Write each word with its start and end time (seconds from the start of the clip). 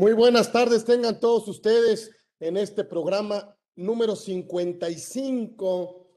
Muy 0.00 0.14
buenas 0.14 0.50
tardes, 0.50 0.86
tengan 0.86 1.20
todos 1.20 1.46
ustedes 1.46 2.10
en 2.38 2.56
este 2.56 2.84
programa 2.84 3.54
número 3.76 4.16
55. 4.16 6.08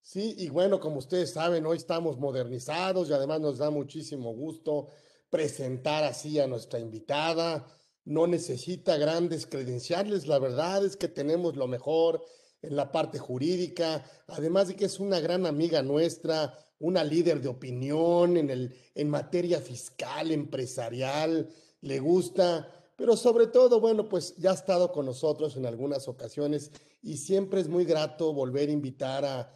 Sí, 0.00 0.36
y 0.38 0.48
bueno, 0.48 0.80
como 0.80 1.00
ustedes 1.00 1.32
saben, 1.32 1.66
hoy 1.66 1.76
estamos 1.76 2.18
modernizados 2.18 3.10
y 3.10 3.12
además 3.12 3.42
nos 3.42 3.58
da 3.58 3.68
muchísimo 3.68 4.32
gusto 4.32 4.88
presentar 5.28 6.02
así 6.04 6.40
a 6.40 6.46
nuestra 6.46 6.78
invitada. 6.78 7.66
No 8.06 8.26
necesita 8.26 8.96
grandes 8.96 9.46
credenciales, 9.46 10.26
la 10.26 10.38
verdad 10.38 10.82
es 10.82 10.96
que 10.96 11.08
tenemos 11.08 11.56
lo 11.56 11.66
mejor 11.66 12.24
en 12.62 12.74
la 12.74 12.90
parte 12.90 13.18
jurídica, 13.18 14.02
además 14.28 14.68
de 14.68 14.76
que 14.76 14.86
es 14.86 14.98
una 14.98 15.20
gran 15.20 15.44
amiga 15.44 15.82
nuestra, 15.82 16.56
una 16.78 17.04
líder 17.04 17.42
de 17.42 17.48
opinión 17.48 18.38
en, 18.38 18.48
el, 18.48 18.74
en 18.94 19.10
materia 19.10 19.60
fiscal, 19.60 20.30
empresarial, 20.30 21.50
le 21.82 21.98
gusta 21.98 22.79
pero 23.00 23.16
sobre 23.16 23.46
todo, 23.46 23.80
bueno, 23.80 24.10
pues 24.10 24.36
ya 24.36 24.50
ha 24.50 24.54
estado 24.54 24.92
con 24.92 25.06
nosotros 25.06 25.56
en 25.56 25.64
algunas 25.64 26.06
ocasiones 26.06 26.70
y 27.00 27.16
siempre 27.16 27.62
es 27.62 27.66
muy 27.66 27.86
grato 27.86 28.34
volver 28.34 28.68
a 28.68 28.72
invitar 28.72 29.24
a, 29.24 29.50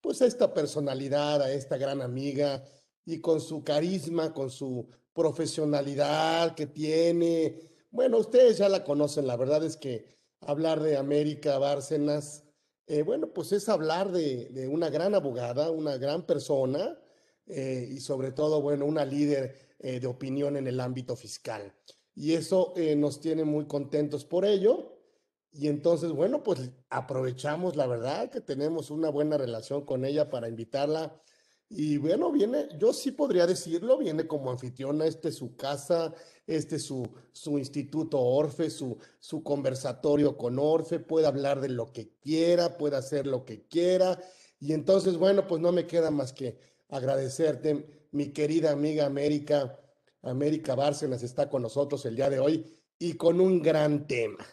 pues 0.00 0.22
a 0.22 0.26
esta 0.26 0.54
personalidad, 0.54 1.42
a 1.42 1.52
esta 1.52 1.76
gran 1.76 2.00
amiga 2.00 2.64
y 3.04 3.20
con 3.20 3.42
su 3.42 3.62
carisma, 3.62 4.32
con 4.32 4.50
su 4.50 4.88
profesionalidad 5.12 6.54
que 6.54 6.68
tiene. 6.68 7.60
Bueno, 7.90 8.16
ustedes 8.16 8.56
ya 8.56 8.70
la 8.70 8.82
conocen, 8.82 9.26
la 9.26 9.36
verdad 9.36 9.62
es 9.62 9.76
que 9.76 10.16
hablar 10.40 10.80
de 10.80 10.96
América 10.96 11.58
Bárcenas, 11.58 12.44
eh, 12.86 13.02
bueno, 13.02 13.30
pues 13.30 13.52
es 13.52 13.68
hablar 13.68 14.10
de, 14.10 14.68
una 14.72 14.88
gran 14.88 15.14
abogada, 15.14 15.70
una 15.70 15.98
gran 15.98 16.24
persona 16.24 16.98
eh, 17.46 17.90
y 17.90 18.00
sobre 18.00 18.32
todo, 18.32 18.62
bueno, 18.62 18.86
una 18.86 19.04
líder 19.04 19.54
eh, 19.80 20.00
de 20.00 20.06
opinión 20.06 20.56
en 20.56 20.66
el 20.66 20.80
ámbito 20.80 21.14
fiscal 21.14 21.74
y 22.16 22.32
eso 22.32 22.72
eh, 22.76 22.96
nos 22.96 23.20
tiene 23.20 23.44
muy 23.44 23.66
contentos 23.66 24.24
por 24.24 24.46
ello. 24.46 24.94
Y 25.52 25.68
entonces, 25.68 26.10
bueno, 26.10 26.42
pues 26.42 26.70
aprovechamos 26.88 27.76
la 27.76 27.86
verdad 27.86 28.30
que 28.30 28.40
tenemos 28.40 28.90
una 28.90 29.10
buena 29.10 29.36
relación 29.36 29.84
con 29.84 30.04
ella 30.04 30.30
para 30.30 30.48
invitarla. 30.48 31.20
Y 31.68 31.98
bueno, 31.98 32.32
viene, 32.32 32.68
yo 32.78 32.92
sí 32.92 33.10
podría 33.10 33.46
decirlo, 33.46 33.98
viene 33.98 34.26
como 34.26 34.50
anfitriona, 34.50 35.04
este 35.04 35.28
es 35.28 35.36
su 35.36 35.56
casa, 35.56 36.14
este 36.46 36.76
es 36.76 36.84
su, 36.84 37.06
su 37.32 37.58
instituto 37.58 38.20
Orfe, 38.20 38.70
su, 38.70 38.98
su 39.18 39.42
conversatorio 39.42 40.36
con 40.38 40.58
Orfe, 40.58 41.00
puede 41.00 41.26
hablar 41.26 41.60
de 41.60 41.68
lo 41.68 41.92
que 41.92 42.12
quiera, 42.20 42.78
puede 42.78 42.96
hacer 42.96 43.26
lo 43.26 43.44
que 43.44 43.66
quiera. 43.66 44.18
Y 44.58 44.72
entonces, 44.72 45.18
bueno, 45.18 45.46
pues 45.46 45.60
no 45.60 45.72
me 45.72 45.86
queda 45.86 46.10
más 46.10 46.32
que 46.32 46.58
agradecerte, 46.88 48.08
mi 48.12 48.32
querida 48.32 48.70
amiga 48.70 49.04
América, 49.04 49.78
América 50.26 50.74
Bárcenas 50.74 51.22
está 51.22 51.48
con 51.48 51.62
nosotros 51.62 52.04
el 52.06 52.16
día 52.16 52.30
de 52.30 52.40
hoy 52.40 52.64
y 52.98 53.14
con 53.14 53.40
un 53.40 53.62
gran 53.62 54.06
tema. 54.06 54.44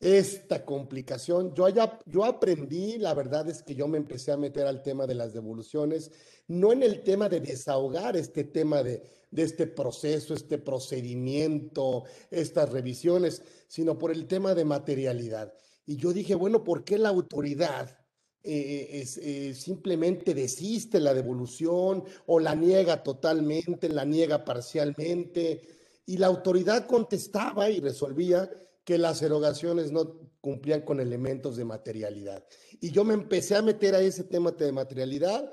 Esta 0.00 0.64
complicación, 0.64 1.54
yo, 1.54 1.68
ya, 1.68 1.98
yo 2.06 2.24
aprendí, 2.24 2.98
la 2.98 3.14
verdad 3.14 3.48
es 3.48 3.62
que 3.64 3.74
yo 3.74 3.88
me 3.88 3.98
empecé 3.98 4.30
a 4.30 4.36
meter 4.36 4.66
al 4.66 4.82
tema 4.82 5.06
de 5.06 5.16
las 5.16 5.32
devoluciones, 5.32 6.12
no 6.46 6.72
en 6.72 6.84
el 6.84 7.02
tema 7.02 7.28
de 7.28 7.40
desahogar 7.40 8.16
este 8.16 8.44
tema 8.44 8.84
de, 8.84 9.02
de 9.30 9.42
este 9.42 9.66
proceso, 9.66 10.34
este 10.34 10.58
procedimiento, 10.58 12.04
estas 12.30 12.70
revisiones, 12.70 13.42
sino 13.66 13.98
por 13.98 14.12
el 14.12 14.26
tema 14.28 14.54
de 14.54 14.64
materialidad. 14.64 15.52
Y 15.84 15.96
yo 15.96 16.12
dije, 16.12 16.36
bueno, 16.36 16.62
¿por 16.62 16.84
qué 16.84 16.96
la 16.96 17.08
autoridad 17.08 17.98
eh, 18.42 19.04
eh, 19.20 19.54
simplemente 19.54 20.32
desiste 20.32 21.00
la 21.00 21.12
devolución 21.12 22.04
o 22.26 22.40
la 22.40 22.54
niega 22.54 23.02
totalmente, 23.02 23.88
la 23.88 24.04
niega 24.04 24.44
parcialmente. 24.44 25.62
Y 26.06 26.16
la 26.16 26.28
autoridad 26.28 26.86
contestaba 26.86 27.68
y 27.68 27.80
resolvía 27.80 28.50
que 28.84 28.96
las 28.96 29.20
erogaciones 29.20 29.92
no 29.92 30.18
cumplían 30.40 30.82
con 30.82 31.00
elementos 31.00 31.56
de 31.56 31.64
materialidad. 31.64 32.44
Y 32.80 32.90
yo 32.90 33.04
me 33.04 33.12
empecé 33.14 33.56
a 33.56 33.62
meter 33.62 33.94
a 33.94 34.00
ese 34.00 34.24
tema 34.24 34.52
de 34.52 34.72
materialidad, 34.72 35.52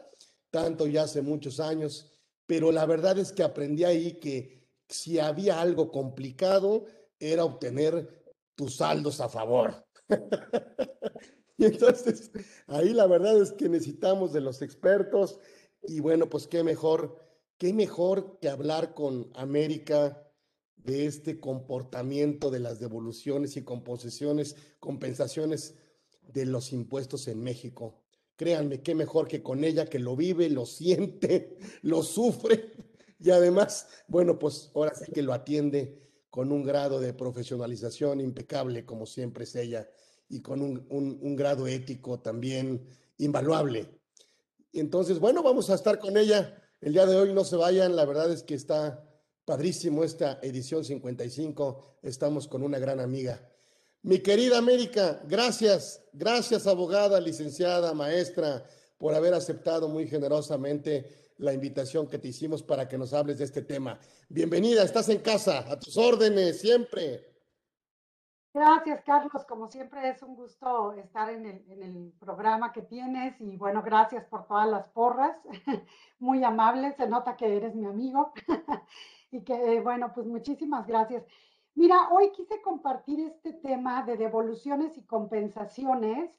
tanto 0.50 0.88
ya 0.88 1.04
hace 1.04 1.22
muchos 1.22 1.60
años, 1.60 2.14
pero 2.46 2.72
la 2.72 2.86
verdad 2.86 3.18
es 3.20 3.34
que 3.34 3.44
aprendí 3.44 3.84
ahí 3.84 4.14
que 4.14 4.66
si 4.88 5.20
había 5.20 5.60
algo 5.60 5.92
complicado 5.92 6.86
era 7.20 7.44
obtener 7.44 8.24
tus 8.56 8.78
saldos 8.78 9.20
a 9.20 9.28
favor. 9.28 9.86
Y 11.58 11.66
entonces, 11.66 12.32
ahí 12.68 12.94
la 12.94 13.08
verdad 13.08 13.42
es 13.42 13.54
que 13.54 13.70
necesitamos 13.70 14.34
de 14.34 14.42
los 14.42 14.62
expertos 14.62 15.40
y 15.84 16.02
bueno, 16.02 16.30
pues 16.30 16.48
qué 16.48 16.64
mejor, 16.64 17.18
qué 17.58 17.74
mejor 17.74 18.40
que 18.42 18.50
hablar 18.50 18.94
con 18.94 19.32
América 19.36 20.22
de 20.76 21.06
este 21.06 21.40
comportamiento 21.40 22.52
de 22.52 22.60
las 22.60 22.80
devoluciones 22.80 23.56
y 23.58 23.64
composiciones, 23.64 24.56
compensaciones 24.80 25.76
de 26.22 26.46
los 26.46 26.74
impuestos 26.74 27.28
en 27.28 27.42
México. 27.42 28.04
Créanme, 28.36 28.82
qué 28.82 28.94
mejor 28.94 29.28
que 29.28 29.42
con 29.42 29.64
ella 29.64 29.86
que 29.86 30.00
lo 30.00 30.16
vive, 30.16 30.50
lo 30.50 30.66
siente, 30.66 31.58
lo 31.82 32.04
sufre 32.04 32.74
y 33.20 33.32
además, 33.32 33.88
bueno, 34.08 34.38
pues 34.38 34.72
ahora 34.76 34.94
sí 34.94 35.12
que 35.12 35.22
lo 35.22 35.34
atiende 35.34 36.02
con 36.30 36.52
un 36.52 36.64
grado 36.64 37.00
de 37.00 37.14
profesionalización 37.14 38.20
impecable 38.20 38.86
como 38.86 39.06
siempre 39.06 39.46
es 39.46 39.56
ella 39.56 39.90
y 40.30 40.42
con 40.42 40.62
un, 40.62 41.36
grado 41.36 41.68
ético 41.68 42.20
también 42.20 42.86
invaluable. 43.18 43.88
Entonces, 44.74 45.20
bueno, 45.20 45.44
vamos 45.44 45.70
a 45.70 45.76
estar 45.76 46.00
con 46.00 46.18
ella 46.18 46.62
el 46.82 46.94
día 46.94 47.06
de 47.06 47.16
hoy. 47.16 47.34
No 47.34 47.44
se 47.44 47.56
vayan, 47.56 47.96
la 47.96 48.06
verdad 48.06 48.32
es 48.32 48.44
que 48.44 48.56
está 48.56 49.08
padrísimo 49.46 50.04
esta 50.04 50.40
edición 50.42 50.84
55. 50.84 52.00
Estamos 52.02 52.48
con 52.48 52.64
una 52.64 52.80
gran 52.80 53.00
amiga. 53.00 53.48
Mi 54.02 54.20
querida 54.20 54.58
América, 54.58 55.22
gracias, 55.28 56.02
gracias 56.14 56.68
abogada, 56.68 57.20
licenciada, 57.20 57.94
maestra, 57.94 58.64
por 58.98 59.16
haber 59.16 59.34
aceptado 59.34 59.88
muy 59.88 60.08
generosamente 60.08 61.34
la 61.38 61.54
invitación 61.54 62.08
que 62.08 62.20
te 62.20 62.30
hicimos 62.30 62.64
para 62.64 62.88
que 62.88 62.98
nos 62.98 63.14
hables 63.14 63.40
de 63.40 63.46
este 63.46 63.62
tema. 63.62 64.00
Bienvenida, 64.30 64.84
estás 64.84 65.10
en 65.10 65.20
casa, 65.20 65.66
a 65.72 65.80
tus 65.80 65.98
órdenes, 65.98 66.60
siempre. 66.60 67.35
Gracias, 68.56 69.02
Carlos. 69.04 69.44
Como 69.44 69.68
siempre 69.68 70.08
es 70.08 70.24
un 70.24 70.34
gusto 70.34 70.94
estar 70.94 71.30
en 71.30 71.46
el, 71.46 72.14
programa 72.22 72.72
que 72.72 72.84
tienes 72.84 73.36
y 73.42 73.58
bueno, 73.58 73.84
gracias 73.84 74.24
por 74.24 74.48
todas 74.48 74.66
las 74.70 74.88
porras. 74.88 75.36
Muy 76.20 76.42
amable, 76.42 76.94
se 76.94 77.06
nota 77.06 77.36
que 77.36 77.58
eres 77.58 77.76
mi 77.76 77.86
amigo 77.86 78.32
y 79.32 79.44
que 79.44 79.82
bueno, 79.82 80.14
pues 80.14 80.26
muchísimas 80.26 80.88
gracias. 80.88 81.26
Mira, 81.74 82.08
hoy 82.12 82.32
quise 82.32 82.62
compartir 82.62 83.20
este 83.20 83.52
tema 83.52 84.04
de 84.04 84.16
devoluciones 84.16 84.98
y 84.98 85.04
compensaciones, 85.04 86.32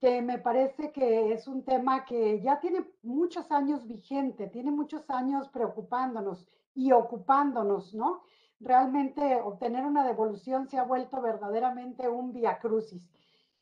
que 0.00 0.22
me 0.22 0.38
parece 0.38 0.92
que 0.92 1.32
es 1.32 1.48
un 1.48 1.64
tema 1.64 2.04
que 2.04 2.40
ya 2.42 2.60
tiene 2.60 2.88
muchos 3.02 3.50
años 3.50 3.88
vigente, 3.88 4.46
tiene 4.46 4.70
muchos 4.70 5.10
años 5.10 5.48
preocupándonos 5.48 6.46
y 6.76 6.92
ocupándonos, 6.92 7.92
¿no? 7.92 8.22
Realmente 8.60 9.40
obtener 9.40 9.84
una 9.84 10.04
devolución 10.04 10.66
se 10.66 10.78
ha 10.78 10.84
vuelto 10.84 11.20
verdaderamente 11.20 12.08
un 12.08 12.32
via 12.32 12.58
crucis. 12.58 13.08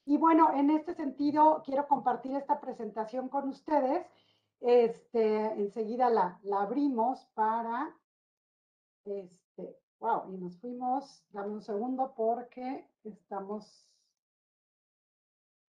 Y 0.06 0.19
bueno, 0.19 0.53
en 0.55 0.71
este 0.71 0.94
sentido, 0.94 1.62
quiero 1.65 1.88
compartir 1.88 2.37
esta 2.37 2.60
presentación 2.60 3.28
con 3.28 3.49
ustedes. 3.49 4.06
Este, 4.60 5.47
enseguida 5.60 6.10
la, 6.10 6.38
la 6.43 6.62
abrimos 6.62 7.27
para, 7.34 7.94
este, 9.04 9.78
wow, 9.99 10.33
y 10.33 10.38
nos 10.38 10.59
fuimos, 10.59 11.25
dame 11.31 11.53
un 11.53 11.62
segundo 11.62 12.15
porque 12.15 12.88
estamos, 13.03 13.87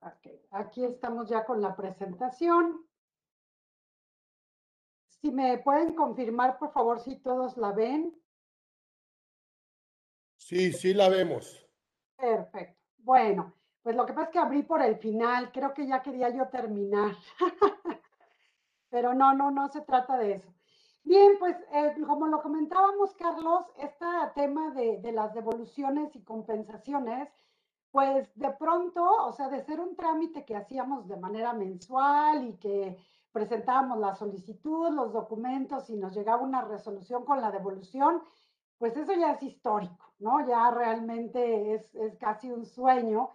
okay, 0.02 0.42
aquí 0.52 0.84
estamos 0.86 1.28
ya 1.28 1.46
con 1.46 1.62
la 1.62 1.76
presentación. 1.76 2.86
Si 5.08 5.32
me 5.32 5.58
pueden 5.58 5.96
confirmar, 5.96 6.58
por 6.60 6.72
favor, 6.72 7.00
si 7.00 7.18
todos 7.18 7.58
la 7.58 7.72
ven. 7.72 8.14
Sí, 10.46 10.74
sí 10.74 10.94
la 10.94 11.10
vemos. 11.10 11.68
Perfecto. 12.16 12.80
Bueno, 13.00 13.56
pues 13.82 13.96
lo 13.96 14.06
que 14.06 14.14
pasa 14.14 14.26
es 14.26 14.32
que 14.32 14.38
abrí 14.38 14.62
por 14.62 14.80
el 14.80 14.98
final, 14.98 15.52
creo 15.52 15.74
que 15.74 15.88
ya 15.88 16.04
quería 16.04 16.30
yo 16.30 16.50
terminar. 16.50 17.16
Pero 18.92 19.16
no, 19.16 19.34
no, 19.34 19.50
no 19.50 19.68
se 19.70 19.82
trata 19.82 20.18
de 20.18 20.34
eso. 20.34 20.54
Bien, 21.04 21.40
pues 21.40 21.58
eh, 21.74 21.96
como 22.06 22.28
lo 22.28 22.44
comentábamos, 22.44 23.16
Carlos, 23.16 23.66
este 23.80 24.06
tema 24.36 24.70
de, 24.70 25.00
de, 25.00 25.12
las 25.14 25.34
devoluciones 25.34 26.16
y 26.16 26.22
compensaciones, 26.22 27.28
pues 27.90 28.30
de 28.36 28.52
pronto, 28.52 29.04
o 29.04 29.32
sea, 29.32 29.50
de 29.50 29.64
ser 29.64 29.80
un 29.80 29.96
trámite 29.96 30.46
que 30.46 30.56
hacíamos 30.56 31.08
de 31.08 31.18
manera 31.18 31.54
mensual 31.54 32.50
y 32.50 32.58
que 32.58 33.00
presentábamos 33.32 33.98
la 33.98 34.14
solicitud, 34.14 34.92
los 34.92 35.12
documentos 35.12 35.90
y 35.90 35.98
nos 35.98 36.14
llegaba 36.14 36.44
una 36.44 36.62
resolución 36.62 37.26
con 37.26 37.42
la 37.42 37.50
devolución, 37.50 38.22
pues 38.78 38.96
eso 38.96 39.14
ya 39.14 39.32
es 39.32 39.42
histórico, 39.42 40.05
¿no? 40.20 40.46
Ya 40.48 40.72
realmente 40.72 41.74
es, 41.76 41.92
casi 42.20 42.52
un 42.52 42.66
sueño. 42.66 43.32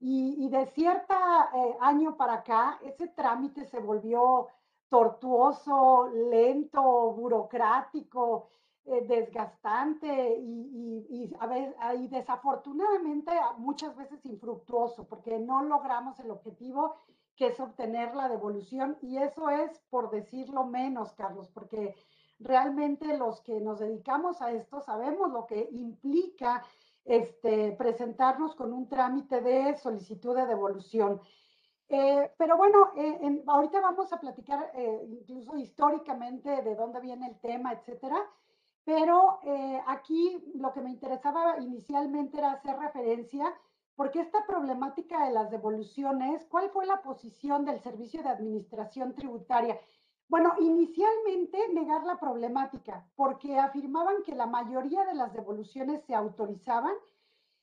Y, 0.00 0.48
de 0.48 0.66
cierto 0.66 1.14
eh, 1.54 1.76
año 1.80 2.16
para 2.16 2.34
acá, 2.34 2.78
ese 2.84 3.08
trámite 3.08 3.64
se 3.66 3.80
volvió 3.80 4.48
tortuoso, 4.88 6.08
lento, 6.30 6.82
burocrático. 7.12 8.50
eh, 8.84 9.02
desgastante 9.06 10.38
y, 10.40 11.06
y, 11.10 11.36
a 11.40 11.46
veces, 11.46 11.74
y 11.98 12.08
desafortunadamente 12.08 13.32
muchas 13.58 13.94
veces 13.96 14.24
infructuoso, 14.24 15.06
porque 15.06 15.38
no 15.38 15.62
logramos 15.62 16.18
el 16.20 16.30
objetivo 16.30 16.94
que 17.36 17.48
es 17.48 17.60
obtener 17.60 18.14
la 18.14 18.28
devolución. 18.28 18.96
Y 19.02 19.18
eso 19.18 19.50
es 19.50 19.78
por 19.90 20.10
decirlo 20.10 20.64
menos, 20.64 21.12
Carlos, 21.12 21.48
porque 21.52 21.94
realmente 22.40 23.16
los 23.16 23.40
que 23.40 23.60
nos 23.60 23.80
dedicamos 23.80 24.40
a 24.42 24.52
esto 24.52 24.80
sabemos 24.80 25.30
lo 25.30 25.46
que 25.46 25.68
implica 25.72 26.62
este, 27.04 27.72
presentarnos 27.72 28.54
con 28.54 28.72
un 28.72 28.88
trámite 28.88 29.40
de 29.40 29.76
solicitud 29.76 30.36
de 30.36 30.46
devolución. 30.46 31.20
Eh, 31.88 32.32
pero 32.36 32.56
bueno, 32.56 32.90
eh, 32.96 33.42
ahorita 33.46 33.80
vamos 33.80 34.12
a 34.12 34.20
platicar 34.20 34.72
incluso 35.08 35.56
históricamente 35.56 36.62
de 36.62 36.74
dónde 36.74 37.00
viene 37.00 37.28
el 37.28 37.40
tema, 37.40 37.72
etcétera. 37.72 38.18
Pero 38.88 39.38
eh, 39.42 39.82
aquí 39.86 40.42
lo 40.54 40.72
que 40.72 40.80
me 40.80 40.88
interesaba 40.88 41.58
inicialmente 41.60 42.38
era 42.38 42.52
hacer 42.52 42.74
referencia, 42.78 43.54
porque 43.94 44.20
esta 44.20 44.46
problemática 44.46 45.26
de 45.26 45.32
las 45.32 45.50
devoluciones, 45.50 46.46
¿cuál 46.46 46.70
fue 46.70 46.86
la 46.86 47.02
posición 47.02 47.66
del 47.66 47.80
Servicio 47.80 48.22
de 48.22 48.30
Administración 48.30 49.14
Tributaria? 49.14 49.78
Bueno, 50.28 50.52
inicialmente 50.60 51.58
negar 51.72 52.04
la 52.04 52.18
problemática, 52.20 53.06
porque 53.16 53.58
afirmaban 53.58 54.22
que 54.24 54.34
la 54.34 54.46
mayoría 54.46 55.04
de 55.06 55.14
las 55.14 55.32
devoluciones 55.32 56.04
se 56.04 56.14
autorizaban 56.14 56.92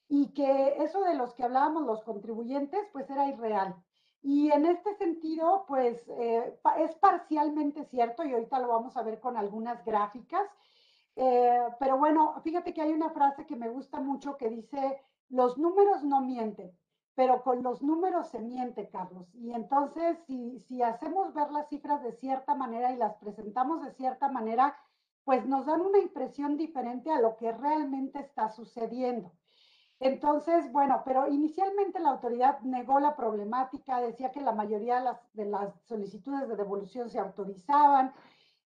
y 0.08 0.34
que 0.34 0.78
eso 0.84 1.02
de 1.02 1.14
los 1.14 1.36
que 1.36 1.44
hablábamos 1.44 1.84
los 1.84 2.04
contribuyentes, 2.04 2.82
pues 2.92 3.08
era 3.10 3.28
irreal. 3.28 3.76
Y 4.24 4.52
en 4.52 4.66
este 4.66 4.96
sentido, 4.96 5.66
pues 5.68 6.04
eh, 6.08 6.60
es 6.80 6.96
parcialmente 6.96 7.86
cierto, 7.86 8.24
y 8.24 8.34
ahorita 8.34 8.60
lo 8.60 8.70
vamos 8.70 8.98
a 8.98 9.04
ver 9.04 9.20
con 9.20 9.38
algunas 9.38 9.86
gráficas, 9.86 10.50
eh, 11.16 11.68
pero 11.80 12.00
bueno, 12.00 12.42
fíjate 12.44 12.74
que 12.74 12.82
hay 12.82 12.94
una 12.94 13.12
frase 13.12 13.46
que 13.46 13.56
me 13.56 13.70
gusta 13.70 14.02
mucho 14.02 14.38
que 14.38 14.50
dice, 14.50 15.00
los 15.30 15.60
números 15.60 16.04
no 16.04 16.22
mienten, 16.22 16.76
pero 17.16 17.42
con 17.44 17.64
los 17.64 17.82
números 17.82 18.28
se 18.28 18.40
miente, 18.40 18.90
Carlos. 18.90 19.34
Y 19.34 19.54
entonces, 19.54 20.18
si, 20.28 20.60
si 20.60 20.82
hacemos 20.82 21.34
ver 21.34 21.50
las 21.52 21.70
cifras 21.70 22.04
de 22.04 22.12
cierta 22.14 22.56
manera 22.56 22.92
y 22.92 22.98
las 22.98 23.16
presentamos 23.16 23.82
de 23.84 23.92
cierta 23.94 24.30
manera, 24.30 24.78
pues 25.24 25.46
nos 25.48 25.66
dan 25.66 25.82
una 25.82 25.98
impresión 26.00 26.58
diferente 26.58 27.12
a 27.12 27.20
lo 27.20 27.38
que 27.38 27.52
realmente 27.52 28.20
está 28.20 28.50
sucediendo. 28.50 29.32
Entonces, 30.00 30.72
bueno, 30.72 31.04
pero 31.06 31.28
inicialmente 31.28 32.00
la 32.00 32.10
autoridad 32.10 32.60
negó 32.62 33.00
la 33.00 33.16
problemática, 33.16 34.02
decía 34.02 34.32
que 34.32 34.42
la 34.42 34.52
mayoría 34.52 34.98
de 34.98 35.04
las, 35.06 35.34
de 35.34 35.46
las 35.46 35.74
solicitudes 35.86 36.50
de 36.50 36.58
devolución 36.58 37.10
se 37.10 37.20
autorizaban, 37.20 38.14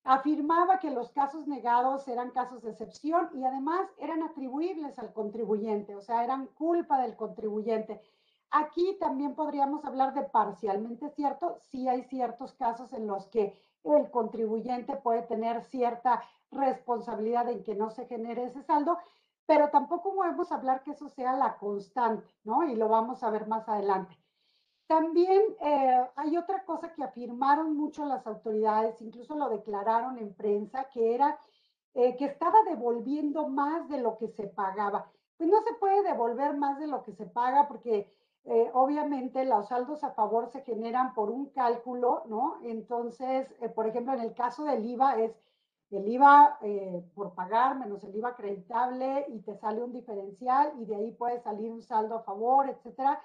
afirmaba 0.03 0.77
que 0.79 0.91
los 0.91 1.11
casos 1.11 1.47
negados 1.47 2.07
eran 2.07 2.29
casos 2.29 2.61
de 2.61 2.69
excepción 2.69 3.27
y 3.33 3.43
además 3.43 3.89
eran 3.97 4.21
atribuibles 4.21 4.99
al 4.99 5.11
contribuyente, 5.13 5.95
o 5.95 6.01
sea, 6.01 6.23
eran 6.23 6.45
culpa 6.45 7.01
del 7.01 7.15
contribuyente. 7.15 8.01
Aquí 8.57 8.95
también 9.01 9.35
podríamos 9.35 9.83
hablar 9.83 10.13
de 10.13 10.23
parcialmente 10.23 11.09
cierto, 11.09 11.57
sí 11.59 11.89
hay 11.89 12.03
ciertos 12.03 12.53
casos 12.53 12.93
en 12.93 13.05
los 13.05 13.27
que 13.27 13.53
el 13.83 14.09
contribuyente 14.09 14.95
puede 14.95 15.23
tener 15.23 15.61
cierta 15.65 16.23
responsabilidad 16.51 17.49
en 17.49 17.63
que 17.63 17.75
no 17.75 17.89
se 17.89 18.05
genere 18.05 18.45
ese 18.45 18.63
saldo, 18.63 18.97
pero 19.45 19.71
tampoco 19.71 20.15
podemos 20.15 20.53
hablar 20.53 20.83
que 20.83 20.91
eso 20.91 21.09
sea 21.09 21.33
la 21.33 21.57
constante, 21.57 22.33
¿no? 22.45 22.63
Y 22.63 22.77
lo 22.77 22.87
vamos 22.87 23.23
a 23.23 23.29
ver 23.29 23.45
más 23.45 23.67
adelante. 23.67 24.17
También 24.87 25.41
eh, 25.59 26.09
hay 26.15 26.37
otra 26.37 26.63
cosa 26.63 26.93
que 26.93 27.03
afirmaron 27.03 27.75
mucho 27.75 28.05
las 28.05 28.25
autoridades, 28.25 29.01
incluso 29.01 29.35
lo 29.35 29.49
declararon 29.49 30.17
en 30.17 30.33
prensa, 30.33 30.85
que 30.93 31.13
era 31.13 31.37
eh, 31.93 32.15
que 32.15 32.23
estaba 32.23 32.63
devolviendo 32.63 33.49
más 33.49 33.89
de 33.89 33.97
lo 33.97 34.17
que 34.17 34.29
se 34.29 34.47
pagaba. 34.47 35.11
Pues 35.35 35.49
no 35.49 35.61
se 35.61 35.73
puede 35.73 36.03
devolver 36.03 36.55
más 36.55 36.79
de 36.79 36.87
lo 36.87 37.03
que 37.03 37.11
se 37.11 37.25
paga 37.25 37.67
porque 37.67 38.09
eh, 38.45 38.69
obviamente 38.73 39.43
los 39.45 39.67
saldos 39.67 40.03
a 40.03 40.11
favor 40.11 40.49
se 40.49 40.61
generan 40.61 41.13
por 41.13 41.29
un 41.29 41.49
cálculo, 41.49 42.23
¿no? 42.27 42.59
Entonces, 42.63 43.47
por 43.75 43.87
ejemplo, 43.87 44.13
en 44.13 44.21
el 44.21 44.33
caso 44.33 44.63
del 44.63 44.85
IVA 44.85 45.21
es 45.21 45.31
el 45.91 46.07
IVA 46.07 46.59
por 47.13 47.33
pagar 47.35 47.77
menos 47.77 48.03
el 48.03 48.15
IVA 48.15 48.29
acreditable 48.29 49.25
y 49.29 49.39
te 49.41 49.55
sale 49.55 49.83
un 49.83 49.93
diferencial 49.93 50.73
y 50.79 50.85
de 50.85 50.95
ahí 50.95 51.11
puede 51.11 51.39
salir 51.39 51.71
un 51.71 51.83
saldo 51.83 52.15
a 52.15 52.23
favor, 52.23 52.67
etcétera 52.67 53.21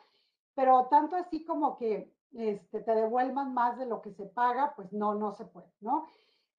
pero 0.55 0.87
tanto 0.91 1.17
así 1.17 1.45
como 1.45 1.77
que 1.77 2.13
este, 2.35 2.81
te 2.81 2.95
devuelvan 2.95 3.55
más 3.55 3.79
de 3.79 3.87
lo 3.87 4.03
que 4.03 4.13
se 4.13 4.27
paga, 4.27 4.75
pues 4.77 4.93
no, 4.93 5.15
no 5.15 5.33
se 5.33 5.45
puede, 5.47 5.73
¿no? 5.81 6.07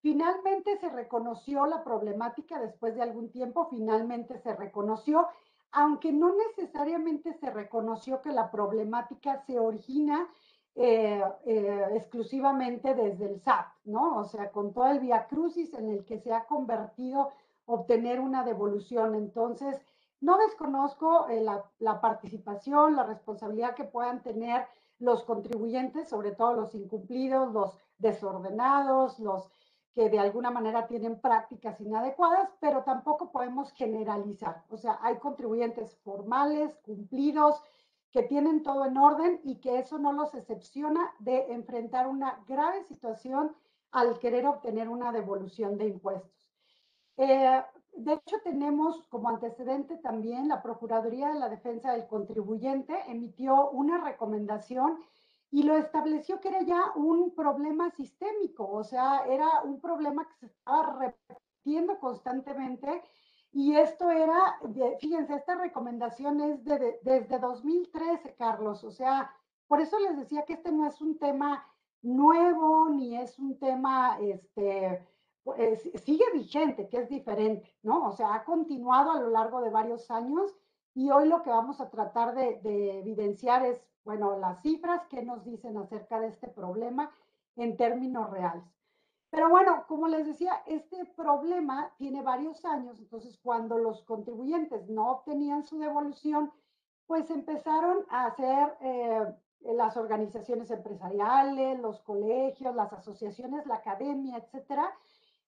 Finalmente 0.00 0.76
se 0.78 0.88
reconoció 0.88 1.66
la 1.66 1.84
problemática 1.84 2.58
después 2.58 2.96
de 2.96 3.02
algún 3.02 3.30
tiempo, 3.30 3.68
finalmente 3.70 4.38
se 4.38 4.56
reconoció, 4.56 5.28
aunque 5.72 6.12
no 6.12 6.34
necesariamente 6.34 7.32
se 7.34 7.50
reconoció 7.50 8.20
que 8.22 8.30
la 8.30 8.50
problemática 8.50 9.38
se 9.46 9.58
origina 9.58 10.28
eh, 10.74 11.22
eh, 11.44 11.86
exclusivamente 11.94 12.94
desde 12.94 13.26
el 13.26 13.40
SAT, 13.40 13.66
¿no? 13.84 14.18
O 14.18 14.24
sea, 14.24 14.50
con 14.50 14.72
todo 14.72 14.86
el 14.86 15.00
via 15.00 15.26
crucis 15.26 15.74
en 15.74 15.90
el 15.90 16.04
que 16.04 16.18
se 16.18 16.32
ha 16.32 16.44
convertido 16.44 17.30
obtener 17.66 18.20
una 18.20 18.44
devolución. 18.44 19.14
Entonces, 19.14 19.80
no 20.20 20.38
desconozco 20.38 21.28
eh, 21.28 21.44
la, 21.78 22.00
participación, 22.00 22.96
la 22.96 23.04
responsabilidad 23.04 23.74
que 23.74 23.84
puedan 23.84 24.22
tener 24.22 24.66
los 24.98 25.24
contribuyentes, 25.24 26.08
sobre 26.08 26.30
todo 26.30 26.54
los 26.54 26.74
incumplidos, 26.74 27.52
los 27.52 27.76
desordenados, 27.98 29.18
los 29.18 29.50
que 29.94 30.08
de 30.08 30.18
alguna 30.18 30.50
manera 30.50 30.86
tienen 30.86 31.20
prácticas 31.20 31.80
inadecuadas, 31.80 32.50
pero 32.60 32.82
tampoco 32.82 33.30
podemos 33.30 33.72
generalizar. 33.72 34.64
O 34.70 34.76
sea, 34.76 34.98
hay 35.02 35.18
contribuyentes 35.18 35.96
formales, 35.98 36.76
cumplidos, 36.78 37.62
que 38.10 38.22
tienen 38.22 38.62
todo 38.62 38.84
en 38.84 38.96
orden 38.96 39.40
y 39.42 39.56
que 39.56 39.78
eso 39.78 39.98
no 39.98 40.12
los 40.12 40.34
excepciona 40.34 41.12
de 41.18 41.52
enfrentar 41.52 42.06
una 42.06 42.42
grave 42.46 42.84
situación 42.84 43.54
al 43.90 44.18
querer 44.18 44.46
obtener 44.46 44.88
una 44.88 45.12
devolución 45.12 45.78
de 45.78 45.88
impuestos. 45.88 46.50
Eh, 47.16 47.62
de 47.94 48.12
hecho, 48.14 48.36
tenemos 48.42 49.02
como 49.08 49.28
antecedente 49.28 49.96
también 49.98 50.48
la 50.48 50.62
Procuraduría 50.62 51.28
de 51.28 51.38
la 51.38 51.48
Defensa 51.50 51.92
del 51.92 52.06
Contribuyente 52.06 52.94
emitió 53.06 53.70
una 53.70 54.02
recomendación 54.02 54.98
y 55.52 55.62
lo 55.62 55.76
estableció 55.76 56.40
que 56.40 56.48
era 56.48 56.62
ya 56.62 56.92
un 56.96 57.34
problema 57.34 57.90
sistémico, 57.90 58.68
o 58.68 58.82
sea, 58.82 59.24
era 59.28 59.62
un 59.62 59.80
problema 59.80 60.26
que 60.26 60.34
se 60.34 60.46
estaba 60.46 60.98
repitiendo 60.98 61.98
constantemente 62.00 63.02
y 63.52 63.76
esto 63.76 64.10
era, 64.10 64.58
fíjense, 64.98 65.34
esta 65.34 65.54
recomendación 65.54 66.40
es 66.40 66.64
de, 66.64 66.98
desde 67.02 67.38
2013, 67.38 68.34
Carlos, 68.34 68.82
o 68.82 68.90
sea, 68.90 69.30
por 69.68 69.80
eso 69.80 70.00
les 70.00 70.16
decía 70.16 70.44
que 70.46 70.54
este 70.54 70.72
no 70.72 70.86
es 70.86 71.00
un 71.02 71.18
tema 71.18 71.66
nuevo 72.00 72.88
ni 72.88 73.16
es 73.16 73.38
un 73.38 73.58
tema, 73.58 74.18
este, 74.20 75.06
pues, 75.44 75.82
sigue 76.02 76.24
vigente, 76.32 76.88
que 76.88 76.98
es 76.98 77.10
diferente, 77.10 77.76
¿no? 77.82 78.06
O 78.08 78.12
sea, 78.12 78.34
ha 78.34 78.44
continuado 78.44 79.12
a 79.12 79.20
lo 79.20 79.28
largo 79.28 79.60
de 79.60 79.68
varios 79.68 80.10
años 80.10 80.56
y 80.94 81.10
hoy 81.10 81.28
lo 81.28 81.42
que 81.42 81.50
vamos 81.50 81.80
a 81.80 81.90
tratar 81.90 82.34
de, 82.34 82.98
evidenciar 83.00 83.66
es, 83.66 83.84
bueno, 84.04 84.38
las 84.38 84.60
cifras 84.62 85.06
que 85.06 85.22
nos 85.22 85.44
dicen 85.44 85.76
acerca 85.76 86.20
de 86.20 86.28
este 86.28 86.48
problema 86.48 87.10
en 87.56 87.76
términos 87.76 88.30
reales. 88.30 88.64
Pero 89.30 89.48
bueno, 89.48 89.84
como 89.88 90.08
les 90.08 90.26
decía, 90.26 90.62
este 90.66 91.06
problema 91.16 91.90
tiene 91.96 92.22
varios 92.22 92.64
años, 92.66 92.98
entonces 92.98 93.38
cuando 93.42 93.78
los 93.78 94.02
contribuyentes 94.02 94.88
no 94.90 95.10
obtenían 95.10 95.64
su 95.64 95.78
devolución, 95.78 96.52
pues 97.06 97.30
empezaron 97.30 98.04
a 98.10 98.26
hacer 98.26 98.76
eh, 98.80 99.24
las 99.60 99.96
organizaciones 99.96 100.70
empresariales, 100.70 101.80
los 101.80 102.00
colegios, 102.00 102.74
las 102.74 102.92
asociaciones, 102.92 103.66
la 103.66 103.76
academia, 103.76 104.36
etcétera, 104.36 104.92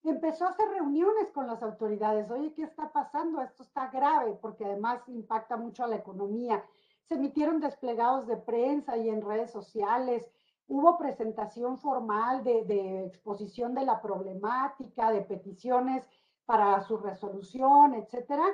empezó 0.02 0.46
a 0.46 0.50
hacer 0.50 0.68
reuniones 0.68 1.30
con 1.32 1.46
las 1.46 1.62
autoridades. 1.62 2.30
Oye, 2.30 2.52
¿qué 2.54 2.62
está 2.62 2.92
pasando? 2.92 3.40
Esto 3.42 3.62
está 3.62 3.88
grave 3.88 4.38
porque 4.40 4.64
además 4.64 5.00
impacta 5.08 5.56
mucho 5.56 5.84
a 5.84 5.88
la 5.88 5.96
economía. 5.96 6.64
Se 7.08 7.14
emitieron 7.14 7.60
desplegados 7.60 8.26
de 8.26 8.36
prensa 8.36 8.96
y 8.96 9.08
en 9.08 9.22
redes 9.22 9.50
sociales. 9.50 10.24
Hubo 10.66 10.96
presentación 10.96 11.78
formal 11.78 12.42
de, 12.42 13.04
exposición 13.06 13.74
de 13.74 13.84
la 13.84 14.00
problemática, 14.00 15.10
de 15.10 15.22
peticiones 15.22 16.08
para 16.46 16.80
su 16.82 16.96
resolución, 16.96 17.94
etcétera. 17.94 18.44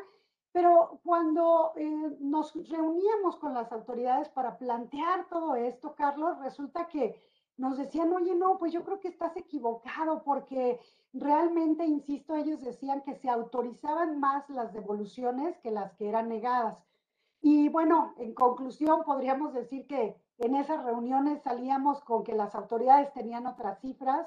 Pero 0.53 1.01
cuando 1.05 1.73
eh, 1.77 2.17
nos 2.19 2.55
reuníamos 2.69 3.37
con 3.37 3.55
las 3.55 3.71
autoridades 3.71 4.29
para 4.31 4.59
plantear 4.59 5.29
todo 5.29 5.55
esto, 5.55 5.95
Carlos, 5.95 6.39
resulta 6.41 6.89
que 6.89 7.23
nos 7.57 7.77
decían, 7.77 8.13
oye, 8.13 8.35
no, 8.35 8.59
pues 8.59 8.73
yo 8.73 8.83
creo 8.85 8.99
que 8.99 9.09
estás 9.09 9.37
equivocado 9.37 10.23
porque 10.25 10.81
realmente, 11.13 11.85
insisto, 11.85 12.35
ellos 12.35 12.63
decían 12.63 13.03
que 13.03 13.15
se 13.15 13.29
autorizaban 13.29 14.19
más 14.19 14.49
las 14.49 14.73
devoluciones 14.73 15.59
que 15.59 15.71
las 15.71 15.93
que 15.95 16.09
eran 16.09 16.29
negadas. 16.29 16.79
Y 17.43 17.69
bueno, 17.71 18.15
en 18.19 18.35
conclusión, 18.35 19.03
podríamos 19.05 19.53
decir 19.55 19.87
que 19.87 20.17
en 20.39 20.55
esas 20.57 20.85
reuniones 20.85 21.43
salíamos 21.43 22.01
con 22.03 22.23
que 22.25 22.35
las 22.35 22.55
autoridades 22.55 23.13
tenían 23.13 23.47
otras 23.47 23.81
cifras 23.81 24.27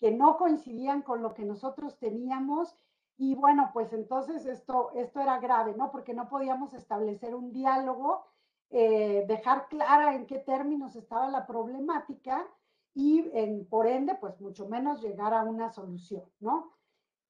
que 0.00 0.10
no 0.10 0.36
coincidían 0.36 1.02
con 1.02 1.22
lo 1.22 1.34
que 1.34 1.44
nosotros 1.44 1.98
teníamos 1.98 2.76
Y 3.18 3.34
bueno, 3.34 3.70
pues 3.72 3.92
entonces 3.94 4.44
esto, 4.46 4.90
esto 4.94 5.20
era 5.20 5.38
grave, 5.40 5.74
¿no? 5.76 5.90
Porque 5.90 6.12
no 6.14 6.28
podíamos 6.28 6.74
establecer 6.74 7.34
un 7.34 7.50
diálogo, 7.52 8.26
eh, 8.70 9.24
dejar 9.28 9.68
clara 9.68 10.14
en 10.14 10.26
qué 10.26 10.38
términos 10.38 10.96
estaba 10.96 11.28
la 11.28 11.46
problemática 11.46 12.46
y 12.94 13.22
por 13.70 13.86
ende, 13.86 14.14
pues 14.16 14.40
mucho 14.40 14.68
menos 14.68 15.02
llegar 15.02 15.32
a 15.34 15.42
una 15.44 15.70
solución, 15.70 16.24
¿no? 16.40 16.72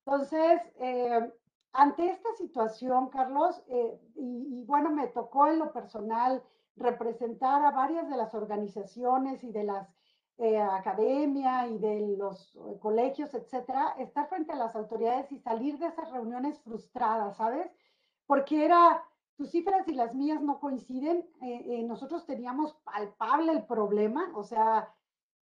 Entonces, 0.04 0.62
eh, 0.80 1.32
ante 1.76 2.08
esta 2.08 2.32
situación, 2.34 3.08
Carlos, 3.10 3.62
eh, 3.68 4.00
y, 4.16 4.64
bueno, 4.64 4.90
me 4.90 5.06
tocó 5.08 5.46
en 5.46 5.58
lo 5.58 5.72
personal 5.72 6.42
representar 6.76 7.64
a 7.64 7.70
varias 7.70 8.08
de 8.08 8.16
las 8.16 8.34
organizaciones 8.34 9.42
y 9.44 9.52
de 9.52 9.64
las 9.64 9.88
eh, 10.38 10.58
academias 10.58 11.70
y 11.70 11.78
de 11.78 12.16
los 12.18 12.58
colegios, 12.80 13.32
etcétera, 13.34 13.94
estar 13.98 14.28
frente 14.28 14.52
a 14.52 14.56
las 14.56 14.76
autoridades 14.76 15.30
y 15.32 15.38
salir 15.38 15.78
de 15.78 15.86
esas 15.86 16.10
reuniones 16.10 16.60
frustradas, 16.60 17.36
¿sabes? 17.36 17.70
Porque 18.26 18.64
era, 18.64 19.02
tus 19.36 19.50
cifras 19.50 19.86
y 19.88 19.94
las 19.94 20.14
mías 20.14 20.42
no 20.42 20.60
coinciden, 20.60 21.26
nosotros 21.86 22.26
teníamos 22.26 22.74
palpable 22.84 23.52
el 23.52 23.64
problema, 23.64 24.30
o 24.34 24.42
sea, 24.42 24.92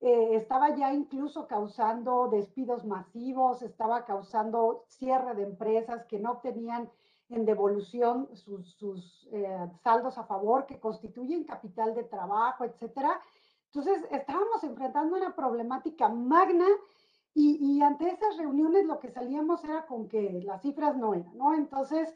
eh, 0.07 0.37
estaba 0.37 0.77
ya 0.77 0.93
incluso 0.93 1.47
causando 1.47 2.29
despidos 2.29 2.85
masivos, 2.85 3.63
estaba 3.63 4.05
causando 4.05 4.85
cierre 4.87 5.35
de 5.35 5.45
empresas 5.45 6.05
que 6.05 6.19
no 6.19 6.33
obtenían 6.33 6.91
en 7.31 7.47
devolución 7.47 8.29
sus, 8.35 9.27
eh, 9.33 9.67
saldos 9.83 10.19
a 10.19 10.25
favor 10.25 10.67
que 10.67 10.79
constituyen 10.79 11.45
capital 11.45 11.95
de 11.95 12.05
trabajo, 12.05 12.65
etcétera. 12.65 13.19
Entonces, 13.73 14.07
estábamos 14.11 14.63
enfrentando 14.63 15.17
una 15.17 15.35
problemática 15.35 16.11
magna 16.11 16.67
y, 17.33 17.81
ante 17.81 18.11
esas 18.11 18.37
reuniones 18.37 18.85
lo 18.85 19.01
que 19.01 19.09
salíamos 19.09 19.65
era 19.65 19.87
con 19.87 20.07
que 20.07 20.43
las 20.45 20.61
cifras 20.61 20.99
no 20.99 21.15
eran, 21.15 21.35
¿no? 21.35 21.55
Entonces, 21.55 22.15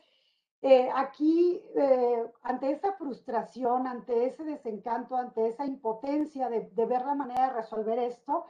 eh, 0.60 0.90
aquí, 0.92 1.62
eh, 1.76 2.32
ante 2.42 2.72
esa 2.72 2.92
frustración, 2.94 3.86
ante 3.86 4.26
ese 4.26 4.42
desencanto, 4.42 5.16
ante 5.16 5.46
esa 5.46 5.64
impotencia 5.64 6.48
de, 6.48 6.68
ver 6.74 7.04
la 7.04 7.14
manera 7.14 7.48
de 7.48 7.54
resolver 7.54 7.98
esto, 8.00 8.46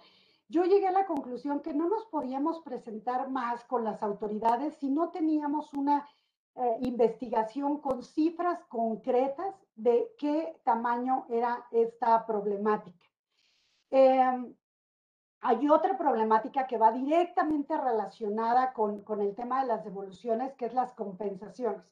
yo 0.48 0.64
llegué 0.64 0.88
a 0.88 0.92
la 0.92 1.06
conclusión 1.06 1.60
que 1.60 1.74
no 1.74 1.88
nos 1.88 2.06
podíamos 2.06 2.60
presentar 2.60 3.28
más 3.28 3.62
con 3.64 3.84
las 3.84 4.02
autoridades 4.02 4.76
si 4.76 4.88
no 4.88 5.10
teníamos 5.10 5.74
una 5.74 6.08
eh, 6.54 6.78
investigación 6.80 7.78
con 7.78 8.02
cifras 8.02 8.64
concretas 8.64 9.54
de 9.76 10.10
qué 10.18 10.58
tamaño 10.64 11.26
era 11.28 11.66
esta 11.70 12.24
problemática. 12.24 13.04
Em, 13.90 14.54
hay 15.42 15.68
otra 15.68 15.98
problemática 15.98 16.66
que 16.66 16.78
va 16.78 16.90
directamente 16.90 17.76
relacionada 17.76 18.72
con, 18.72 19.02
con, 19.02 19.20
el 19.20 19.34
tema 19.34 19.60
de 19.60 19.68
las 19.68 19.84
devoluciones, 19.84 20.54
que 20.54 20.66
es 20.66 20.74
las 20.74 20.92
compensaciones 20.94 21.82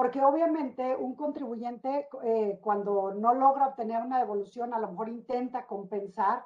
porque 0.00 0.24
obviamente 0.24 0.96
un 0.96 1.14
contribuyente 1.14 2.08
eh, 2.22 2.58
cuando 2.62 3.12
no 3.12 3.34
logra 3.34 3.66
obtener 3.66 4.00
una 4.00 4.18
devolución 4.18 4.72
a 4.72 4.78
lo 4.78 4.88
mejor 4.92 5.10
intenta 5.10 5.66
compensar 5.66 6.42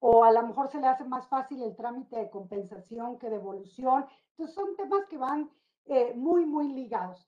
o 0.00 0.24
a 0.24 0.32
lo 0.32 0.42
mejor 0.42 0.68
se 0.68 0.80
le 0.80 0.88
hace 0.88 1.04
más 1.04 1.28
fácil 1.28 1.62
el 1.62 1.76
trámite 1.76 2.16
de 2.18 2.28
compensación 2.28 3.16
que 3.20 3.30
devolución. 3.30 4.04
Entonces 4.30 4.52
son 4.52 4.74
temas 4.74 5.06
que 5.06 5.16
van 5.16 5.48
eh, 5.84 6.12
muy, 6.16 6.44
muy 6.44 6.72
ligados. 6.72 7.24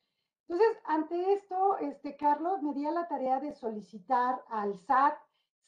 Entonces, 0.48 0.76
ante 0.86 1.34
esto, 1.34 1.78
este, 1.78 2.16
Carlos, 2.16 2.60
me 2.62 2.74
di 2.74 2.84
a 2.86 2.90
la 2.90 3.06
tarea 3.06 3.38
de 3.38 3.52
solicitar 3.52 4.42
al 4.48 4.76
SAT 4.76 5.14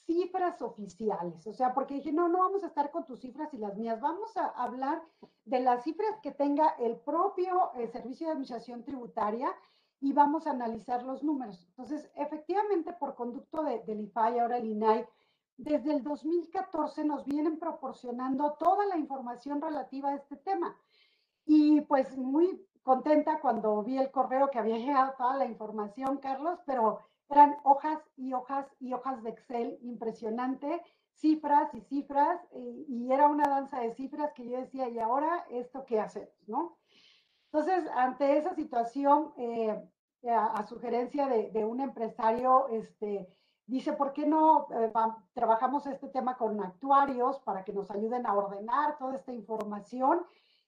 cifras 0.04 0.60
oficiales, 0.62 1.46
o 1.46 1.52
sea, 1.52 1.72
porque 1.72 1.94
dije, 1.94 2.10
no, 2.10 2.26
no 2.26 2.40
vamos 2.40 2.64
a 2.64 2.66
estar 2.66 2.90
con 2.90 3.06
tus 3.06 3.20
cifras 3.20 3.54
y 3.54 3.58
las 3.58 3.76
mías, 3.76 4.00
vamos 4.00 4.36
a 4.36 4.46
hablar 4.46 5.00
de 5.44 5.60
las 5.60 5.84
cifras 5.84 6.18
que 6.24 6.32
tenga 6.32 6.70
el 6.80 6.96
propio 6.96 7.70
eh, 7.76 7.86
Servicio 7.86 8.26
de 8.26 8.32
Administración 8.32 8.82
Tributaria 8.82 9.54
y 10.02 10.12
vamos 10.12 10.46
a 10.46 10.50
analizar 10.50 11.04
los 11.04 11.22
números. 11.22 11.64
Entonces, 11.68 12.10
efectivamente, 12.16 12.92
por 12.92 13.14
conducto 13.14 13.62
de, 13.62 13.78
del 13.84 14.00
IFAI, 14.00 14.40
ahora 14.40 14.58
el 14.58 14.66
INAI, 14.66 15.06
desde 15.56 15.92
el 15.92 16.02
2014 16.02 17.04
nos 17.04 17.24
vienen 17.24 17.58
proporcionando 17.58 18.54
toda 18.58 18.84
la 18.86 18.98
información 18.98 19.62
relativa 19.62 20.10
a 20.10 20.16
este 20.16 20.36
tema. 20.36 20.76
Y 21.46 21.82
pues 21.82 22.16
muy 22.18 22.66
contenta 22.82 23.40
cuando 23.40 23.80
vi 23.84 23.96
el 23.96 24.10
correo 24.10 24.50
que 24.50 24.58
había 24.58 24.76
llegado 24.76 25.14
toda 25.16 25.36
la 25.36 25.46
información, 25.46 26.18
Carlos, 26.18 26.58
pero 26.66 26.98
eran 27.28 27.56
hojas 27.62 28.00
y 28.16 28.32
hojas 28.32 28.66
y 28.80 28.92
hojas 28.94 29.22
de 29.22 29.30
Excel 29.30 29.78
impresionante, 29.82 30.82
cifras 31.12 31.72
y 31.74 31.80
cifras, 31.82 32.40
y, 32.52 32.86
y 32.88 33.12
era 33.12 33.28
una 33.28 33.48
danza 33.48 33.78
de 33.78 33.94
cifras 33.94 34.32
que 34.32 34.48
yo 34.48 34.58
decía, 34.58 34.88
¿y 34.88 34.98
ahora 34.98 35.46
esto 35.48 35.84
qué 35.86 36.00
hacemos? 36.00 36.34
¿No? 36.48 36.81
Entonces, 37.52 37.84
ante 37.94 38.38
esa 38.38 38.54
situación, 38.54 39.34
eh, 39.36 39.78
a, 40.30 40.66
sugerencia 40.66 41.26
de, 41.26 41.64
un 41.66 41.80
empresario, 41.80 42.68
este, 42.68 43.28
dice, 43.66 43.92
¿por 43.92 44.14
qué 44.14 44.24
no 44.24 44.68
eh, 44.70 44.90
trabajamos 45.34 45.84
este 45.86 46.08
tema 46.08 46.38
con 46.38 46.62
actuarios 46.62 47.40
para 47.40 47.62
que 47.62 47.74
nos 47.74 47.90
ayuden 47.90 48.24
a 48.24 48.34
ordenar 48.34 48.96
toda 48.96 49.16
esta 49.16 49.32
información? 49.32 50.22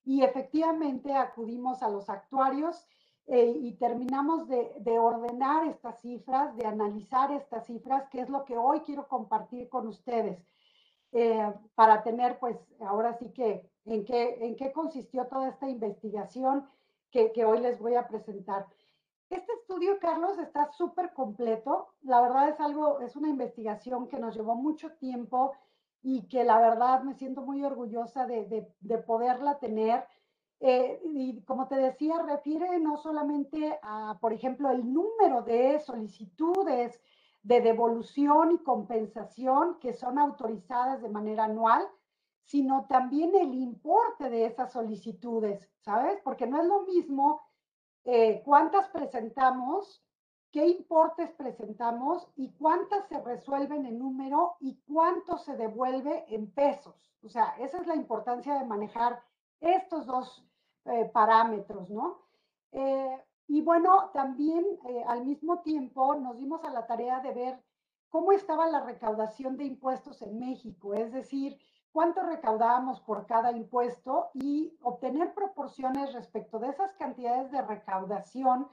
Y 0.04 0.22
efectivamente 0.24 1.14
acudimos 1.14 1.82
a 1.82 1.88
los 1.88 2.10
actuarios 2.10 2.86
eh, 3.28 3.56
y 3.58 3.72
terminamos 3.76 4.46
de, 4.46 4.98
ordenar 4.98 5.66
estas 5.66 6.02
cifras, 6.02 6.54
de 6.54 6.66
analizar 6.66 7.32
estas 7.32 7.64
cifras, 7.64 8.10
que 8.10 8.20
es 8.20 8.28
lo 8.28 8.44
que 8.44 8.58
hoy 8.58 8.80
quiero 8.80 9.08
compartir 9.08 9.70
con 9.70 9.86
ustedes, 9.88 10.38
para 11.76 12.02
tener, 12.02 12.40
pues, 12.40 12.58
ahora 12.80 13.14
sí 13.14 13.30
que 13.32 13.70
en 13.84 14.04
qué, 14.04 14.44
en 14.44 14.56
qué 14.56 14.72
consistió 14.72 15.26
toda 15.26 15.48
esta 15.48 15.68
investigación 15.68 16.68
que, 17.32 17.44
hoy 17.44 17.60
les 17.60 17.78
voy 17.78 17.94
a 17.94 18.08
presentar. 18.08 18.66
Este 19.30 19.52
estudio, 19.52 19.98
Carlos, 20.00 20.38
está 20.38 20.70
súper 20.72 21.12
completo. 21.12 21.94
La 22.02 22.20
verdad 22.20 22.48
es 22.48 22.60
algo, 22.60 23.00
es 23.00 23.14
una 23.14 23.28
investigación 23.28 24.08
que 24.08 24.18
nos 24.18 24.34
llevó 24.34 24.56
mucho 24.56 24.92
tiempo 24.94 25.52
y 26.02 26.26
que 26.28 26.44
la 26.44 26.60
verdad 26.60 27.02
me 27.02 27.14
siento 27.14 27.42
muy 27.42 27.64
orgullosa 27.64 28.26
de, 28.26 28.44
de, 28.46 28.68
de 28.80 28.98
poderla 28.98 29.58
tener. 29.58 30.04
Eh, 30.60 31.00
y 31.04 31.40
como 31.42 31.68
te 31.68 31.76
decía, 31.76 32.18
refiere 32.18 32.78
no 32.80 32.96
solamente 32.96 33.78
a, 33.82 34.18
por 34.20 34.32
ejemplo, 34.32 34.70
el 34.70 34.92
número 34.92 35.42
de 35.42 35.78
solicitudes 35.78 37.00
de 37.42 37.60
devolución 37.60 38.52
y 38.52 38.58
compensación 38.58 39.78
que 39.78 39.92
son 39.92 40.18
autorizadas 40.18 41.02
de 41.02 41.10
manera 41.10 41.44
anual, 41.44 41.86
sino 42.44 42.86
también 42.86 43.34
el 43.34 43.54
importe 43.54 44.28
de 44.28 44.46
esas 44.46 44.72
solicitudes, 44.72 45.70
¿sabes? 45.80 46.20
Porque 46.22 46.46
no 46.46 46.60
es 46.60 46.66
lo 46.66 46.82
mismo 46.82 47.40
eh, 48.04 48.42
cuántas 48.44 48.88
presentamos, 48.88 50.04
qué 50.52 50.66
importes 50.68 51.32
presentamos 51.32 52.28
y 52.36 52.52
cuántas 52.52 53.08
se 53.08 53.20
resuelven 53.20 53.86
en 53.86 53.98
número 53.98 54.56
y 54.60 54.78
cuánto 54.86 55.38
se 55.38 55.56
devuelve 55.56 56.26
en 56.28 56.50
pesos. 56.50 57.12
O 57.22 57.28
sea, 57.28 57.54
esa 57.58 57.78
es 57.78 57.86
la 57.86 57.96
importancia 57.96 58.58
de 58.58 58.66
manejar 58.66 59.22
estos 59.60 60.06
dos 60.06 60.46
eh, 60.84 61.10
parámetros, 61.12 61.88
¿no? 61.88 62.20
Eh, 62.72 63.24
y 63.48 63.62
bueno, 63.62 64.10
también 64.12 64.64
al 65.06 65.24
mismo 65.24 65.60
tiempo 65.60 66.14
nos 66.14 66.36
dimos 66.38 66.64
a 66.64 66.70
la 66.70 66.86
tarea 66.86 67.20
de 67.20 67.32
ver 67.32 67.62
cómo 68.08 68.32
estaba 68.32 68.66
la 68.68 68.80
recaudación 68.80 69.56
de 69.56 69.64
impuestos 69.64 70.22
en 70.22 70.38
México, 70.38 70.94
es 70.94 71.12
decir, 71.12 71.58
cuánto 71.94 72.22
recaudábamos 72.22 73.00
por 73.02 73.24
cada 73.24 73.52
impuesto 73.52 74.30
y 74.34 74.76
obtener 74.82 75.32
proporciones 75.32 76.12
respecto 76.12 76.58
de 76.58 76.70
esas 76.70 76.92
cantidades 76.94 77.52
de 77.52 77.62
recaudación, 77.62 78.66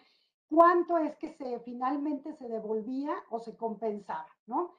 cuánto 0.49 0.97
es 0.97 1.15
que 1.17 1.29
se 1.29 1.59
finalmente 1.59 2.33
se 2.33 2.49
devolvía 2.49 3.13
o 3.29 3.37
se 3.37 3.55
compensaba, 3.55 4.25
¿no? 4.47 4.73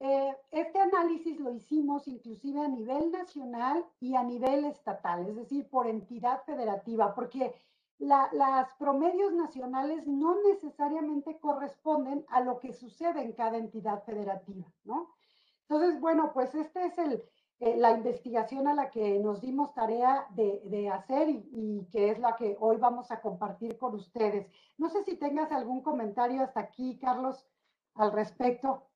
Eh, 0.00 0.34
este 0.52 0.80
análisis 0.80 1.38
lo 1.38 1.52
hicimos 1.52 2.08
inclusive 2.08 2.60
a 2.60 2.68
nivel 2.68 3.12
nacional 3.12 3.84
y 4.00 4.14
a 4.14 4.22
nivel 4.22 4.64
estatal, 4.64 5.26
es 5.26 5.36
decir, 5.36 5.68
por 5.68 5.86
entidad 5.86 6.44
federativa, 6.44 7.14
porque 7.14 7.54
las 7.98 8.72
promedios 8.78 9.34
nacionales 9.34 10.06
no 10.06 10.34
necesariamente 10.48 11.38
corresponden 11.40 12.24
a 12.28 12.40
lo 12.40 12.58
que 12.58 12.72
sucede 12.72 13.20
en 13.22 13.32
cada 13.32 13.58
entidad 13.58 14.02
federativa, 14.04 14.66
¿no? 14.84 15.10
Entonces, 15.68 16.00
bueno, 16.00 16.32
pues 16.32 16.54
este 16.54 16.86
es 16.86 16.96
el, 16.98 17.24
eh, 17.58 17.74
la 17.78 17.92
investigación 17.92 18.68
a 18.68 18.74
la 18.74 18.90
que 18.90 19.18
nos 19.18 19.40
dimos 19.40 19.72
tarea 19.72 20.26
de, 20.30 20.90
hacer 20.90 21.30
y, 21.30 21.86
que 21.90 22.10
es 22.10 22.18
la 22.18 22.36
que 22.36 22.54
hoy 22.60 22.76
vamos 22.76 23.10
a 23.10 23.22
compartir 23.22 23.78
con 23.78 23.94
ustedes. 23.94 24.46
No 24.76 24.90
sé 24.90 25.02
si 25.04 25.16
tengas 25.16 25.50
algún 25.52 25.82
comentario 25.82 26.42
hasta 26.42 26.60
aquí, 26.60 26.98
Carlos, 26.98 27.46
al 27.94 28.12
respecto. 28.12 28.90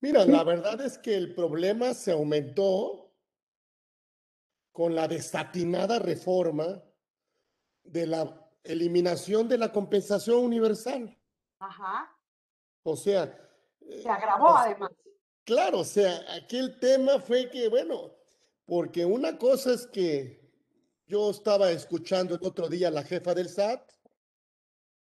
Mira, 0.00 0.26
la 0.26 0.42
verdad 0.42 0.80
es 0.80 0.98
que 0.98 1.14
el 1.14 1.32
problema 1.32 1.94
se 1.94 2.10
aumentó 2.10 3.12
con 4.72 4.96
la 4.96 5.06
desatinada 5.06 6.00
reforma 6.00 6.82
de 7.84 8.06
la 8.08 8.50
eliminación 8.64 9.48
de 9.48 9.58
la 9.58 9.70
compensación 9.70 10.44
universal. 10.44 11.16
Ajá. 11.60 12.10
O 12.82 12.96
sea... 12.96 13.40
Se 14.02 14.08
agravó 14.08 14.56
además. 14.56 14.90
Claro, 15.44 15.80
o 15.80 15.84
sea, 15.84 16.24
aquí 16.34 16.56
el 16.56 16.78
tema 16.78 17.20
fue 17.20 17.50
que, 17.50 17.68
bueno, 17.68 18.14
porque 18.64 19.04
una 19.04 19.38
cosa 19.38 19.74
es 19.74 19.86
que 19.86 20.40
yo 21.06 21.30
estaba 21.30 21.70
escuchando 21.70 22.34
el 22.34 22.40
otro 22.46 22.68
día 22.68 22.88
a 22.88 22.90
la 22.90 23.02
jefa 23.02 23.34
del 23.34 23.48
SAT 23.48 23.92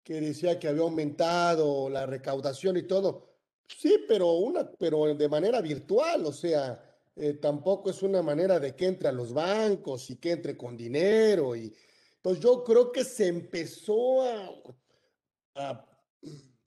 que 0.02 0.20
decía 0.20 0.58
que 0.58 0.68
había 0.68 0.82
aumentado 0.82 1.88
la 1.88 2.04
recaudación 2.04 2.76
y 2.76 2.82
todo. 2.82 3.34
Sí, 3.68 4.04
pero, 4.06 4.32
una, 4.32 4.70
pero 4.72 5.14
de 5.14 5.28
manera 5.28 5.60
virtual, 5.60 6.26
o 6.26 6.32
sea, 6.32 6.82
eh, 7.16 7.34
tampoco 7.34 7.90
es 7.90 8.02
una 8.02 8.20
manera 8.20 8.58
de 8.60 8.74
que 8.74 8.86
entre 8.86 9.08
a 9.08 9.12
los 9.12 9.32
bancos 9.32 10.10
y 10.10 10.16
que 10.16 10.32
entre 10.32 10.56
con 10.56 10.76
dinero. 10.76 11.56
Y, 11.56 11.72
pues 12.20 12.40
yo 12.40 12.64
creo 12.64 12.90
que 12.90 13.04
se 13.04 13.28
empezó 13.28 14.22
a 14.22 15.86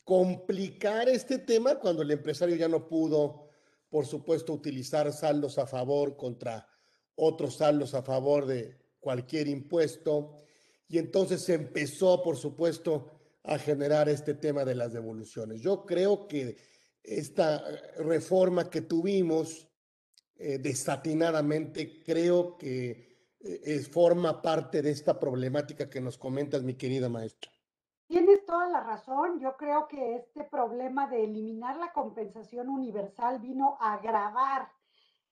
complicar 0.04 1.10
este 1.10 1.40
tema 1.40 1.76
cuando 1.76 2.02
el 2.02 2.12
empresario 2.12 2.56
ya 2.56 2.68
no 2.68 2.88
pudo, 2.88 3.47
por 3.90 4.06
supuesto, 4.06 4.54
utilizar 4.54 5.12
saldos 5.14 5.58
a 5.58 5.68
favor 5.68 6.18
contra 6.18 6.68
otros 7.16 7.58
saldos 7.58 7.94
a 7.94 8.04
favor 8.04 8.46
de 8.46 8.78
cualquier 9.00 9.48
impuesto. 9.48 10.36
Y 10.88 10.98
entonces 10.98 11.42
se 11.42 11.56
empezó, 11.56 12.22
por 12.22 12.38
supuesto, 12.38 13.12
a 13.44 13.58
generar 13.58 14.10
este 14.10 14.34
tema 14.34 14.66
de 14.66 14.76
las 14.76 14.94
devoluciones. 14.94 15.62
Yo 15.62 15.86
creo 15.86 16.28
que 16.28 16.58
esta 17.04 17.64
reforma 17.98 18.70
que 18.70 18.82
tuvimos 18.82 19.68
eh, 20.36 20.60
desatinadamente, 20.60 22.04
creo 22.04 22.58
que 22.58 23.08
eh, 23.40 23.80
forma 23.80 24.42
parte 24.42 24.82
de 24.82 24.92
esta 24.92 25.20
problemática 25.20 25.90
que 25.90 26.02
nos 26.02 26.18
comentas, 26.18 26.64
mi 26.64 26.76
querida 26.76 27.10
maestra. 27.10 27.52
Toda 28.48 28.70
la 28.70 28.80
razón. 28.80 29.42
Yo 29.42 29.58
creo 29.58 29.90
que 29.90 30.16
este 30.16 30.46
problema 30.46 31.08
de 31.08 31.26
eliminar 31.26 31.76
la 31.76 31.92
compensación 31.92 32.70
universal 32.70 33.40
vino 33.40 33.76
a 33.82 33.96
agravar 33.96 34.70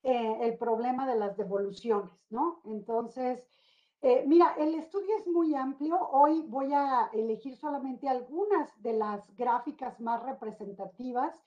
eh, 0.03 0.37
el 0.41 0.57
problema 0.57 1.07
de 1.07 1.15
las 1.15 1.37
devoluciones, 1.37 2.11
¿no? 2.29 2.59
Entonces, 2.65 3.47
eh, 4.01 4.25
mira, 4.27 4.53
el 4.57 4.75
estudio 4.75 5.17
es 5.17 5.27
muy 5.27 5.55
amplio. 5.55 5.97
Hoy 5.97 6.41
voy 6.41 6.73
a 6.73 7.09
elegir 7.13 7.55
solamente 7.55 8.09
algunas 8.09 8.69
de 8.81 8.91
las 8.91 9.33
gráficas 9.37 10.01
más 10.01 10.21
representativas 10.21 11.41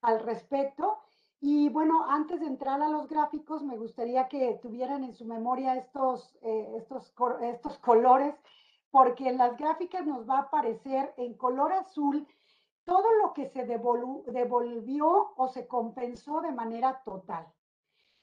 al 0.00 0.18
respecto. 0.24 0.98
Y 1.40 1.68
bueno, 1.68 2.04
antes 2.08 2.40
de 2.40 2.46
entrar 2.46 2.82
a 2.82 2.88
los 2.88 3.06
gráficos, 3.06 3.62
me 3.62 3.76
gustaría 3.76 4.26
que 4.26 4.58
tuvieran 4.60 5.04
en 5.04 5.14
su 5.14 5.24
memoria 5.24 5.76
estos, 5.76 6.36
eh, 6.42 6.74
estos, 6.78 7.14
estos 7.42 7.78
colores, 7.78 8.34
porque 8.92 9.30
en 9.30 9.38
las 9.38 9.56
gráficas 9.56 10.06
nos 10.06 10.28
va 10.28 10.36
a 10.36 10.42
aparecer 10.42 11.14
en 11.16 11.34
color 11.34 11.72
azul 11.72 12.28
todo 12.84 13.10
lo 13.22 13.32
que 13.32 13.46
se 13.48 13.64
devolvió 13.64 15.32
o 15.34 15.48
se 15.48 15.66
compensó 15.66 16.42
de 16.42 16.52
manera 16.52 17.02
total. 17.02 17.46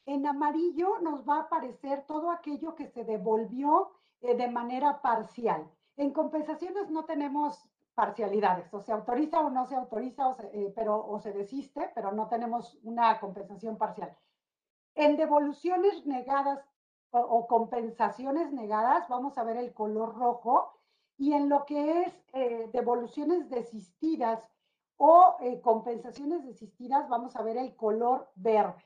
En 0.05 0.27
amarillo 0.27 0.99
nos 0.99 1.27
va 1.27 1.38
a 1.38 1.41
aparecer 1.41 2.05
todo 2.05 2.29
aquello 2.29 2.75
que 2.75 2.88
se 2.88 3.03
devolvió 3.03 3.91
eh, 4.21 4.35
de 4.35 4.47
manera 4.47 5.01
parcial. 5.01 5.67
En 5.97 6.13
compensaciones 6.13 6.89
no 6.91 7.05
tenemos 7.05 7.67
parcialidades, 7.95 8.71
o 8.73 8.79
se 8.79 8.91
autoriza 8.91 9.41
o 9.41 9.49
no 9.49 9.65
se 9.65 9.75
autoriza, 9.75 10.38
eh, 10.53 10.71
pero, 10.75 11.03
o 11.03 11.19
se 11.19 11.33
desiste, 11.33 11.91
pero 11.95 12.11
no 12.11 12.27
tenemos 12.27 12.77
una 12.83 13.19
compensación 13.19 13.77
parcial. 13.77 14.15
En 14.93 15.17
devoluciones 15.17 16.05
negadas 16.05 16.63
o, 17.11 17.47
compensaciones 17.47 18.51
negadas, 18.51 19.07
vamos 19.09 19.37
a 19.37 19.43
ver 19.43 19.57
el 19.57 19.73
color 19.73 20.15
rojo, 20.15 20.73
y 21.17 21.33
en 21.33 21.49
lo 21.49 21.65
que 21.65 22.03
es 22.03 22.13
eh, 22.33 22.69
devoluciones 22.71 23.49
desistidas 23.49 24.41
o 24.97 25.37
compensaciones 25.61 26.45
desistidas, 26.45 27.07
vamos 27.07 27.35
a 27.35 27.41
ver 27.41 27.57
el 27.57 27.75
color 27.75 28.29
verde. 28.35 28.83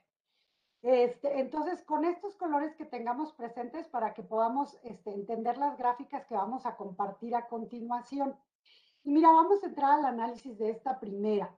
Este, 0.84 1.39
entonces, 1.39 1.82
con 1.84 2.03
estos 2.03 2.36
colores 2.36 2.75
que 2.75 2.84
tengamos 2.84 3.32
presentes 3.32 3.88
para 3.88 4.13
que 4.13 4.22
podamos 4.22 4.77
este, 4.84 5.12
entender 5.13 5.58
las 5.58 5.77
gráficas 5.77 6.25
que 6.25 6.36
vamos 6.36 6.65
a 6.65 6.75
compartir 6.75 7.34
a 7.36 7.48
continuación. 7.48 8.36
Y 9.06 9.12
mira, 9.12 9.32
vamos 9.32 9.63
a 9.63 9.68
entrar 9.68 10.00
al 10.00 10.06
análisis 10.06 10.58
de 10.60 10.72
esta 10.72 11.00
primera. 11.00 11.56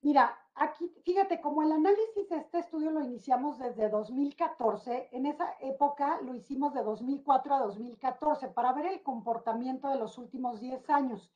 Mira, 0.00 0.38
aquí, 0.54 0.88
fíjate, 1.04 1.40
como 1.40 1.62
el 1.62 1.72
análisis 1.72 2.28
de 2.28 2.36
este 2.36 2.58
estudio 2.58 2.90
lo 2.90 3.02
iniciamos 3.02 3.58
desde 3.58 3.88
2014, 3.88 5.08
en 5.12 5.26
esa 5.26 5.54
época 5.60 6.20
lo 6.22 6.34
hicimos 6.34 6.72
de 6.74 6.82
2004 6.82 7.54
a 7.54 7.58
2014 7.60 8.48
para 8.48 8.72
ver 8.72 8.86
el 8.86 9.02
comportamiento 9.02 9.88
de 9.88 9.96
los 9.98 10.18
últimos 10.18 10.60
10 10.60 10.88
años. 10.90 11.32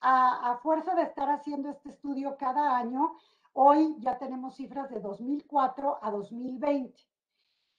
A, 0.00 0.58
fuerza 0.62 0.94
de 0.94 1.02
estar 1.02 1.30
haciendo 1.30 1.70
este 1.70 1.88
estudio 1.88 2.36
cada 2.36 2.76
año, 2.76 3.16
Hoy 3.56 3.94
ya 4.00 4.18
tenemos 4.18 4.56
cifras 4.56 4.90
de 4.90 4.98
2004 4.98 6.00
a 6.02 6.10
2020. 6.10 7.00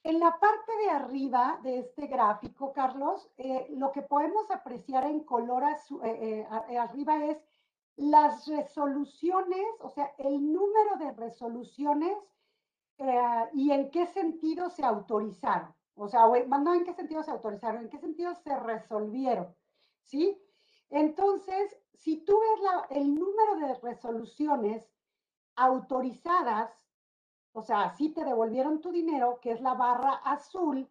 En 0.04 0.20
la 0.20 0.38
parte 0.38 0.72
de 0.82 0.88
arriba 0.88 1.60
de 1.62 1.80
este 1.80 2.06
gráfico, 2.06 2.72
Carlos, 2.72 3.30
eh, 3.36 3.66
lo 3.76 3.92
que 3.92 4.00
podemos 4.00 4.50
apreciar 4.50 5.04
en 5.04 5.20
color 5.20 5.64
eh, 5.64 6.46
eh, 6.70 6.78
arriba 6.78 7.22
es 7.26 7.36
las 7.96 8.46
resoluciones, 8.46 9.66
o 9.80 9.88
sea, 9.90 10.14
el 10.18 10.52
número 10.52 10.96
de 10.98 11.12
resoluciones 11.12 12.16
y 13.52 13.70
en 13.70 13.90
qué 13.90 14.06
sentido 14.06 14.70
se 14.70 14.84
autorizaron. 14.84 15.74
O 15.94 16.08
sea, 16.08 16.26
no 16.26 16.74
en 16.74 16.84
qué 16.84 16.92
sentido 16.92 17.22
se 17.22 17.30
autorizaron, 17.30 17.82
en 17.82 17.90
qué 17.90 17.98
sentido 17.98 18.34
se 18.34 18.54
resolvieron. 18.58 19.54
¿Sí? 20.04 20.40
Entonces, 20.90 21.76
si 21.94 22.18
tú 22.18 22.38
ves 22.38 22.70
el 22.90 23.14
número 23.14 23.56
de 23.56 23.74
resoluciones 23.80 24.88
autorizadas, 25.56 26.70
o 27.52 27.62
sea, 27.62 27.90
si 27.90 28.10
te 28.10 28.24
devolvieron 28.24 28.80
tu 28.80 28.92
dinero, 28.92 29.40
que 29.40 29.52
es 29.52 29.60
la 29.62 29.74
barra 29.74 30.16
azul, 30.24 30.88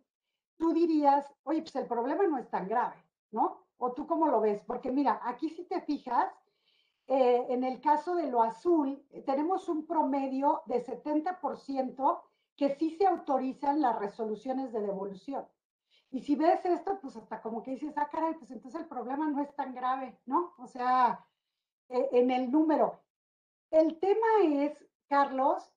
tú 0.58 0.74
dirías, 0.74 1.32
oye, 1.44 1.62
pues 1.62 1.76
el 1.76 1.86
problema 1.86 2.26
no 2.26 2.40
es 2.40 2.50
tan 2.50 2.68
grave, 2.68 2.96
¿no? 3.32 3.64
¿O 3.78 3.94
tú 3.94 4.08
cómo 4.08 4.28
lo 4.28 4.42
ves? 4.42 4.64
Porque 4.66 4.92
mira, 4.92 5.22
aquí 5.24 5.50
si 5.50 5.66
te 5.66 5.82
fijas, 5.82 6.34
eh, 7.08 7.46
en 7.50 7.64
el 7.64 7.82
caso 7.82 8.16
de 8.16 8.28
lo 8.30 8.42
azul, 8.42 9.06
eh, 9.12 9.22
tenemos 9.22 9.70
un 9.70 9.86
promedio 9.86 10.64
de 10.66 10.84
70% 10.84 12.22
que 12.56 12.76
sí 12.76 12.92
se 12.92 13.06
autorizan 13.06 13.82
las 13.82 14.00
resoluciones 14.00 14.72
de 14.74 14.82
devolución. 14.82 15.46
Y 16.12 16.22
si 16.22 16.36
ves 16.36 16.66
esto, 16.66 16.98
pues 17.02 17.16
hasta 17.18 17.42
como 17.42 17.62
que 17.62 17.72
dices, 17.72 17.94
ah, 17.98 18.10
caray, 18.10 18.36
pues 18.36 18.50
entonces 18.50 18.82
el 18.82 18.88
problema 18.88 19.28
no 19.28 19.42
es 19.42 19.54
tan 19.56 19.76
grave, 19.76 20.18
¿no? 20.26 20.54
O 20.58 20.66
sea, 20.66 21.28
eh, 21.90 22.10
en 22.14 22.32
el 22.32 22.52
número. 22.52 23.02
El 23.70 24.00
tema 24.00 24.28
es, 24.44 24.74
Carlos, 25.08 25.72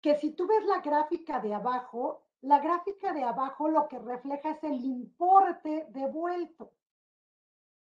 que 0.00 0.16
si 0.16 0.32
tú 0.32 0.46
ves 0.46 0.64
la 0.64 0.80
gráfica 0.80 1.40
de 1.40 1.54
abajo, 1.54 2.22
la 2.40 2.60
gráfica 2.60 3.12
de 3.12 3.24
abajo 3.24 3.68
lo 3.68 3.88
que 3.88 3.98
refleja 3.98 4.50
es 4.50 4.64
el 4.64 4.84
importe 4.84 5.86
devuelto. 5.90 6.72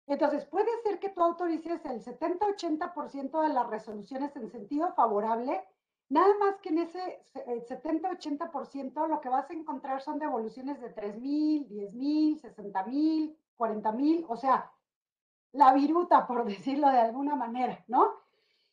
Entonces, 0.09 0.43
puede 0.45 0.71
ser 0.81 0.99
que 0.99 1.09
tú 1.09 1.21
autorices 1.21 1.85
el 1.85 2.03
70-80% 2.03 3.41
de 3.43 3.49
las 3.49 3.67
resoluciones 3.69 4.35
en 4.35 4.49
sentido 4.49 4.91
favorable, 4.95 5.63
nada 6.09 6.33
más 6.39 6.57
que 6.61 6.69
en 6.69 6.79
ese 6.79 7.21
70-80% 7.35 9.07
lo 9.07 9.21
que 9.21 9.29
vas 9.29 9.47
a 9.51 9.53
encontrar 9.53 10.01
son 10.01 10.17
devoluciones 10.17 10.81
de 10.81 10.89
3 10.89 11.19
mil, 11.19 11.69
10 11.69 11.93
mil, 11.93 12.39
60 12.39 12.83
mil, 12.85 13.37
40 13.55 13.91
mil, 13.91 14.25
o 14.27 14.35
sea, 14.35 14.71
la 15.51 15.73
viruta, 15.73 16.25
por 16.25 16.43
decirlo 16.57 16.89
de 16.89 17.01
alguna 17.01 17.35
manera, 17.35 17.83
¿no? 17.87 18.15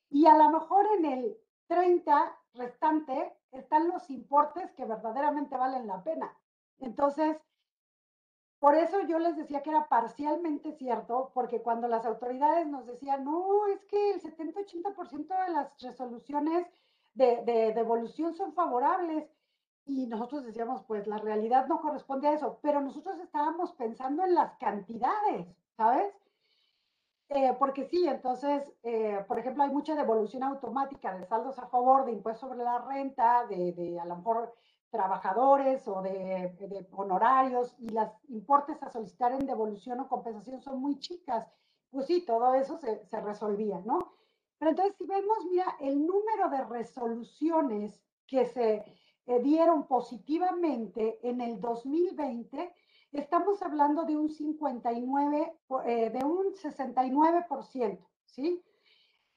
Y 0.08 0.24
a 0.24 0.38
lo 0.38 0.48
mejor 0.48 0.86
en 0.96 1.04
el 1.04 1.36
30 1.66 2.34
restante 2.54 3.36
están 3.52 3.88
los 3.88 4.08
importes 4.08 4.72
que 4.72 4.86
verdaderamente 4.86 5.58
valen 5.58 5.86
la 5.86 6.02
pena. 6.02 6.34
Entonces, 6.78 7.36
por 8.66 8.74
eso 8.74 9.00
yo 9.02 9.20
les 9.20 9.36
decía 9.36 9.62
que 9.62 9.70
era 9.70 9.86
parcialmente 9.86 10.72
cierto, 10.72 11.30
porque 11.34 11.62
cuando 11.62 11.86
las 11.86 12.04
autoridades 12.04 12.66
nos 12.66 12.84
decían, 12.84 13.22
no, 13.22 13.68
es 13.68 13.84
que 13.84 14.10
el 14.10 14.20
70-80% 14.20 15.46
de 15.46 15.52
las 15.52 15.80
resoluciones 15.80 16.66
de, 17.14 17.44
de 17.44 17.72
devolución 17.74 18.34
son 18.34 18.54
favorables, 18.54 19.30
y 19.84 20.08
nosotros 20.08 20.44
decíamos, 20.44 20.82
pues 20.82 21.06
la 21.06 21.18
realidad 21.18 21.68
no 21.68 21.80
corresponde 21.80 22.26
a 22.26 22.32
eso, 22.32 22.58
pero 22.60 22.80
nosotros 22.80 23.20
estábamos 23.20 23.70
pensando 23.74 24.24
en 24.24 24.34
las 24.34 24.56
cantidades, 24.56 25.46
¿sabes? 25.76 26.12
Eh, 27.28 27.54
porque 27.60 27.84
sí, 27.84 28.08
entonces, 28.08 28.72
eh, 28.82 29.24
por 29.28 29.38
ejemplo, 29.38 29.62
hay 29.62 29.70
mucha 29.70 29.94
devolución 29.94 30.42
automática 30.42 31.16
de 31.16 31.24
saldos 31.24 31.56
a 31.60 31.68
favor 31.68 32.04
de 32.04 32.14
impuestos 32.14 32.48
sobre 32.50 32.64
la 32.64 32.78
renta, 32.80 33.46
de, 33.46 33.70
de 33.74 34.00
a 34.00 34.06
lo 34.06 34.16
mejor 34.16 34.52
trabajadores 34.96 35.86
o 35.86 36.00
de, 36.02 36.56
de, 36.58 36.86
honorarios 36.92 37.74
y 37.78 37.88
las 37.90 38.10
importes 38.28 38.82
a 38.82 38.90
solicitar 38.90 39.32
en 39.32 39.46
devolución 39.46 40.00
o 40.00 40.08
compensación 40.08 40.60
son 40.62 40.80
muy 40.80 40.98
chicas. 40.98 41.46
Pues 41.90 42.06
sí, 42.06 42.24
todo 42.26 42.54
eso 42.54 42.78
se, 42.78 43.04
se 43.06 43.20
resolvía, 43.20 43.80
¿no? 43.84 44.12
Pero 44.58 44.70
entonces, 44.70 44.96
si 44.96 45.06
vemos, 45.06 45.38
mira, 45.50 45.76
el 45.80 46.06
número 46.06 46.48
de 46.50 46.64
resoluciones 46.64 48.00
que 48.26 48.46
se 48.46 48.84
eh, 49.26 49.40
dieron 49.40 49.86
positivamente 49.86 51.20
en 51.22 51.40
el 51.40 51.60
2020 51.60 52.72
estamos 53.12 53.62
hablando 53.62 54.04
de 54.04 54.16
un 54.16 54.30
59, 54.30 55.52
eh, 55.86 56.10
de 56.10 56.24
un 56.24 56.52
69%, 56.54 57.98
¿sí? 58.24 58.62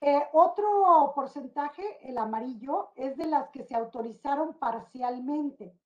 Eh, 0.01 0.23
otro 0.31 1.11
porcentaje, 1.13 1.83
el 2.09 2.17
amarillo, 2.17 2.91
es 2.95 3.17
de 3.17 3.27
las 3.27 3.49
que 3.49 3.63
se 3.63 3.75
autorizaron 3.75 4.53
parcialmente. 4.53 5.77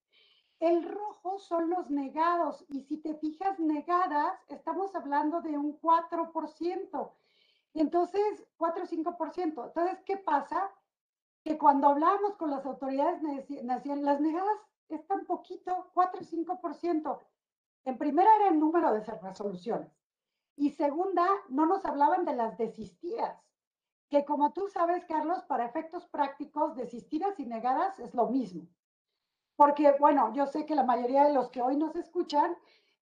El 0.60 0.84
rojo 0.88 1.40
son 1.40 1.70
los 1.70 1.90
negados 1.90 2.64
y 2.70 2.82
si 2.84 2.98
te 2.98 3.16
fijas 3.16 3.60
negadas, 3.60 4.40
estamos 4.48 4.96
hablando 4.96 5.42
de 5.42 5.58
un 5.58 5.80
4%. 5.82 7.12
Entonces, 7.74 8.46
4 8.58 8.84
o 8.84 8.88
5%. 8.88 9.66
Entonces, 9.66 10.00
¿qué 10.06 10.18
pasa? 10.18 10.72
Que 11.44 11.58
cuando 11.58 11.88
hablamos 11.88 12.36
con 12.36 12.52
las 12.52 12.66
autoridades 12.66 13.22
las 13.64 14.22
negadas 14.22 14.58
están 14.90 15.26
poquito, 15.26 15.90
4 15.94 16.22
o 16.22 16.24
5%. 16.24 17.20
En 17.86 17.98
primera 17.98 18.34
era 18.38 18.50
el 18.50 18.60
número 18.60 18.94
de 18.94 19.02
resoluciones. 19.02 19.92
Y 20.56 20.70
segunda, 20.70 21.28
no 21.50 21.66
nos 21.66 21.84
hablaban 21.86 22.26
de 22.26 22.36
las 22.36 22.58
desistidas, 22.58 23.36
que 24.14 24.26
como 24.26 24.54
tú 24.54 24.68
sabes, 24.68 25.06
Carlos, 25.06 25.42
para 25.46 25.66
efectos 25.66 26.06
prácticos, 26.06 26.76
desistidas 26.76 27.40
y 27.40 27.48
negadas 27.48 28.00
es 28.00 28.14
lo 28.14 28.28
mismo. 28.28 28.68
Porque, 29.56 29.96
bueno, 30.00 30.32
yo 30.36 30.46
sé 30.46 30.68
que 30.68 30.76
la 30.76 30.84
mayoría 30.84 31.24
de 31.24 31.34
los 31.34 31.50
que 31.50 31.64
hoy 31.64 31.78
nos 31.78 31.96
escuchan 31.96 32.56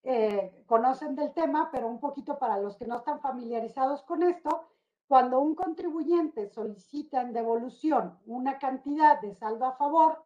eh, 0.04 0.64
conocen 0.66 1.14
del 1.14 1.34
tema, 1.34 1.68
pero 1.70 1.86
un 1.86 2.00
poquito 2.00 2.38
para 2.38 2.56
los 2.56 2.78
que 2.78 2.86
no 2.86 2.96
están 2.96 3.20
familiarizados 3.20 4.02
con 4.04 4.22
esto, 4.22 4.70
cuando 5.06 5.38
un 5.38 5.54
contribuyente 5.54 6.46
solicita 6.46 7.20
en 7.20 7.34
devolución 7.34 8.18
una 8.24 8.58
cantidad 8.58 9.20
de 9.20 9.34
saldo 9.34 9.66
a 9.66 9.76
favor 9.76 10.24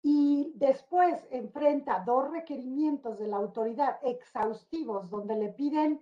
y 0.00 0.52
después 0.54 1.26
enfrenta 1.32 2.04
dos 2.06 2.30
requerimientos 2.30 3.18
de 3.18 3.26
la 3.26 3.38
autoridad 3.38 3.98
exhaustivos 4.04 5.10
donde 5.10 5.34
le 5.34 5.48
piden 5.48 6.00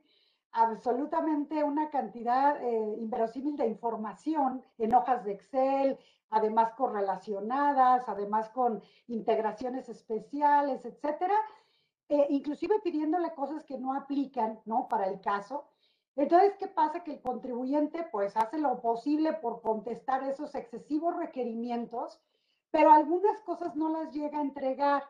absolutamente 0.53 1.65
una 1.65 1.91
cantidad 1.91 2.63
eh, 2.63 2.97
inverosímil 2.99 3.57
de 3.57 3.67
información 3.67 4.63
en 4.79 4.95
hojas 4.95 5.25
de 5.25 5.33
Excel, 5.33 5.99
además 6.31 6.73
correlacionadas, 6.75 8.09
además 8.09 8.49
con 8.51 8.83
integraciones 9.09 9.89
especiales, 9.89 10.85
etcétera, 10.85 11.35
eh, 12.09 12.27
inclusive 12.31 12.81
pidiéndole 12.81 13.35
cosas 13.35 13.65
que 13.65 13.79
no 13.79 13.95
aplican, 13.95 14.61
¿no? 14.65 14.89
Para 14.89 15.07
el 15.07 15.21
caso. 15.21 15.65
Entonces, 16.15 16.55
¿qué 16.59 16.69
pasa? 16.69 17.03
Que 17.03 17.13
el 17.13 17.23
contribuyente 17.23 18.07
pues 18.13 18.37
hace 18.37 18.59
lo 18.59 18.81
posible 18.83 19.33
por 19.33 19.63
contestar 19.63 20.23
esos 20.25 20.55
excesivos 20.55 21.17
requerimientos, 21.17 22.21
pero 22.71 22.93
algunas 22.93 23.41
cosas 23.43 23.75
no 23.77 23.89
las 23.89 24.13
llega 24.13 24.39
a 24.39 24.43
entregar. 24.43 25.05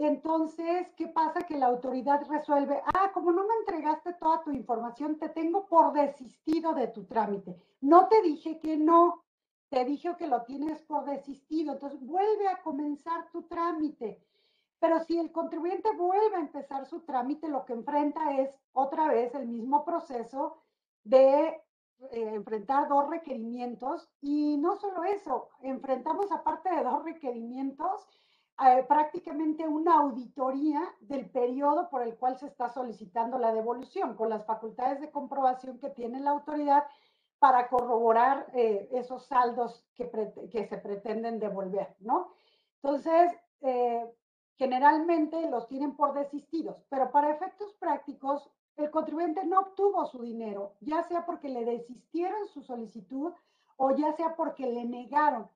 Entonces, 0.00 0.86
¿qué 0.96 1.08
pasa? 1.08 1.42
Que 1.42 1.56
la 1.56 1.66
autoridad 1.66 2.24
resuelve, 2.28 2.80
ah, 2.94 3.10
como 3.12 3.32
no 3.32 3.44
me 3.44 3.54
entregaste 3.60 4.12
toda 4.14 4.44
tu 4.44 4.52
información, 4.52 5.18
te 5.18 5.28
tengo 5.28 5.66
por 5.66 5.92
desistido 5.92 6.72
de 6.72 6.86
tu 6.86 7.04
trámite. 7.04 7.56
No 7.80 8.06
te 8.06 8.22
dije 8.22 8.60
que 8.60 8.76
no, 8.76 9.24
te 9.68 9.84
dije 9.84 10.14
que 10.16 10.28
lo 10.28 10.42
tienes 10.42 10.80
por 10.82 11.04
desistido, 11.04 11.72
entonces 11.72 12.00
vuelve 12.06 12.46
a 12.46 12.62
comenzar 12.62 13.28
tu 13.32 13.42
trámite. 13.48 14.22
Pero 14.78 15.00
si 15.00 15.18
el 15.18 15.32
contribuyente 15.32 15.90
vuelve 15.96 16.36
a 16.36 16.40
empezar 16.40 16.86
su 16.86 17.00
trámite, 17.00 17.48
lo 17.48 17.64
que 17.64 17.72
enfrenta 17.72 18.38
es 18.38 18.56
otra 18.72 19.08
vez 19.08 19.34
el 19.34 19.48
mismo 19.48 19.84
proceso 19.84 20.62
de 21.02 21.48
eh, 21.48 22.34
enfrentar 22.34 22.86
dos 22.86 23.10
requerimientos. 23.10 24.08
Y 24.20 24.58
no 24.58 24.76
solo 24.76 25.02
eso, 25.02 25.48
enfrentamos 25.60 26.30
aparte 26.30 26.70
de 26.70 26.84
dos 26.84 27.02
requerimientos, 27.02 28.08
eh, 28.60 28.84
prácticamente 28.88 29.68
una 29.68 29.98
auditoría 29.98 30.82
del 31.00 31.30
periodo 31.30 31.88
por 31.88 32.02
el 32.02 32.16
cual 32.16 32.36
se 32.38 32.46
está 32.46 32.68
solicitando 32.68 33.38
la 33.38 33.52
devolución, 33.52 34.16
con 34.16 34.30
las 34.30 34.44
facultades 34.46 35.00
de 35.00 35.12
comprobación 35.12 35.78
que 35.78 35.90
tiene 35.90 36.18
la 36.18 36.30
autoridad 36.30 36.84
para 37.38 37.68
corroborar 37.68 38.46
eh, 38.54 38.88
esos 38.92 39.26
saldos 39.26 39.86
que, 39.94 40.08
se 40.68 40.78
pretenden 40.78 41.38
devolver, 41.38 41.94
¿no? 42.00 42.32
Entonces, 42.82 43.32
eh, 43.60 44.12
generalmente 44.56 45.48
los 45.48 45.68
tienen 45.68 45.94
por 45.94 46.14
desistidos, 46.14 46.82
pero 46.88 47.12
para 47.12 47.30
efectos 47.30 47.72
prácticos, 47.74 48.50
el 48.76 48.90
contribuyente 48.90 49.44
no 49.44 49.60
obtuvo 49.60 50.04
su 50.06 50.20
dinero, 50.22 50.74
ya 50.80 51.04
sea 51.04 51.24
porque 51.24 51.48
le 51.48 51.64
desistieron 51.64 52.48
su 52.48 52.62
solicitud 52.62 53.32
o 53.76 53.92
ya 53.92 54.12
sea 54.12 54.34
porque 54.34 54.66
le 54.66 54.84
negaron. 54.84 55.48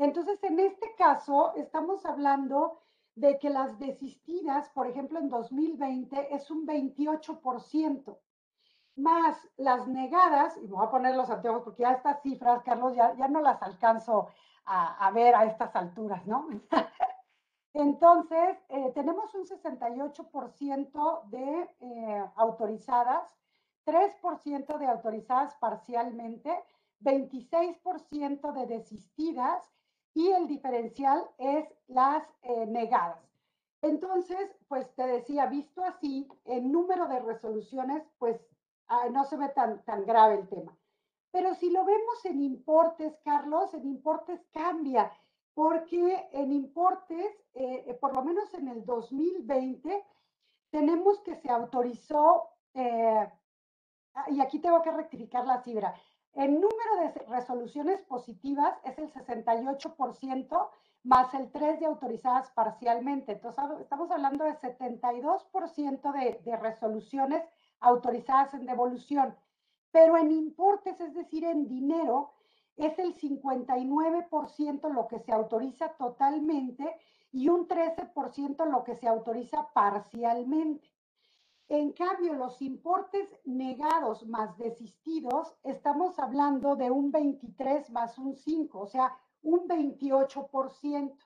Entonces, 0.00 0.42
en 0.44 0.58
este 0.58 0.94
caso, 0.96 1.54
estamos 1.56 2.06
hablando 2.06 2.80
de 3.14 3.38
que 3.38 3.50
las 3.50 3.78
desistidas, 3.78 4.70
por 4.70 4.86
ejemplo, 4.86 5.18
en 5.18 5.28
2020 5.28 6.34
es 6.34 6.50
un 6.50 6.66
28%, 6.66 8.18
más 8.96 9.36
las 9.58 9.86
negadas, 9.88 10.56
y 10.56 10.66
voy 10.68 10.86
a 10.86 10.90
poner 10.90 11.14
los 11.14 11.28
anteojos 11.28 11.64
porque 11.64 11.82
ya 11.82 11.92
estas 11.92 12.22
cifras, 12.22 12.62
Carlos, 12.62 12.94
ya, 12.96 13.14
ya 13.14 13.28
no 13.28 13.42
las 13.42 13.62
alcanzo 13.62 14.28
a, 14.64 15.10
ver 15.10 15.34
a 15.34 15.44
estas 15.44 15.76
alturas, 15.76 16.26
¿no? 16.26 16.48
Entonces, 17.74 18.56
eh, 18.70 18.92
tenemos 18.94 19.34
un 19.34 19.44
68% 19.44 21.24
de 21.24 21.76
eh, 21.80 22.24
autorizadas, 22.36 23.36
3% 23.84 24.78
de 24.78 24.86
autorizadas 24.86 25.54
parcialmente, 25.56 26.58
26% 27.02 28.52
de 28.52 28.66
desistidas 28.66 29.70
y 30.14 30.28
el 30.32 30.48
diferencial 30.48 31.28
es 31.38 31.66
las 31.88 32.22
eh, 32.42 32.66
negadas. 32.66 33.20
Entonces, 33.82 34.50
pues 34.68 34.94
te 34.94 35.06
decía, 35.06 35.46
visto 35.46 35.82
así, 35.84 36.28
el 36.44 36.70
número 36.70 37.06
de 37.06 37.20
resoluciones, 37.20 38.02
pues 38.18 38.38
ah, 38.88 39.08
no 39.10 39.24
se 39.24 39.36
ve 39.36 39.48
tan, 39.50 39.82
tan 39.84 40.04
grave 40.04 40.34
el 40.34 40.48
tema. 40.48 40.76
Pero 41.30 41.54
si 41.54 41.70
lo 41.70 41.84
vemos 41.84 42.24
en 42.24 42.40
importes, 42.42 43.16
Carlos, 43.24 43.72
en 43.72 43.86
importes 43.86 44.40
cambia, 44.52 45.10
porque 45.54 46.28
en 46.32 46.52
importes, 46.52 47.32
eh, 47.54 47.84
eh, 47.86 47.94
por 47.94 48.14
lo 48.14 48.22
menos 48.22 48.52
en 48.54 48.68
el 48.68 48.84
2020, 48.84 50.04
tenemos 50.70 51.20
que 51.20 51.36
se 51.36 51.50
autorizó, 51.50 52.48
y 54.28 54.40
aquí 54.40 54.60
tengo 54.60 54.80
que 54.82 54.92
rectificar 54.92 55.44
la 55.44 55.60
cifra, 55.62 55.92
el 56.34 56.54
número 56.54 56.96
de 57.00 57.08
resoluciones 57.28 58.00
positivas 58.02 58.78
es 58.84 58.98
el 58.98 59.12
68% 59.12 60.70
más 61.02 61.32
el 61.34 61.50
3 61.50 61.80
de 61.80 61.86
autorizadas 61.86 62.50
parcialmente. 62.50 63.32
Entonces, 63.32 63.64
estamos 63.80 64.10
hablando 64.10 64.44
de 64.44 64.52
72% 64.52 66.12
de, 66.12 66.40
de 66.44 66.56
resoluciones 66.56 67.42
autorizadas 67.80 68.54
en 68.54 68.66
devolución. 68.66 69.34
Pero 69.90 70.16
en 70.16 70.30
importes, 70.30 71.00
es 71.00 71.14
decir, 71.14 71.44
en 71.44 71.66
dinero, 71.68 72.32
es 72.76 72.98
el 72.98 73.14
59% 73.14 74.92
lo 74.92 75.08
que 75.08 75.18
se 75.18 75.32
autoriza 75.32 75.88
totalmente 75.94 76.96
y 77.32 77.48
un 77.48 77.66
13% 77.68 78.66
lo 78.66 78.84
que 78.84 78.96
se 78.96 79.08
autoriza 79.08 79.68
parcialmente. 79.72 80.88
En 81.70 81.92
cambio, 81.92 82.34
los 82.34 82.60
importes 82.62 83.38
negados 83.44 84.26
más 84.26 84.58
desistidos, 84.58 85.54
estamos 85.62 86.18
hablando 86.18 86.74
de 86.74 86.90
un 86.90 87.12
23 87.12 87.90
más 87.90 88.18
un 88.18 88.34
5, 88.34 88.76
o 88.76 88.86
sea, 88.88 89.16
un 89.42 89.68
28%. 89.68 91.16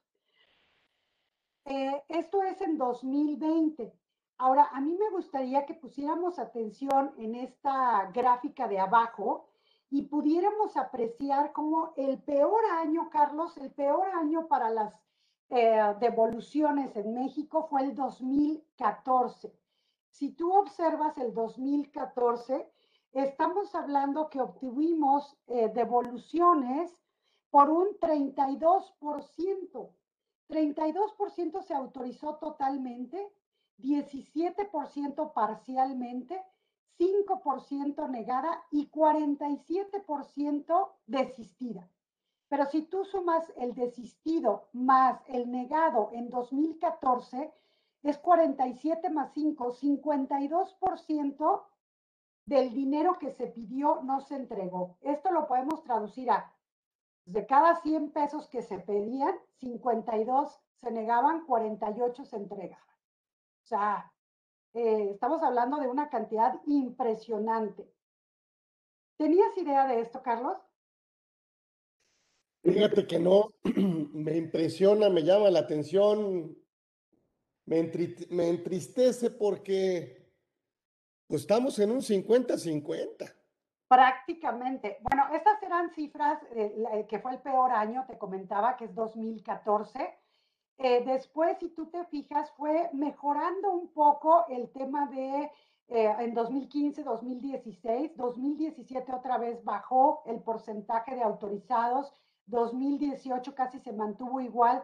Eh, 1.64 2.02
esto 2.10 2.42
es 2.42 2.60
en 2.60 2.76
2020. 2.76 3.90
Ahora, 4.36 4.68
a 4.70 4.82
mí 4.82 4.94
me 4.94 5.08
gustaría 5.08 5.64
que 5.64 5.72
pusiéramos 5.72 6.38
atención 6.38 7.14
en 7.16 7.36
esta 7.36 8.10
gráfica 8.12 8.68
de 8.68 8.78
abajo 8.78 9.48
y 9.88 10.02
pudiéramos 10.02 10.76
apreciar 10.76 11.52
cómo 11.52 11.94
el 11.96 12.22
peor 12.22 12.60
año, 12.82 13.08
Carlos, 13.08 13.56
el 13.56 13.72
peor 13.72 14.10
año 14.10 14.46
para 14.46 14.68
las 14.68 14.92
eh, 15.48 15.94
devoluciones 16.00 16.94
en 16.96 17.14
México 17.14 17.66
fue 17.70 17.84
el 17.84 17.94
2014 17.94 19.63
si 20.14 20.30
tú 20.30 20.54
observas 20.54 21.18
el 21.18 21.34
2014, 21.34 22.66
estamos 23.12 23.74
hablando 23.74 24.30
que 24.30 24.40
obtuvimos 24.40 25.36
eh, 25.48 25.68
devoluciones 25.74 26.96
por 27.50 27.68
un 27.68 27.88
32%. 27.98 29.90
32% 30.48 31.62
se 31.62 31.74
autorizó 31.74 32.36
totalmente, 32.36 33.28
17% 33.78 35.32
parcialmente, 35.32 36.40
5% 36.96 38.08
negada 38.08 38.62
y 38.70 38.88
47% 38.90 40.92
desistida. 41.06 41.90
Pero 42.48 42.66
si 42.66 42.82
tú 42.82 43.04
sumas 43.04 43.52
el 43.56 43.74
desistido 43.74 44.68
más 44.72 45.20
el 45.26 45.50
negado 45.50 46.10
en 46.12 46.30
2014, 46.30 47.52
es 48.04 48.18
47 48.18 49.10
más 49.10 49.32
5, 49.32 49.72
52% 49.72 51.62
del 52.46 52.74
dinero 52.74 53.18
que 53.18 53.30
se 53.30 53.46
pidió 53.46 54.02
no 54.02 54.20
se 54.20 54.36
entregó. 54.36 54.98
Esto 55.00 55.32
lo 55.32 55.46
podemos 55.46 55.82
traducir 55.82 56.30
a, 56.30 56.54
de 57.24 57.46
cada 57.46 57.80
100 57.80 58.10
pesos 58.12 58.46
que 58.48 58.60
se 58.60 58.78
pedían, 58.78 59.34
52 59.58 60.60
se 60.82 60.90
negaban, 60.90 61.46
48 61.46 62.26
se 62.26 62.36
entregaban. 62.36 62.84
O 63.64 63.66
sea, 63.66 64.12
eh, 64.74 65.12
estamos 65.12 65.42
hablando 65.42 65.78
de 65.78 65.88
una 65.88 66.10
cantidad 66.10 66.60
impresionante. 66.66 67.90
¿Tenías 69.16 69.56
idea 69.56 69.86
de 69.86 70.00
esto, 70.00 70.22
Carlos? 70.22 70.58
Fíjate 72.62 73.06
que 73.06 73.18
no, 73.18 73.48
me 74.12 74.36
impresiona, 74.36 75.08
me 75.08 75.22
llama 75.22 75.48
la 75.50 75.60
atención 75.60 76.54
me, 77.66 78.48
entristece 78.48 79.30
porque 79.30 80.22
pues 81.26 81.42
estamos 81.42 81.78
en 81.78 81.90
un 81.90 82.00
50-50. 82.00 83.34
Prácticamente. 83.88 84.98
Bueno, 85.02 85.26
estas 85.34 85.62
eran 85.62 85.90
cifras, 85.90 86.40
eh, 86.54 87.06
que 87.08 87.18
fue 87.18 87.32
el 87.32 87.40
peor 87.40 87.72
año, 87.72 88.04
te 88.06 88.18
comentaba, 88.18 88.76
que 88.76 88.86
es 88.86 88.94
2014. 88.94 90.18
Eh, 90.78 91.04
después, 91.04 91.58
si 91.58 91.68
tú 91.68 91.86
te 91.86 92.04
fijas, 92.06 92.50
fue 92.56 92.90
mejorando 92.92 93.72
un 93.72 93.88
poco 93.92 94.46
el 94.48 94.70
tema 94.72 95.06
de 95.06 95.50
eh, 95.88 96.16
en 96.18 96.34
2015, 96.34 97.04
2016, 97.04 98.16
2017 98.16 99.12
otra 99.12 99.38
vez 99.38 99.62
bajó 99.64 100.22
el 100.26 100.40
porcentaje 100.42 101.14
de 101.14 101.22
autorizados, 101.22 102.12
2018 102.46 103.54
casi 103.54 103.78
se 103.80 103.92
mantuvo 103.92 104.40
igual 104.40 104.82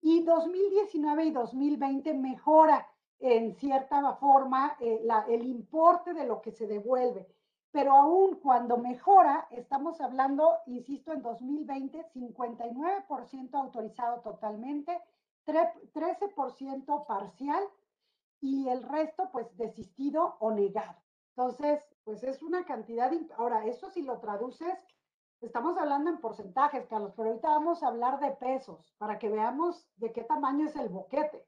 y 0.00 0.22
2019 0.22 1.24
y 1.26 1.30
2020 1.30 2.14
mejora 2.14 2.86
en 3.20 3.54
cierta 3.56 4.14
forma 4.14 4.76
eh, 4.80 5.06
el 5.28 5.46
importe 5.46 6.14
de 6.14 6.26
lo 6.26 6.40
que 6.40 6.52
se 6.52 6.66
devuelve. 6.66 7.26
Pero 7.70 7.92
aún 7.94 8.36
cuando 8.36 8.78
mejora, 8.78 9.46
estamos 9.50 10.00
hablando, 10.00 10.56
insisto, 10.66 11.12
en 11.12 11.22
2020, 11.22 12.06
59% 12.14 13.54
autorizado 13.54 14.20
totalmente, 14.20 14.98
13% 15.46 17.06
parcial 17.06 17.62
y 18.40 18.68
el 18.68 18.82
resto 18.82 19.28
pues 19.32 19.54
desistido 19.56 20.36
o 20.40 20.50
negado. 20.50 20.96
Entonces, 21.36 21.82
pues 22.04 22.22
es 22.22 22.42
una 22.42 22.64
cantidad, 22.64 23.12
ahora, 23.36 23.66
eso 23.66 23.90
si 23.90 24.02
lo 24.02 24.18
traduces, 24.18 24.74
estamos 25.40 25.76
hablando 25.78 26.10
en 26.10 26.20
porcentajes, 26.20 26.86
Carlos, 26.86 27.12
pero 27.16 27.30
ahorita 27.30 27.48
vamos 27.48 27.82
a 27.82 27.88
hablar 27.88 28.18
de 28.20 28.30
pesos 28.32 28.94
para 28.98 29.18
que 29.18 29.28
veamos 29.28 29.86
de 29.96 30.12
qué 30.12 30.22
tamaño 30.24 30.66
es 30.66 30.76
el 30.76 30.88
boquete. 30.88 31.46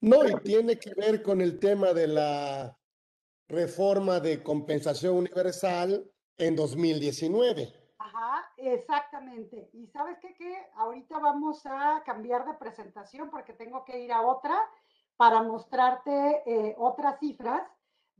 No, 0.00 0.26
y 0.26 0.34
tiene 0.42 0.78
que 0.78 0.94
ver 0.94 1.22
con 1.22 1.40
el 1.40 1.58
tema 1.58 1.92
de 1.92 2.06
la 2.06 2.78
reforma 3.48 4.20
de 4.20 4.42
compensación 4.42 5.16
universal 5.16 6.10
en 6.38 6.56
2019. 6.56 7.80
Ajá, 7.98 8.50
exactamente. 8.56 9.68
Y 9.74 9.86
sabes 9.88 10.18
qué, 10.20 10.32
que 10.32 10.56
ahorita 10.76 11.18
vamos 11.18 11.66
a 11.66 12.02
cambiar 12.04 12.46
de 12.46 12.54
presentación 12.54 13.30
porque 13.30 13.52
tengo 13.52 13.84
que 13.84 13.98
ir 13.98 14.12
a 14.12 14.22
otra 14.22 14.58
para 15.16 15.42
mostrarte 15.42 16.42
eh, 16.46 16.74
otras 16.78 17.18
cifras. 17.18 17.62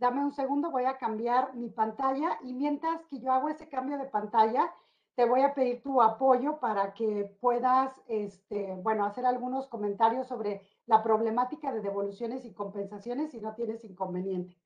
Dame 0.00 0.24
un 0.24 0.32
segundo, 0.32 0.70
voy 0.70 0.86
a 0.86 0.96
cambiar 0.96 1.54
mi 1.54 1.68
pantalla 1.68 2.38
y 2.42 2.54
mientras 2.54 3.04
que 3.04 3.20
yo 3.20 3.32
hago 3.32 3.50
ese 3.50 3.68
cambio 3.68 3.98
de 3.98 4.06
pantalla, 4.06 4.72
te 5.14 5.26
voy 5.26 5.42
a 5.42 5.52
pedir 5.52 5.82
tu 5.82 6.00
apoyo 6.00 6.58
para 6.58 6.94
que 6.94 7.36
puedas, 7.38 8.00
este, 8.08 8.76
bueno, 8.76 9.04
hacer 9.04 9.26
algunos 9.26 9.66
comentarios 9.68 10.26
sobre 10.26 10.62
la 10.86 11.02
problemática 11.02 11.70
de 11.70 11.82
devoluciones 11.82 12.46
y 12.46 12.54
compensaciones 12.54 13.32
si 13.32 13.42
no 13.42 13.54
tienes 13.54 13.84
inconveniente. 13.84 14.56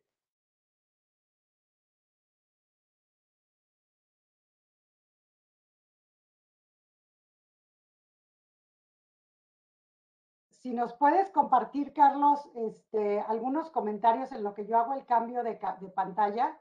Si 10.65 10.73
nos 10.73 10.95
puedes 10.95 11.29
compartir, 11.29 11.93
Carlos, 11.93 12.41
este, 12.57 13.21
algunos 13.21 13.71
comentarios 13.71 14.33
en 14.33 14.43
lo 14.43 14.55
que 14.55 14.67
yo 14.67 14.79
hago 14.79 14.95
el 14.95 15.05
cambio 15.05 15.43
de, 15.43 15.59
pantalla. 15.95 16.59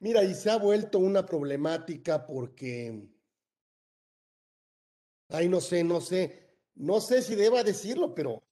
Mira, 0.00 0.24
y 0.24 0.34
se 0.34 0.50
ha 0.50 0.58
vuelto 0.58 0.98
una 0.98 1.24
problemática 1.24 2.26
porque, 2.26 3.08
ay, 5.28 5.48
no 5.48 5.60
sé, 5.60 5.84
no 5.84 6.00
sé, 6.00 6.58
no 6.74 7.00
sé 7.00 7.22
si 7.22 7.36
deba 7.36 7.62
decirlo, 7.62 8.12
pero 8.12 8.42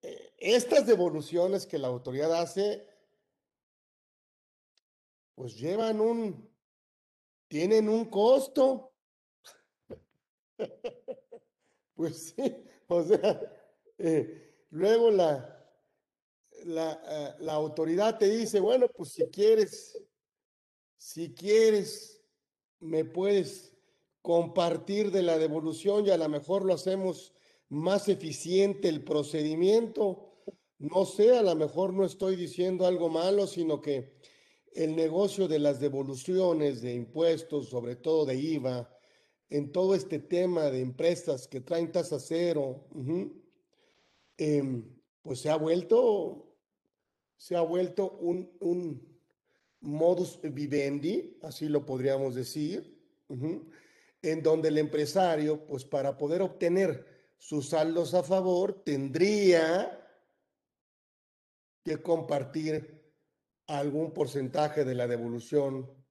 eh, 0.00 0.32
estas 0.38 0.86
devoluciones 0.86 1.66
que 1.66 1.76
la 1.76 1.88
autoridad 1.88 2.32
hace, 2.40 2.88
pues 5.34 5.58
llevan 5.58 6.00
un, 6.00 6.50
tienen 7.48 7.90
un 7.90 8.06
costo. 8.06 8.94
Pues 11.94 12.34
sí, 12.36 12.56
o 12.88 13.02
sea, 13.02 13.40
eh, 13.98 14.64
luego 14.70 15.10
la, 15.10 15.64
la, 16.64 17.00
eh, 17.08 17.34
la, 17.40 17.54
autoridad 17.54 18.18
te 18.18 18.28
dice, 18.28 18.60
bueno, 18.60 18.88
pues 18.94 19.10
si 19.10 19.26
quieres, 19.26 20.02
si 20.96 21.34
quieres, 21.34 22.22
me 22.80 23.04
puedes 23.04 23.76
compartir 24.22 25.10
de 25.10 25.22
la 25.22 25.38
devolución 25.38 26.06
y 26.06 26.10
a 26.10 26.16
lo 26.16 26.28
mejor 26.28 26.64
lo 26.64 26.74
hacemos 26.74 27.34
más 27.68 28.08
eficiente 28.08 28.88
el 28.88 29.04
procedimiento. 29.04 30.32
No 30.78 31.04
sé, 31.04 31.36
a 31.36 31.42
lo 31.42 31.54
mejor 31.54 31.92
no 31.92 32.04
estoy 32.04 32.36
diciendo 32.36 32.86
algo 32.86 33.08
malo, 33.08 33.46
sino 33.46 33.80
que 33.80 34.14
el 34.74 34.96
negocio 34.96 35.46
de 35.46 35.58
las 35.58 35.80
devoluciones 35.80 36.82
de 36.82 36.94
impuestos, 36.94 37.68
sobre 37.68 37.96
todo 37.96 38.24
de 38.26 38.36
IVA, 38.36 38.93
en 39.54 39.70
todo 39.70 39.94
este 39.94 40.18
tema 40.18 40.64
de 40.64 40.80
empresas 40.80 41.46
que 41.46 41.60
traen 41.60 41.92
tasa 41.92 42.18
cero, 42.18 42.88
em, 44.36 44.84
pues 45.22 45.38
se 45.38 45.48
ha 45.48 45.54
vuelto, 45.54 46.56
se 47.36 47.54
ha 47.54 47.60
vuelto 47.60 48.18
un, 48.18 48.50
un, 48.58 49.14
modus 49.80 50.40
vivendi, 50.42 51.38
así 51.42 51.68
lo 51.68 51.86
podríamos 51.86 52.34
decir, 52.34 52.98
en 53.28 54.42
donde 54.42 54.70
el 54.70 54.78
empresario, 54.78 55.64
pues 55.66 55.84
para 55.84 56.16
poder 56.16 56.42
obtener 56.42 57.06
sus 57.36 57.68
saldos 57.68 58.14
a 58.14 58.24
favor, 58.24 58.82
tendría 58.82 60.00
que 61.84 62.02
compartir 62.02 63.12
algún 63.68 64.12
porcentaje 64.12 64.84
de 64.84 64.94
la 64.94 65.06
devolución 65.06 66.03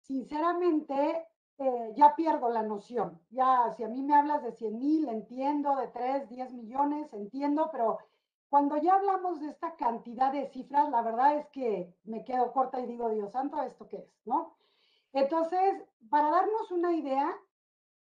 sinceramente, 0.00 1.29
eh, 1.60 1.92
ya 1.94 2.16
pierdo 2.16 2.48
la 2.48 2.62
noción. 2.62 3.20
Ya, 3.30 3.70
si 3.76 3.84
a 3.84 3.88
mí 3.88 4.02
me 4.02 4.14
hablas 4.14 4.42
de 4.42 4.52
100 4.52 4.78
mil, 4.78 5.06
entiendo, 5.08 5.76
de 5.76 5.88
3, 5.88 6.30
10 6.30 6.54
millones, 6.54 7.12
entiendo, 7.12 7.68
pero 7.70 7.98
cuando 8.48 8.78
ya 8.78 8.94
hablamos 8.94 9.40
de 9.40 9.48
esta 9.48 9.76
cantidad 9.76 10.32
de 10.32 10.46
cifras, 10.46 10.88
la 10.88 11.02
verdad 11.02 11.36
es 11.36 11.46
que 11.48 11.94
me 12.04 12.24
quedo 12.24 12.54
corta 12.54 12.80
y 12.80 12.86
digo, 12.86 13.10
Dios 13.10 13.32
santo, 13.32 13.62
¿esto 13.62 13.86
qué 13.88 13.98
es? 13.98 14.10
¿No? 14.24 14.54
Entonces, 15.12 15.84
para 16.08 16.30
darnos 16.30 16.70
una 16.70 16.96
idea, 16.96 17.30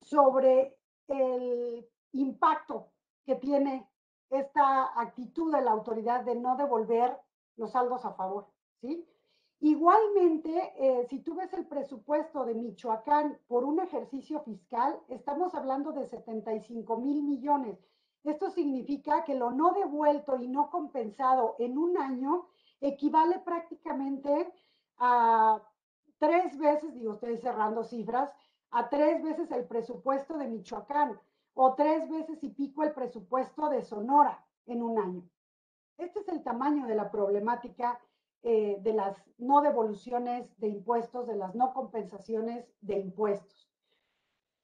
sobre 0.00 0.78
el 1.08 1.88
impacto 2.12 2.92
que 3.24 3.34
tiene 3.34 3.90
esta 4.30 5.00
actitud 5.00 5.52
de 5.52 5.62
la 5.62 5.72
autoridad 5.72 6.24
de 6.24 6.36
no 6.36 6.56
devolver 6.56 7.18
los 7.56 7.72
saldos 7.72 8.04
a 8.04 8.12
favor, 8.12 8.46
¿sí? 8.80 9.04
Igualmente, 9.62 10.72
eh, 10.78 11.06
si 11.10 11.20
tú 11.20 11.34
ves 11.34 11.52
el 11.52 11.66
presupuesto 11.66 12.46
de 12.46 12.54
Michoacán 12.54 13.38
por 13.46 13.64
un 13.64 13.78
ejercicio 13.78 14.40
fiscal, 14.40 14.98
estamos 15.08 15.54
hablando 15.54 15.92
de 15.92 16.06
75 16.06 16.96
mil 16.96 17.22
millones. 17.22 17.78
Esto 18.24 18.50
significa 18.50 19.22
que 19.22 19.34
lo 19.34 19.50
no 19.50 19.74
devuelto 19.74 20.38
y 20.38 20.48
no 20.48 20.70
compensado 20.70 21.56
en 21.58 21.76
un 21.76 21.98
año 21.98 22.46
equivale 22.80 23.38
prácticamente 23.40 24.50
a 24.96 25.62
tres 26.18 26.56
veces, 26.58 26.94
digo, 26.94 27.14
estoy 27.14 27.36
cerrando 27.36 27.84
cifras, 27.84 28.30
a 28.70 28.88
tres 28.88 29.22
veces 29.22 29.50
el 29.50 29.66
presupuesto 29.66 30.38
de 30.38 30.48
Michoacán 30.48 31.20
o 31.52 31.74
tres 31.74 32.08
veces 32.08 32.42
y 32.42 32.48
pico 32.48 32.82
el 32.82 32.94
presupuesto 32.94 33.68
de 33.68 33.82
Sonora 33.82 34.42
en 34.64 34.82
un 34.82 34.98
año. 34.98 35.22
Este 35.98 36.20
es 36.20 36.28
el 36.28 36.42
tamaño 36.42 36.86
de 36.86 36.94
la 36.94 37.10
problemática 37.10 38.00
eh, 38.42 38.78
de 38.80 38.94
las 38.94 39.16
no 39.38 39.60
devoluciones 39.60 40.48
de 40.58 40.68
impuestos, 40.68 41.26
de 41.26 41.36
las 41.36 41.54
no 41.54 41.74
compensaciones 41.74 42.66
de 42.80 42.98
impuestos. 42.98 43.70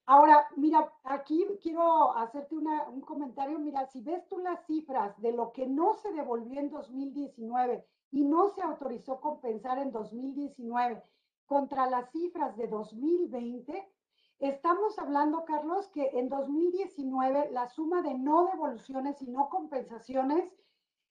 Ahora, 0.07 0.47
mira, 0.57 0.93
aquí 1.03 1.45
quiero 1.61 2.17
hacerte 2.17 2.55
un 2.55 3.01
comentario. 3.01 3.59
Mira, 3.59 3.85
si 3.87 4.01
ves 4.01 4.27
tú 4.29 4.39
las 4.39 4.65
cifras 4.65 5.21
de 5.21 5.33
lo 5.33 5.53
que 5.53 5.67
no 5.67 5.95
se 5.95 6.12
devolvió 6.12 6.61
en 6.61 6.71
2019 6.71 7.85
y 8.12 8.25
no 8.25 8.49
se 8.49 8.62
autorizó 8.62 9.21
compensar 9.21 9.79
en 9.79 9.91
2019 9.91 11.03
contra 11.45 11.91
las 11.91 12.11
cifras 12.12 12.57
de 12.57 12.69
2020, 12.69 13.93
estamos 14.39 14.99
hablando, 14.99 15.45
Carlos, 15.45 15.89
que 15.89 16.11
en 16.15 16.29
2019 16.29 17.51
la 17.51 17.69
suma 17.69 18.01
de 18.03 18.15
no 18.15 18.47
devoluciones 18.47 19.21
y 19.23 19.27
no 19.27 19.49
compensaciones 19.49 20.51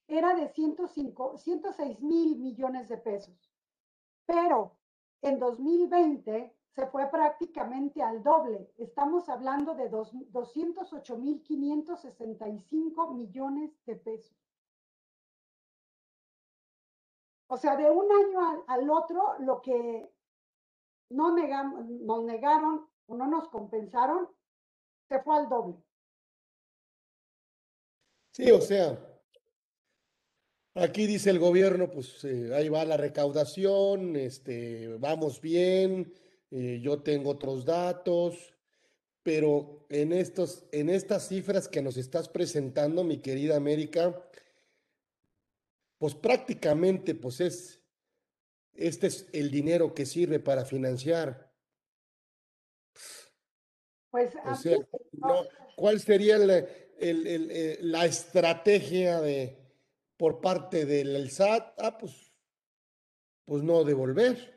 era 0.08 0.36
de 0.36 0.48
105, 0.50 1.38
106 1.38 2.00
mil 2.02 2.38
millones 2.38 2.90
de 2.90 2.98
pesos. 2.98 3.52
Pero 4.26 4.78
en 5.22 5.40
2020 5.40 6.56
se 6.76 6.88
fue 6.88 7.10
prácticamente 7.10 8.04
al 8.04 8.22
doble. 8.22 8.72
Estamos 8.78 9.30
hablando 9.30 9.76
de 9.76 9.90
208 9.90 11.18
mil 11.18 11.42
565 11.42 13.14
millones 13.14 13.72
de 13.86 13.96
pesos. 13.96 14.36
O 17.48 17.58
sea, 17.58 17.78
de 17.78 17.90
un 17.90 18.12
año 18.12 18.66
al, 18.68 18.90
otro, 18.90 19.36
lo 19.40 19.62
que 19.62 20.12
no 21.10 21.34
negamos, 21.34 21.86
nos 21.86 22.24
negaron 22.24 22.88
o 23.08 23.16
no 23.16 23.28
nos 23.28 23.48
compensaron, 23.50 24.28
se 25.08 25.22
fue 25.22 25.38
al 25.38 25.48
doble. 25.48 25.76
Sí, 28.32 28.52
o 28.52 28.60
sea, 28.60 28.98
aquí 30.76 31.08
dice 31.08 31.30
el 31.30 31.40
gobierno, 31.40 31.90
pues 31.90 32.24
eh, 32.24 32.52
ahí 32.54 32.70
va 32.70 32.86
la 32.86 32.98
recaudación, 32.98 34.16
este, 34.16 34.96
vamos 35.00 35.42
bien, 35.42 36.14
eh, 36.52 36.80
yo 36.82 37.02
tengo 37.02 37.32
otros 37.32 37.66
datos, 37.66 38.54
pero 39.24 39.86
en, 39.90 40.12
estos, 40.12 40.66
en 40.72 40.90
estas 40.90 41.28
cifras 41.30 41.68
que 41.68 41.82
nos 41.82 41.98
estás 41.98 42.30
presentando, 42.30 43.04
mi 43.04 43.18
querida 43.18 43.56
América, 43.56 44.22
pues 45.98 46.14
prácticamente 46.14 47.16
pues 47.16 47.40
es, 47.42 47.82
este 48.74 49.08
es 49.08 49.28
el 49.32 49.50
dinero 49.50 49.94
que 49.94 50.06
sirve 50.06 50.40
para 50.40 50.66
financiar. 50.66 51.52
Pues, 54.12 54.34
o 54.46 54.56
sea, 54.56 54.78
¿cuál 55.76 56.00
sería 56.00 56.38
eh, 57.00 57.78
la 57.82 58.06
estrategia 58.06 59.20
de, 59.22 59.65
por 60.18 60.42
parte 60.42 60.86
del 60.86 61.30
SAT? 61.30 61.74
Ah, 61.80 61.98
pues, 61.98 62.34
pues 63.46 63.64
no 63.64 63.84
devolver. 63.84 64.54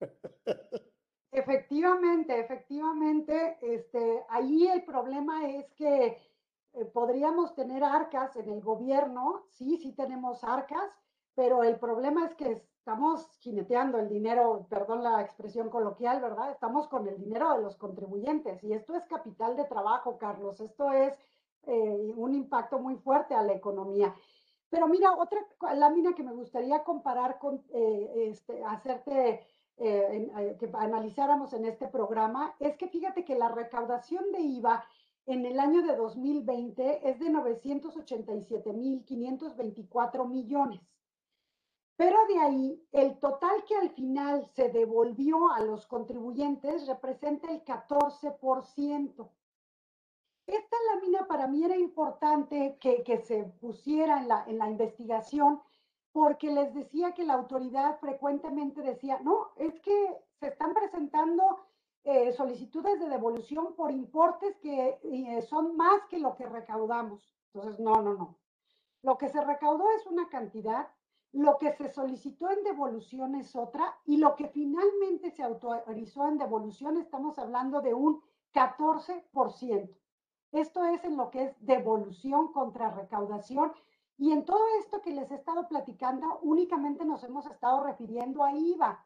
Efectivamente, 1.32 2.40
efectivamente, 2.40 3.58
este, 3.60 4.24
ahí 4.30 4.68
el 4.68 4.84
problema 4.84 5.46
es 5.46 5.70
que 5.72 6.16
eh, 6.72 6.84
podríamos 6.86 7.54
tener 7.54 7.84
arcas 7.84 8.34
en 8.36 8.48
el 8.48 8.62
gobierno, 8.62 9.44
sí, 9.50 9.76
sí 9.76 9.92
tenemos 9.92 10.42
arcas, 10.44 10.90
pero 11.34 11.62
el 11.62 11.78
problema 11.78 12.24
es 12.24 12.34
que 12.36 12.62
estamos 12.78 13.28
jineteando 13.40 13.98
el 13.98 14.08
dinero, 14.08 14.66
perdón 14.70 15.02
la 15.02 15.20
expresión 15.20 15.68
coloquial, 15.68 16.22
¿verdad? 16.22 16.52
Estamos 16.52 16.88
con 16.88 17.06
el 17.06 17.18
dinero 17.18 17.52
de 17.52 17.62
los 17.62 17.76
contribuyentes 17.76 18.64
y 18.64 18.72
esto 18.72 18.94
es 18.94 19.04
capital 19.04 19.56
de 19.56 19.64
trabajo, 19.64 20.16
Carlos, 20.16 20.58
esto 20.60 20.90
es 20.90 21.12
eh, 21.64 22.12
un 22.16 22.34
impacto 22.34 22.78
muy 22.78 22.96
fuerte 22.96 23.34
a 23.34 23.42
la 23.42 23.52
economía. 23.52 24.14
Pero 24.70 24.88
mira, 24.88 25.14
otra 25.14 25.38
lámina 25.74 26.14
que 26.14 26.22
me 26.22 26.32
gustaría 26.32 26.82
comparar 26.82 27.38
con, 27.38 27.62
eh, 27.72 28.28
este, 28.30 28.64
hacerte, 28.64 29.46
que 29.78 30.70
analizáramos 30.72 31.52
en 31.52 31.66
este 31.66 31.88
programa, 31.88 32.56
es 32.58 32.78
que 32.78 32.88
fíjate 32.88 33.26
que 33.26 33.36
la 33.36 33.50
recaudación 33.50 34.32
de 34.32 34.40
IVA 34.40 34.82
en 35.26 35.44
el 35.44 35.60
año 35.60 35.82
de 35.82 35.94
2020 35.96 37.10
es 37.10 37.18
de 37.18 37.26
987.524 37.26 40.26
millones. 40.26 40.80
Pero 41.96 42.16
de 42.28 42.38
ahí, 42.38 42.88
el 42.92 43.18
total 43.18 43.64
que 43.64 43.74
al 43.74 43.90
final 43.90 44.48
se 44.54 44.68
devolvió 44.68 45.50
a 45.52 45.58
los 45.60 45.84
contribuyentes 45.86 46.86
representa 46.86 47.50
el 47.50 47.64
14%. 47.64 49.28
Esta 50.46 50.76
lámina 50.94 51.26
para 51.26 51.48
mí 51.48 51.64
era 51.64 51.76
importante 51.76 52.78
que, 52.80 53.18
se 53.24 53.44
pusiera 53.60 54.20
en 54.20 54.28
la, 54.28 54.44
en 54.46 54.58
la 54.58 54.70
investigación 54.70 55.60
porque 56.12 56.50
les 56.50 56.72
decía 56.72 57.12
que 57.12 57.24
la 57.24 57.34
autoridad 57.34 57.98
frecuentemente 57.98 58.80
decía, 58.80 59.18
no, 59.22 59.48
es 59.56 59.78
que 59.80 60.16
se 60.40 60.48
están 60.48 60.72
presentando 60.72 61.66
eh, 62.04 62.32
solicitudes 62.32 63.00
de 63.00 63.08
devolución 63.08 63.74
por 63.74 63.90
importes 63.90 64.56
que 64.58 64.98
eh, 65.02 65.42
son 65.42 65.76
más 65.76 66.06
que 66.08 66.18
lo 66.18 66.36
que 66.36 66.46
recaudamos. 66.46 67.36
Entonces, 67.52 67.80
no, 67.80 68.00
no, 68.00 68.14
no. 68.14 68.38
Lo 69.02 69.18
que 69.18 69.28
se 69.28 69.44
recaudó 69.44 69.90
es 69.90 70.06
una 70.06 70.28
cantidad, 70.28 70.88
lo 71.32 71.58
que 71.58 71.72
se 71.72 71.88
solicitó 71.92 72.48
en 72.50 72.62
devolución 72.62 73.34
es 73.34 73.56
otra 73.56 73.98
y 74.04 74.18
lo 74.18 74.36
que 74.36 74.48
finalmente 74.48 75.32
se 75.32 75.42
autorizó 75.42 76.28
en 76.28 76.38
devolución 76.38 76.96
estamos 76.96 77.38
hablando 77.38 77.80
de 77.80 77.92
un 77.92 78.22
14%. 78.54 79.90
Esto 80.56 80.84
es 80.84 81.04
en 81.04 81.18
lo 81.18 81.30
que 81.30 81.44
es 81.44 81.66
devolución 81.66 82.50
contra 82.50 82.90
recaudación. 82.90 83.72
Y 84.16 84.32
en 84.32 84.46
todo 84.46 84.62
esto 84.80 85.02
que 85.02 85.10
les 85.10 85.30
he 85.30 85.34
estado 85.34 85.68
platicando, 85.68 86.38
únicamente 86.40 87.04
nos 87.04 87.22
hemos 87.24 87.44
estado 87.44 87.84
refiriendo 87.84 88.42
a 88.42 88.54
IVA. 88.54 89.04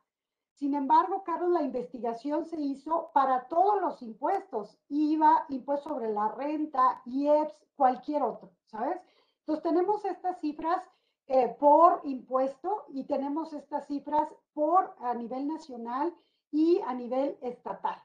Sin 0.54 0.74
embargo, 0.74 1.24
Carlos, 1.24 1.50
la 1.50 1.62
investigación 1.62 2.44
se 2.44 2.60
hizo 2.60 3.10
para 3.12 3.48
todos 3.48 3.80
los 3.80 4.00
impuestos, 4.00 4.78
IVA, 4.90 5.46
impuesto 5.48 5.88
sobre 5.88 6.12
la 6.12 6.28
renta, 6.28 7.02
IEPS, 7.06 7.66
cualquier 7.74 8.22
otro, 8.22 8.52
¿sabes? 8.66 9.00
Entonces 9.40 9.64
tenemos 9.64 10.04
estas 10.04 10.38
cifras 10.38 10.80
eh, 11.26 11.48
por 11.58 12.02
impuesto 12.04 12.84
y 12.90 13.04
tenemos 13.04 13.52
estas 13.54 13.88
cifras 13.88 14.28
por 14.52 14.94
a 15.00 15.14
nivel 15.14 15.48
nacional 15.48 16.14
y 16.52 16.80
a 16.86 16.94
nivel 16.94 17.38
estatal, 17.40 18.00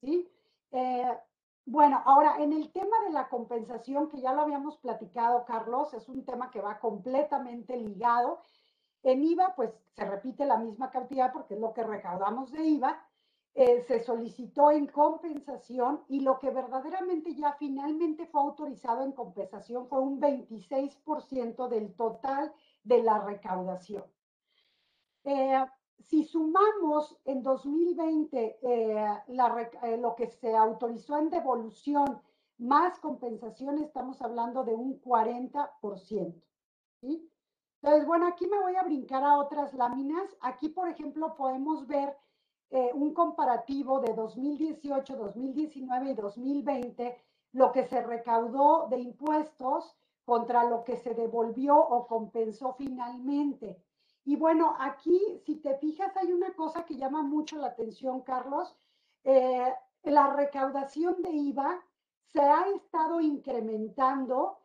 ¿sí? 0.00 0.30
Eh, 0.70 1.18
bueno, 1.66 2.02
ahora 2.04 2.36
en 2.42 2.52
el 2.52 2.70
tema 2.72 2.96
de 3.06 3.12
la 3.12 3.28
compensación, 3.28 4.08
que 4.10 4.20
ya 4.20 4.32
lo 4.34 4.42
habíamos 4.42 4.78
platicado, 4.78 5.44
Carlos, 5.46 5.94
es 5.94 6.08
un 6.08 6.24
tema 6.24 6.50
que 6.50 6.60
va 6.60 6.78
completamente 6.78 7.76
ligado 7.76 8.42
En 9.04 9.22
IVA, 9.24 9.54
pues 9.56 9.70
se 9.92 10.04
repite 10.04 10.46
la 10.46 10.58
misma 10.58 10.90
cantidad 10.90 11.32
porque 11.32 11.54
es 11.54 11.60
lo 11.60 11.72
que 11.74 11.84
recaudamos 11.84 12.52
de 12.52 12.64
IVA. 12.64 13.08
Eh, 13.54 13.82
se 13.82 14.00
solicitó 14.00 14.70
en 14.72 14.88
compensación 14.88 16.04
y 16.08 16.20
lo 16.20 16.38
que 16.40 16.50
verdaderamente 16.50 17.34
ya 17.34 17.54
finalmente 17.54 18.26
fue 18.26 18.42
autorizado 18.42 19.04
en 19.04 19.12
compensación 19.12 19.88
fue 19.88 20.00
un 20.00 20.20
26% 20.20 21.68
del 21.68 21.94
total 21.94 22.52
de 22.84 23.02
la 23.02 23.20
recaudación. 23.20 24.04
Eh, 25.24 25.64
si 26.00 26.24
sumamos 26.24 27.16
en 27.24 27.42
2020 27.42 28.58
eh, 28.62 29.98
lo 29.98 30.14
que 30.14 30.26
se 30.28 30.54
autorizó 30.54 31.18
en 31.18 31.30
devolución 31.30 32.20
más 32.58 32.98
compensación, 33.00 33.78
estamos 33.78 34.20
hablando 34.22 34.64
de 34.64 34.74
un 34.74 35.00
40%. 35.00 36.42
¿sí? 37.00 37.30
Entonces, 37.82 38.06
bueno, 38.06 38.26
aquí 38.26 38.46
me 38.46 38.60
voy 38.60 38.76
a 38.76 38.82
brincar 38.82 39.24
a 39.24 39.38
otras 39.38 39.74
láminas. 39.74 40.36
Aquí, 40.40 40.68
por 40.68 40.88
ejemplo, 40.88 41.34
podemos 41.34 41.86
ver 41.86 42.16
eh, 42.70 42.90
un 42.94 43.12
comparativo 43.12 44.00
de 44.00 44.14
2018, 44.14 45.16
2019 45.16 46.10
y 46.10 46.14
2020, 46.14 47.24
lo 47.52 47.72
que 47.72 47.84
se 47.84 48.02
recaudó 48.02 48.88
de 48.88 49.00
impuestos 49.00 49.96
contra 50.24 50.64
lo 50.64 50.84
que 50.84 50.96
se 50.96 51.14
devolvió 51.14 51.76
o 51.76 52.06
compensó 52.06 52.74
finalmente. 52.74 53.82
Y 54.24 54.36
bueno, 54.36 54.74
aquí, 54.78 55.20
si 55.44 55.56
te 55.56 55.76
fijas, 55.76 56.16
hay 56.16 56.32
una 56.32 56.54
cosa 56.54 56.84
que 56.84 56.96
llama 56.96 57.22
mucho 57.22 57.56
la 57.58 57.68
atención, 57.68 58.22
Carlos. 58.22 58.74
Eh, 59.22 59.74
la 60.04 60.34
recaudación 60.34 61.22
de 61.22 61.30
IVA 61.30 61.84
se 62.32 62.40
ha 62.40 62.66
estado 62.68 63.20
incrementando 63.20 64.58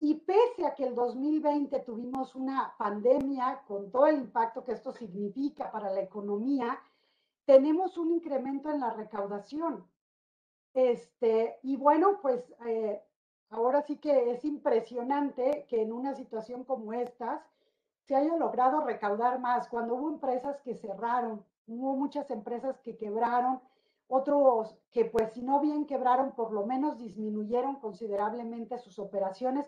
y 0.00 0.14
pese 0.14 0.66
a 0.66 0.74
que 0.74 0.84
el 0.84 0.94
2020 0.94 1.78
tuvimos 1.80 2.34
una 2.34 2.74
pandemia 2.78 3.62
con 3.66 3.90
todo 3.90 4.06
el 4.06 4.18
impacto 4.18 4.64
que 4.64 4.72
esto 4.72 4.92
significa 4.92 5.70
para 5.70 5.90
la 5.90 6.00
economía, 6.00 6.80
tenemos 7.44 7.98
un 7.98 8.12
incremento 8.12 8.70
en 8.70 8.80
la 8.80 8.90
recaudación. 8.90 9.86
Este, 10.72 11.58
y 11.62 11.76
bueno, 11.76 12.18
pues 12.22 12.42
eh, 12.66 13.02
ahora 13.50 13.82
sí 13.82 13.98
que 13.98 14.30
es 14.30 14.44
impresionante 14.44 15.66
que 15.68 15.82
en 15.82 15.92
una 15.92 16.14
situación 16.14 16.64
como 16.64 16.92
estas 16.92 17.42
se 18.10 18.16
haya 18.16 18.36
logrado 18.36 18.80
recaudar 18.80 19.38
más. 19.38 19.68
Cuando 19.68 19.94
hubo 19.94 20.08
empresas 20.08 20.60
que 20.62 20.74
cerraron, 20.74 21.44
hubo 21.68 21.94
muchas 21.94 22.28
empresas 22.32 22.76
que 22.80 22.96
quebraron, 22.96 23.60
otros 24.08 24.76
que 24.90 25.04
pues 25.04 25.32
si 25.32 25.42
no 25.42 25.60
bien 25.60 25.86
quebraron, 25.86 26.32
por 26.32 26.50
lo 26.50 26.66
menos 26.66 26.98
disminuyeron 26.98 27.76
considerablemente 27.76 28.78
sus 28.78 28.98
operaciones 28.98 29.64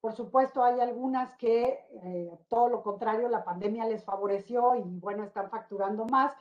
por 0.00 0.14
supuesto, 0.14 0.64
hay 0.64 0.80
algunas 0.80 1.32
que 1.36 1.78
eh, 2.02 2.36
todo 2.48 2.68
lo 2.68 2.82
contrario, 2.82 3.28
la 3.28 3.44
pandemia 3.44 3.84
les 3.84 4.02
favoreció 4.02 4.74
y 4.74 4.98
bueno, 4.98 5.22
están 5.22 5.48
facturando 5.48 6.06
más, 6.06 6.32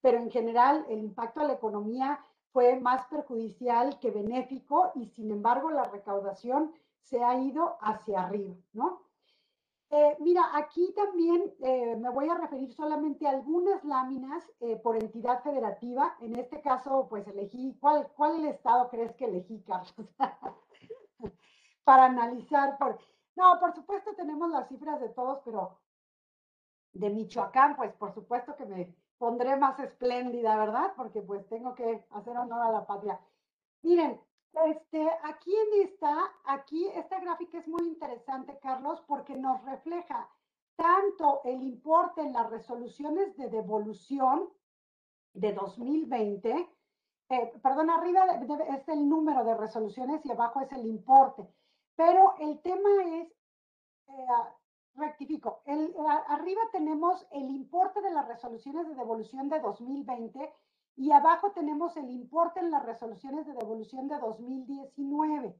pero 0.00 0.16
en 0.16 0.30
general 0.30 0.86
el 0.88 1.00
impacto 1.00 1.40
a 1.40 1.44
la 1.44 1.52
economía 1.52 2.18
fue 2.50 2.80
más 2.80 3.04
perjudicial 3.08 3.98
que 3.98 4.10
benéfico 4.10 4.92
y 4.94 5.04
sin 5.08 5.30
embargo 5.32 5.70
la 5.70 5.84
recaudación 5.84 6.72
se 7.02 7.22
ha 7.22 7.38
ido 7.38 7.76
hacia 7.82 8.22
arriba, 8.22 8.54
¿no? 8.72 9.02
Eh, 9.90 10.16
mira, 10.20 10.42
aquí 10.54 10.92
también 10.94 11.52
eh, 11.60 11.96
me 11.96 12.10
voy 12.10 12.28
a 12.28 12.38
referir 12.38 12.72
solamente 12.72 13.26
a 13.26 13.30
algunas 13.30 13.82
láminas 13.84 14.48
por 14.82 14.96
entidad 14.96 15.42
federativa. 15.42 16.16
En 16.20 16.36
este 16.36 16.60
caso, 16.60 17.06
pues 17.08 17.26
elegí, 17.26 17.76
¿cuál, 17.80 18.08
cuál 18.16 18.44
estado 18.46 18.88
crees 18.88 19.12
que 19.16 19.24
elegí, 19.24 19.62
Carlos? 19.62 19.94
para 21.84 22.04
analizar. 22.04 22.78
Por... 22.78 22.98
No, 23.36 23.58
por 23.58 23.74
supuesto 23.74 24.14
tenemos 24.14 24.48
las 24.50 24.68
cifras 24.68 25.00
de 25.00 25.08
todos, 25.08 25.40
pero 25.44 25.80
de 26.92 27.10
Michoacán, 27.10 27.76
pues 27.76 27.92
por 27.94 28.14
supuesto 28.14 28.54
que 28.56 28.64
me 28.64 28.94
pondré 29.18 29.56
más 29.56 29.78
espléndida, 29.80 30.56
¿verdad? 30.56 30.92
Porque 30.96 31.20
pues 31.22 31.46
tengo 31.48 31.74
que 31.74 32.04
hacer 32.10 32.36
honor 32.36 32.62
a 32.62 32.72
la 32.72 32.86
patria. 32.86 33.20
Miren, 33.82 34.20
este, 34.52 35.08
aquí 35.22 35.54
en 35.54 35.88
esta, 35.88 36.16
aquí 36.44 36.86
esta 36.88 37.20
gráfica 37.20 37.58
es 37.58 37.68
muy 37.68 37.86
interesante, 37.86 38.58
Carlos, 38.60 39.02
porque 39.06 39.36
nos 39.36 39.62
refleja 39.64 40.28
tanto 40.76 41.42
el 41.44 41.62
importe 41.62 42.22
en 42.22 42.32
las 42.32 42.50
resoluciones 42.50 43.36
de 43.36 43.48
devolución 43.48 44.48
de 45.34 45.52
2020, 45.52 46.68
eh, 47.28 47.52
perdón, 47.62 47.90
arriba 47.90 48.26
es 48.68 48.88
el 48.88 49.08
número 49.08 49.44
de 49.44 49.56
resoluciones 49.56 50.24
y 50.24 50.32
abajo 50.32 50.60
es 50.60 50.72
el 50.72 50.86
importe. 50.86 51.48
Pero 51.94 52.34
el 52.38 52.60
tema 52.60 52.88
es, 53.04 53.28
eh, 54.08 54.26
rectifico, 54.94 55.62
el, 55.66 55.94
arriba 56.28 56.62
tenemos 56.72 57.26
el 57.30 57.50
importe 57.50 58.00
de 58.00 58.10
las 58.10 58.26
resoluciones 58.26 58.88
de 58.88 58.94
devolución 58.94 59.48
de 59.48 59.60
2020 59.60 60.52
y 61.00 61.12
abajo 61.12 61.52
tenemos 61.52 61.96
el 61.96 62.10
importe 62.10 62.60
en 62.60 62.70
las 62.70 62.84
resoluciones 62.84 63.46
de 63.46 63.54
devolución 63.54 64.06
de 64.06 64.18
2019. 64.18 65.58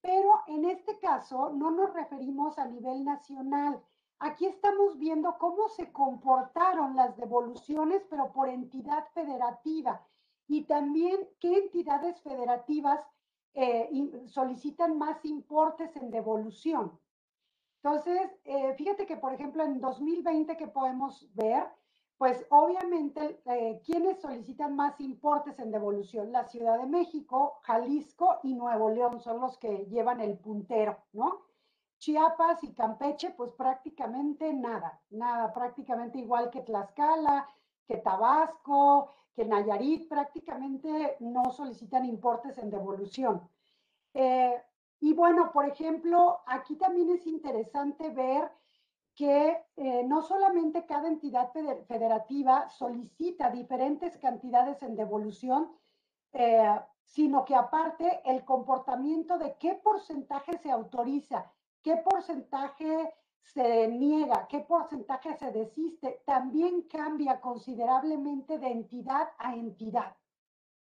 Pero 0.00 0.40
en 0.46 0.64
este 0.64 0.98
caso 0.98 1.50
no 1.50 1.70
nos 1.70 1.92
referimos 1.92 2.58
a 2.58 2.64
nivel 2.64 3.04
nacional. 3.04 3.78
Aquí 4.20 4.46
estamos 4.46 4.96
viendo 4.96 5.36
cómo 5.36 5.68
se 5.68 5.92
comportaron 5.92 6.96
las 6.96 7.14
devoluciones, 7.18 8.06
pero 8.08 8.32
por 8.32 8.48
entidad 8.48 9.04
federativa. 9.12 10.02
Y 10.48 10.64
también 10.64 11.28
qué 11.40 11.58
entidades 11.58 12.18
federativas 12.22 13.00
eh, 13.52 13.90
solicitan 14.28 14.96
más 14.96 15.22
importes 15.26 15.94
en 15.96 16.10
devolución. 16.10 16.98
Entonces, 17.82 18.30
eh, 18.44 18.72
fíjate 18.78 19.04
que, 19.04 19.18
por 19.18 19.34
ejemplo, 19.34 19.62
en 19.62 19.78
2020 19.78 20.56
que 20.56 20.68
podemos 20.68 21.28
ver, 21.34 21.68
pues 22.20 22.44
obviamente, 22.50 23.40
eh, 23.46 23.80
¿quiénes 23.82 24.20
solicitan 24.20 24.76
más 24.76 25.00
importes 25.00 25.58
en 25.58 25.70
devolución? 25.70 26.30
La 26.32 26.44
Ciudad 26.44 26.78
de 26.78 26.84
México, 26.84 27.60
Jalisco 27.62 28.40
y 28.42 28.52
Nuevo 28.52 28.90
León 28.90 29.20
son 29.20 29.40
los 29.40 29.56
que 29.56 29.86
llevan 29.86 30.20
el 30.20 30.36
puntero, 30.36 30.98
¿no? 31.14 31.40
Chiapas 31.98 32.62
y 32.62 32.74
Campeche, 32.74 33.30
pues 33.30 33.52
prácticamente 33.52 34.52
nada, 34.52 35.00
nada, 35.08 35.50
prácticamente 35.50 36.18
igual 36.18 36.50
que 36.50 36.60
Tlaxcala, 36.60 37.48
que 37.88 37.96
Tabasco, 37.96 39.08
que 39.34 39.46
Nayarit 39.46 40.06
prácticamente 40.06 41.16
no 41.20 41.50
solicitan 41.50 42.04
importes 42.04 42.58
en 42.58 42.68
devolución. 42.68 43.48
Eh, 44.12 44.62
y 45.00 45.14
bueno, 45.14 45.50
por 45.52 45.64
ejemplo, 45.64 46.40
aquí 46.44 46.76
también 46.76 47.08
es 47.08 47.26
interesante 47.26 48.10
ver 48.10 48.52
que 49.20 49.66
eh, 49.76 50.02
no 50.04 50.22
solamente 50.22 50.86
cada 50.86 51.06
entidad 51.06 51.52
federativa 51.86 52.70
solicita 52.70 53.50
diferentes 53.50 54.16
cantidades 54.16 54.82
en 54.82 54.96
devolución, 54.96 55.70
eh, 56.32 56.80
sino 57.02 57.44
que 57.44 57.54
aparte 57.54 58.22
el 58.24 58.46
comportamiento 58.46 59.36
de 59.36 59.58
qué 59.58 59.74
porcentaje 59.74 60.56
se 60.56 60.70
autoriza, 60.70 61.52
qué 61.82 61.98
porcentaje 61.98 63.12
se 63.42 63.88
niega, 63.88 64.46
qué 64.48 64.60
porcentaje 64.60 65.36
se 65.36 65.52
desiste, 65.52 66.22
también 66.24 66.88
cambia 66.88 67.42
considerablemente 67.42 68.58
de 68.58 68.68
entidad 68.68 69.28
a 69.36 69.54
entidad. 69.54 70.16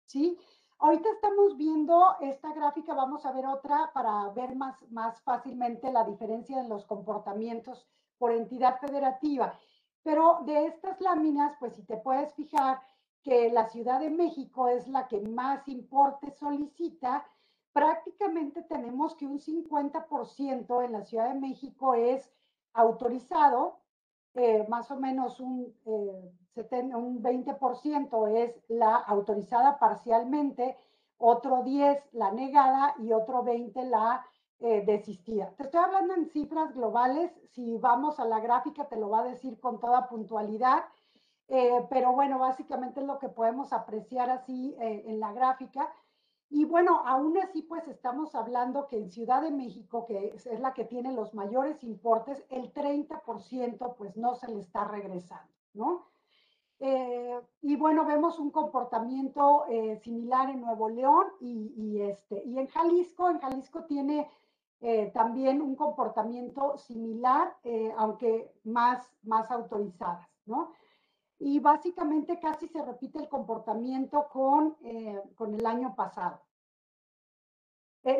¿Sí? 0.07 0.39
Ahorita 0.79 1.07
estamos 1.11 1.55
viendo 1.55 2.15
esta 2.19 2.51
gráfica, 2.51 2.95
vamos 2.95 3.27
a 3.27 3.31
ver 3.31 3.45
otra 3.45 3.91
para 3.93 4.27
ver 4.29 4.55
más, 4.55 4.81
más 4.89 5.21
fácilmente 5.21 5.91
la 5.91 6.03
diferencia 6.03 6.59
en 6.59 6.67
los 6.67 6.83
comportamientos 6.85 7.87
por 8.23 8.31
entidad 8.31 8.79
federativa. 8.79 9.59
Pero 10.01 10.39
de 10.45 10.67
estas 10.67 11.01
láminas, 11.01 11.57
pues 11.59 11.73
si 11.75 11.83
te 11.83 11.97
puedes 11.97 12.33
fijar 12.35 12.79
que 13.21 13.51
la 13.51 13.67
Ciudad 13.67 13.99
de 13.99 14.09
México 14.09 14.69
es 14.69 14.87
la 14.87 15.09
que 15.09 15.19
más 15.19 15.67
importe 15.67 16.31
solicita, 16.31 17.25
prácticamente 17.73 18.61
tenemos 18.61 19.13
que 19.15 19.27
un 19.27 19.41
50% 19.41 20.85
en 20.85 20.91
la 20.93 21.03
Ciudad 21.03 21.33
de 21.33 21.39
México 21.41 21.95
es 21.95 22.31
autorizado, 22.71 23.79
eh, 24.35 24.65
más 24.69 24.89
o 24.89 24.95
menos 24.95 25.41
un, 25.41 25.75
eh, 25.85 26.95
un 26.95 27.21
20% 27.21 28.27
es 28.27 28.57
la 28.69 28.95
autorizada 28.95 29.77
parcialmente, 29.79 30.77
otro 31.17 31.61
10 31.63 32.01
la 32.13 32.31
negada 32.31 32.95
y 32.99 33.11
otro 33.11 33.43
20 33.43 33.83
la 33.83 34.25
eh, 34.63 34.83
desistida. 34.85 35.53
Te 35.55 35.63
estoy 35.63 35.81
hablando 35.81 36.15
en 36.15 36.25
cifras 36.25 36.73
globales, 36.73 37.31
si 37.51 37.77
vamos 37.77 38.19
a 38.19 38.25
la 38.25 38.39
gráfica 38.39 38.87
te 38.87 38.95
lo 38.97 39.09
va 39.09 39.19
a 39.19 39.25
decir 39.25 39.59
con 39.59 39.79
toda 39.79 40.07
puntualidad, 40.07 40.85
pero 41.89 42.13
bueno, 42.13 42.39
básicamente 42.39 43.01
es 43.01 43.05
lo 43.05 43.19
que 43.19 43.29
podemos 43.29 43.73
apreciar 43.73 44.31
así 44.31 44.75
en 44.79 45.19
la 45.19 45.33
gráfica. 45.33 45.87
Y 46.55 46.65
bueno, 46.65 47.01
aún 47.03 47.35
así, 47.39 47.63
pues 47.63 47.87
estamos 47.87 48.35
hablando 48.35 48.87
que 48.87 48.97
en 48.97 49.09
Ciudad 49.09 49.41
de 49.41 49.49
México, 49.49 50.05
que 50.05 50.35
es, 50.35 50.45
la 50.59 50.71
que 50.75 50.85
tiene 50.85 51.11
los 51.11 51.33
mayores 51.33 51.83
importes, 51.83 52.45
el 52.49 52.71
30% 52.71 53.95
pues 53.95 54.15
no 54.17 54.35
se 54.35 54.49
le 54.49 54.59
está 54.59 54.85
regresando, 54.85 55.51
¿no? 55.73 56.05
Eh, 56.79 57.41
y 57.63 57.75
bueno, 57.75 58.05
vemos 58.05 58.37
un 58.37 58.51
comportamiento 58.51 59.65
eh, 59.67 59.97
similar 60.03 60.51
en 60.51 60.61
Nuevo 60.61 60.89
León 60.89 61.25
y, 61.39 62.01
este, 62.01 62.43
y 62.45 62.59
en 62.59 62.67
Jalisco. 62.67 63.31
En 63.31 63.39
Jalisco 63.39 63.85
tiene 63.85 64.29
eh, 64.85 65.11
también 65.13 65.61
un 65.61 65.77
comportamiento 65.77 66.77
similar, 66.77 67.55
eh, 67.63 67.93
aunque 67.97 68.51
más, 68.65 69.09
más 69.23 69.49
autorizadas, 69.49 70.27
¿no? 70.45 70.73
Y 71.39 71.61
básicamente 71.61 72.37
casi 72.37 72.67
se 72.67 72.83
repite 72.83 73.19
el 73.19 73.29
comportamiento 73.29 74.27
con, 74.27 74.75
eh, 74.83 75.21
con 75.35 75.53
el 75.53 75.65
año 75.65 75.95
pasado. 75.95 76.41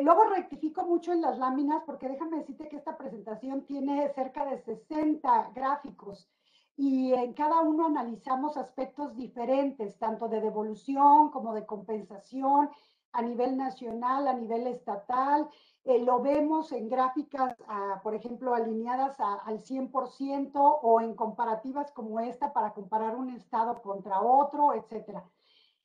luego 0.00 0.24
rectifico 0.24 0.86
mucho 0.86 1.12
en 1.12 1.20
las 1.20 1.36
láminas 1.36 1.82
porque 1.84 2.08
déjame 2.08 2.38
decirte 2.38 2.70
que 2.70 2.76
esta 2.76 2.96
presentación 2.96 3.66
tiene 3.66 4.08
cerca 4.14 4.46
de 4.46 4.56
60 4.56 5.50
gráficos 5.54 6.30
y 6.76 7.12
en 7.12 7.34
cada 7.34 7.60
uno 7.60 7.88
analizamos 7.88 8.56
aspectos 8.56 9.14
diferentes, 9.14 9.98
tanto 9.98 10.28
de 10.28 10.40
devolución 10.40 11.30
como 11.30 11.52
de 11.52 11.66
compensación 11.66 12.70
a 13.14 13.22
nivel 13.22 13.56
nacional, 13.56 14.26
a 14.26 14.34
nivel 14.34 14.66
estatal, 14.66 15.48
eh, 15.84 16.00
lo 16.00 16.20
vemos 16.20 16.72
en 16.72 16.88
gráficas, 16.88 17.54
ah, 17.68 18.00
por 18.02 18.14
ejemplo, 18.14 18.54
alineadas 18.54 19.16
al 19.20 19.60
100% 19.60 20.60
o 20.60 21.00
en 21.00 21.14
comparativas 21.14 21.92
como 21.92 22.18
esta 22.18 22.52
para 22.52 22.72
comparar 22.72 23.14
un 23.14 23.30
estado 23.30 23.80
contra 23.82 24.20
otro, 24.20 24.74
etcétera. 24.74 25.24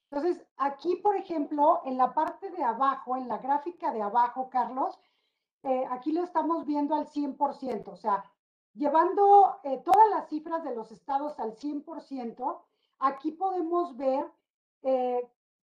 Entonces, 0.10 0.44
aquí, 0.58 0.96
por 0.98 1.16
ejemplo, 1.16 1.82
en 1.86 1.98
la 1.98 2.14
parte 2.14 2.50
de 2.50 2.64
abajo, 2.64 3.16
en 3.16 3.28
la 3.28 3.38
gráfica 3.38 3.92
de 3.92 4.02
abajo, 4.02 4.50
Carlos, 4.50 5.00
eh, 5.62 5.86
aquí 5.92 6.12
lo 6.12 6.24
estamos 6.24 6.66
viendo 6.66 6.96
al 6.96 7.06
100%, 7.06 7.92
o 7.92 7.96
sea, 7.96 8.24
llevando 8.74 9.60
eh, 9.64 9.84
todas 9.86 10.10
las 10.10 10.30
cifras 10.30 10.64
de 10.64 10.74
los 10.74 10.92
estados 10.92 11.38
al 11.40 11.54
100%, 11.54 12.62
aquí 13.00 13.32
podemos 13.32 13.96
ver 13.98 14.26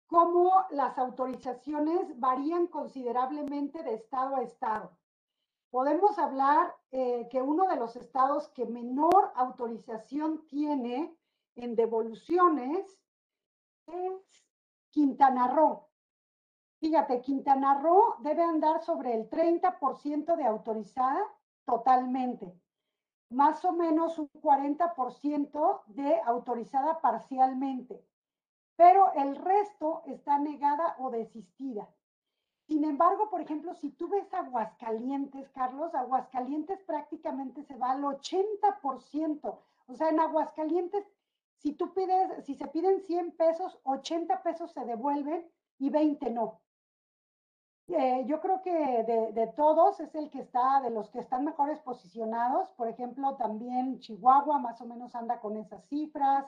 cómo 0.08 0.66
las 0.70 0.98
autorizaciones 0.98 2.20
varían 2.20 2.68
considerablemente 2.68 3.84
de 3.84 3.96
estado 3.96 4.36
a 4.36 4.44
estado. 4.44 4.98
Podemos 5.72 6.18
hablar 6.20 6.74
eh, 6.92 7.28
que 7.30 7.42
uno 7.42 7.68
de 7.68 7.76
los 7.76 7.96
estados 7.96 8.48
que 8.50 8.66
menor 8.66 9.32
autorización 9.36 10.46
tiene 10.48 11.18
en 11.56 11.76
devoluciones 11.76 13.00
es 13.88 14.46
Quintana 14.90 15.48
Roo. 15.48 15.90
Fíjate, 16.80 17.22
Quintana 17.22 17.80
Roo 17.80 18.18
debe 18.20 18.44
andar 18.44 18.84
sobre 18.84 19.14
el 19.16 19.30
30% 19.30 20.36
de 20.36 20.46
autorizada 20.46 21.26
totalmente, 21.66 22.54
más 23.30 23.66
o 23.66 23.72
menos 23.74 24.20
un 24.20 24.30
40% 24.30 25.84
de 25.88 26.22
autorizada 26.22 27.02
parcialmente 27.02 28.06
pero 28.76 29.14
el 29.14 29.36
resto 29.36 30.04
está 30.06 30.40
negada 30.40 30.96
o 31.00 31.10
desistida. 31.10 31.88
Sin 32.68 32.84
embargo, 32.84 33.30
por 33.30 33.42
ejemplo, 33.42 33.76
si 33.76 33.92
tú 33.92 34.10
ves 34.10 34.34
Aguascalientes, 34.34 35.50
Carlos, 35.50 35.94
Aguascalientes 35.94 36.82
prácticamente 36.84 37.64
se 37.64 37.78
va 37.78 37.92
al 37.92 38.02
80%. 38.02 39.58
O 39.88 39.96
sea, 39.96 40.10
en 40.10 40.20
Aguascalientes, 40.20 41.06
si 41.58 41.74
tú 41.74 41.94
pides, 41.94 42.44
si 42.46 42.56
se 42.56 42.68
piden 42.68 43.02
100 43.02 43.34
pesos, 43.34 43.80
80 43.84 44.42
pesos 44.42 44.72
se 44.72 44.84
devuelven 44.84 45.48
y 45.78 45.90
20 45.90 46.32
no. 46.32 46.60
Eh, 47.88 48.24
yo 48.26 48.42
creo 48.42 48.64
que 48.64 48.72
de, 48.72 49.32
de, 49.32 49.48
todos 49.56 50.00
es 50.00 50.16
el 50.16 50.32
que 50.32 50.40
está, 50.40 50.82
de 50.82 50.90
los 50.90 51.12
que 51.12 51.20
están 51.20 51.46
mejores 51.46 51.80
posicionados. 51.82 52.70
Por 52.72 52.88
ejemplo, 52.88 53.36
también 53.36 54.00
Chihuahua 54.00 54.58
más 54.58 54.82
o 54.82 54.86
menos 54.88 55.14
anda 55.14 55.40
con 55.40 55.56
esas 55.56 55.86
cifras. 55.86 56.46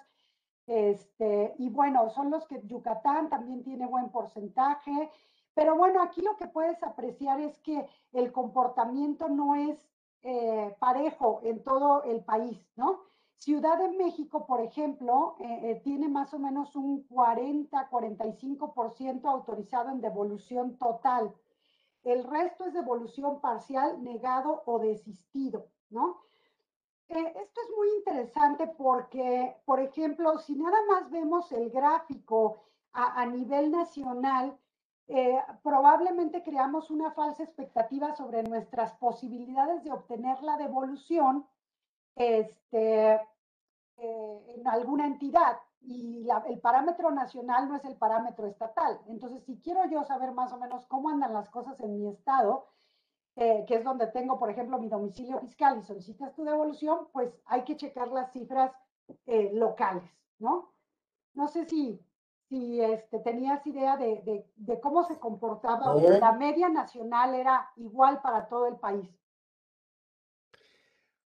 Este, 0.68 1.55
y 1.57 1.70
bueno, 1.70 2.09
son 2.09 2.30
los 2.30 2.45
que 2.45 2.61
Yucatán 2.65 3.30
también 3.30 3.63
tiene 3.63 3.88
buen 3.88 4.09
porcentaje, 4.09 5.09
pero 5.53 5.76
bueno, 5.76 6.03
aquí 6.03 6.22
lo 6.22 6.36
que 6.36 6.47
puedes 6.47 6.84
apreciar 6.84 7.39
es 7.41 7.59
que 7.61 7.88
el 8.11 8.32
comportamiento 8.32 9.30
no 9.30 9.55
es 9.55 9.89
eh, 10.22 10.76
parejo 10.80 11.39
en 11.43 11.63
todo 11.63 12.03
el 12.03 12.24
país, 12.24 12.72
¿no? 12.76 12.99
Ciudad 13.38 13.78
de 13.78 13.89
México, 13.89 14.45
por 14.45 14.61
ejemplo, 14.61 15.36
eh, 15.39 15.59
eh, 15.63 15.82
tiene 15.84 16.09
más 16.09 16.34
o 16.34 16.39
menos 16.39 16.76
un 16.76 17.07
40-45% 17.07 19.26
autorizado 19.26 19.89
en 19.89 20.01
devolución 20.01 20.78
total. 20.78 21.34
El 22.03 22.24
resto 22.24 22.65
es 22.65 22.74
devolución 22.74 23.39
parcial, 23.39 24.03
negado 24.03 24.63
o 24.65 24.80
desistido, 24.80 25.68
¿no? 25.89 26.18
Eh, 27.10 27.34
esto 27.41 27.62
es 27.62 27.78
muy 27.78 27.89
interesante 27.97 28.68
porque, 28.68 29.55
por 29.66 29.80
ejemplo, 29.80 30.38
si 30.39 30.55
nada 30.55 30.78
más 30.89 31.10
vemos 31.10 31.51
el 31.53 31.70
gráfico 31.70 32.64
a, 32.91 33.26
nivel 33.26 33.72
nacional, 33.72 34.58
eh, 35.08 35.39
probablemente 35.64 36.43
creamos 36.43 36.89
una 36.89 37.12
falsa 37.12 37.43
expectativa 37.43 38.14
sobre 38.16 38.43
nuestras 38.43 38.93
posibilidades 38.95 39.84
de 39.84 39.91
obtener 39.91 40.41
la 40.41 40.58
devolución 40.58 41.47
este, 42.16 43.14
eh, 43.97 44.55
en 44.58 44.68
alguna 44.68 45.05
entidad. 45.05 45.60
Y 45.82 46.28
el 46.47 46.60
parámetro 46.60 47.12
nacional 47.12 47.70
no 47.70 47.76
es 47.76 47.86
el 47.86 47.95
parámetro 47.95 48.47
estatal. 48.47 48.99
Entonces, 49.08 49.43
si 49.45 49.60
quiero 49.62 49.86
yo 49.86 50.03
saber 50.03 50.34
más 50.34 50.51
o 50.51 50.58
menos 50.58 50.86
cómo 50.88 51.10
andan 51.10 51.34
las 51.34 51.49
cosas 51.49 51.80
en 51.80 51.95
mi 51.97 52.08
estado, 52.08 52.66
eh, 53.39 53.65
que 53.67 53.75
es 53.75 53.83
donde 53.83 54.07
tengo, 54.07 54.39
por 54.39 54.49
ejemplo, 54.49 54.79
mi 54.79 54.89
domicilio 54.89 55.39
fiscal 55.41 55.77
y 55.77 55.83
solicitas 55.83 56.33
tu 56.33 56.43
devolución, 56.43 57.07
pues 57.13 57.31
hay 57.45 57.63
que 57.63 57.77
checar 57.77 58.07
las 58.07 58.33
cifras 58.33 58.71
eh, 59.27 59.51
locales, 59.53 60.09
¿no? 60.39 60.73
No 61.35 61.47
sé 61.47 61.65
si, 61.65 62.03
si 62.49 62.81
este, 62.81 63.19
tenías 63.19 63.65
idea 63.67 63.95
de, 63.95 64.43
de, 64.55 64.79
cómo 64.81 65.03
se 65.03 65.19
comportaba, 65.19 65.93
la 65.93 66.31
media 66.31 66.67
nacional 66.67 67.35
era 67.35 67.71
igual 67.75 68.23
para 68.23 68.47
todo 68.47 68.65
el 68.65 68.77
país. 68.77 69.07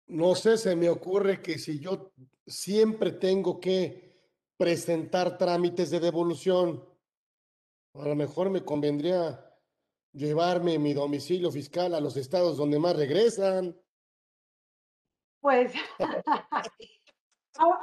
No 0.08 0.36
sé, 0.36 0.58
se 0.58 0.78
me 0.78 0.90
ocurre 0.90 1.42
que 1.42 1.60
si 1.60 1.82
yo 1.82 2.14
siempre 2.48 3.12
tengo 3.12 3.60
que 3.60 4.18
presentar 4.56 5.38
trámites 5.38 5.90
de 5.90 6.00
devolución, 6.00 6.82
a 7.94 8.08
lo 8.08 8.16
mejor 8.16 8.50
me 8.50 8.64
convendría 8.64 9.49
llevarme 10.20 10.78
mi 10.78 10.94
domicilio 10.94 11.52
fiscal 11.52 11.96
a 11.96 12.02
los 12.02 12.18
estados 12.18 12.58
donde 12.58 12.78
más 12.78 12.96
regresan. 12.96 13.76
Pues, 15.40 15.74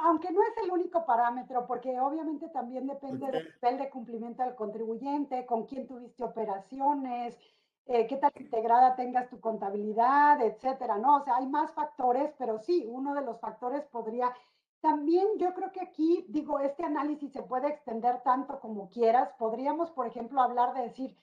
aunque 0.03 0.31
no 0.31 0.41
es 0.41 0.57
el 0.63 0.71
único 0.71 1.05
parámetro, 1.05 1.65
porque 1.67 1.99
obviamente 1.99 2.49
también 2.49 2.87
depende 2.87 3.27
del 3.31 3.53
nivel 3.61 3.77
de 3.77 3.89
cumplimiento 3.89 4.43
del 4.43 4.55
contribuyente, 4.55 5.45
con 5.45 5.65
quién 5.65 5.87
tuviste 5.87 6.23
operaciones, 6.23 7.37
eh, 7.85 8.07
qué 8.07 8.17
tan 8.17 8.31
integrada 8.37 8.95
tengas 8.95 9.29
tu 9.29 9.39
contabilidad, 9.39 10.41
etcétera, 10.41 10.97
¿no? 10.97 11.17
O 11.17 11.23
sea, 11.23 11.37
hay 11.37 11.47
más 11.47 11.71
factores, 11.71 12.33
pero 12.37 12.59
sí, 12.59 12.85
uno 12.87 13.13
de 13.13 13.21
los 13.21 13.39
factores 13.39 13.85
podría. 13.85 14.33
También 14.81 15.27
yo 15.37 15.53
creo 15.53 15.71
que 15.71 15.81
aquí, 15.81 16.25
digo, 16.29 16.59
este 16.59 16.83
análisis 16.83 17.31
se 17.31 17.43
puede 17.43 17.69
extender 17.69 18.21
tanto 18.23 18.59
como 18.59 18.89
quieras. 18.89 19.29
Podríamos, 19.37 19.89
por 19.91 20.05
ejemplo, 20.05 20.41
hablar 20.41 20.73
de 20.73 20.83
decir, 20.83 21.15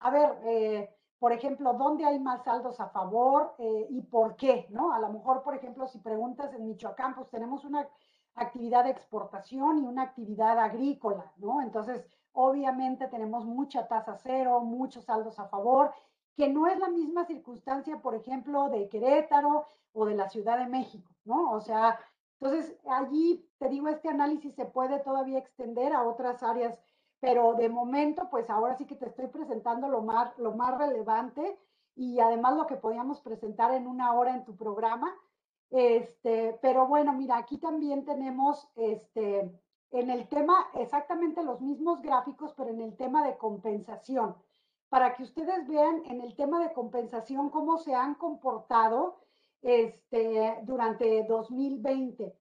a 0.00 0.10
ver, 0.10 0.38
eh, 0.44 0.90
por 1.18 1.32
ejemplo, 1.32 1.72
¿dónde 1.74 2.04
hay 2.04 2.20
más 2.20 2.44
saldos 2.44 2.80
a 2.80 2.88
favor 2.88 3.54
eh, 3.58 3.86
y 3.90 4.02
por 4.02 4.36
qué? 4.36 4.66
¿no? 4.70 4.92
A 4.92 5.00
lo 5.00 5.12
mejor, 5.12 5.42
por 5.42 5.54
ejemplo, 5.54 5.86
si 5.86 5.98
preguntas 5.98 6.54
en 6.54 6.66
Michoacán, 6.66 7.14
pues 7.14 7.28
tenemos 7.28 7.64
una 7.64 7.88
actividad 8.34 8.84
de 8.84 8.90
exportación 8.90 9.78
y 9.78 9.86
una 9.86 10.02
actividad 10.02 10.58
agrícola, 10.58 11.32
¿no? 11.38 11.60
Entonces, 11.60 12.06
obviamente 12.32 13.08
tenemos 13.08 13.44
mucha 13.44 13.88
tasa 13.88 14.16
cero, 14.16 14.60
muchos 14.60 15.04
saldos 15.04 15.40
a 15.40 15.48
favor, 15.48 15.92
que 16.36 16.48
no 16.48 16.68
es 16.68 16.78
la 16.78 16.88
misma 16.88 17.24
circunstancia, 17.24 18.00
por 18.00 18.14
ejemplo, 18.14 18.68
de 18.68 18.88
Querétaro 18.88 19.66
o 19.92 20.06
de 20.06 20.14
la 20.14 20.28
Ciudad 20.28 20.58
de 20.58 20.66
México, 20.66 21.10
¿no? 21.24 21.50
O 21.50 21.60
sea, 21.60 21.98
entonces 22.40 22.78
allí, 22.88 23.44
te 23.58 23.68
digo, 23.68 23.88
este 23.88 24.08
análisis 24.08 24.54
se 24.54 24.66
puede 24.66 25.00
todavía 25.00 25.38
extender 25.38 25.92
a 25.92 26.04
otras 26.04 26.44
áreas 26.44 26.78
pero 27.20 27.54
de 27.54 27.68
momento, 27.68 28.28
pues 28.30 28.48
ahora 28.48 28.76
sí 28.76 28.86
que 28.86 28.94
te 28.94 29.06
estoy 29.06 29.26
presentando 29.28 29.88
lo 29.88 30.02
más, 30.02 30.36
lo 30.38 30.52
más 30.52 30.76
relevante 30.78 31.58
y 31.96 32.20
además 32.20 32.56
lo 32.56 32.66
que 32.66 32.76
podíamos 32.76 33.20
presentar 33.20 33.74
en 33.74 33.86
una 33.86 34.12
hora 34.14 34.34
en 34.34 34.44
tu 34.44 34.56
programa. 34.56 35.12
Este, 35.70 36.58
pero 36.62 36.86
bueno, 36.86 37.12
mira, 37.12 37.36
aquí 37.36 37.58
también 37.58 38.04
tenemos 38.04 38.68
este, 38.76 39.52
en 39.90 40.10
el 40.10 40.28
tema 40.28 40.68
exactamente 40.74 41.42
los 41.42 41.60
mismos 41.60 42.00
gráficos, 42.00 42.54
pero 42.56 42.70
en 42.70 42.80
el 42.80 42.96
tema 42.96 43.26
de 43.26 43.36
compensación, 43.36 44.36
para 44.88 45.14
que 45.14 45.24
ustedes 45.24 45.66
vean 45.66 46.02
en 46.06 46.20
el 46.20 46.34
tema 46.36 46.60
de 46.60 46.72
compensación 46.72 47.50
cómo 47.50 47.78
se 47.78 47.94
han 47.94 48.14
comportado 48.14 49.18
este, 49.60 50.58
durante 50.62 51.24
2020. 51.24 52.34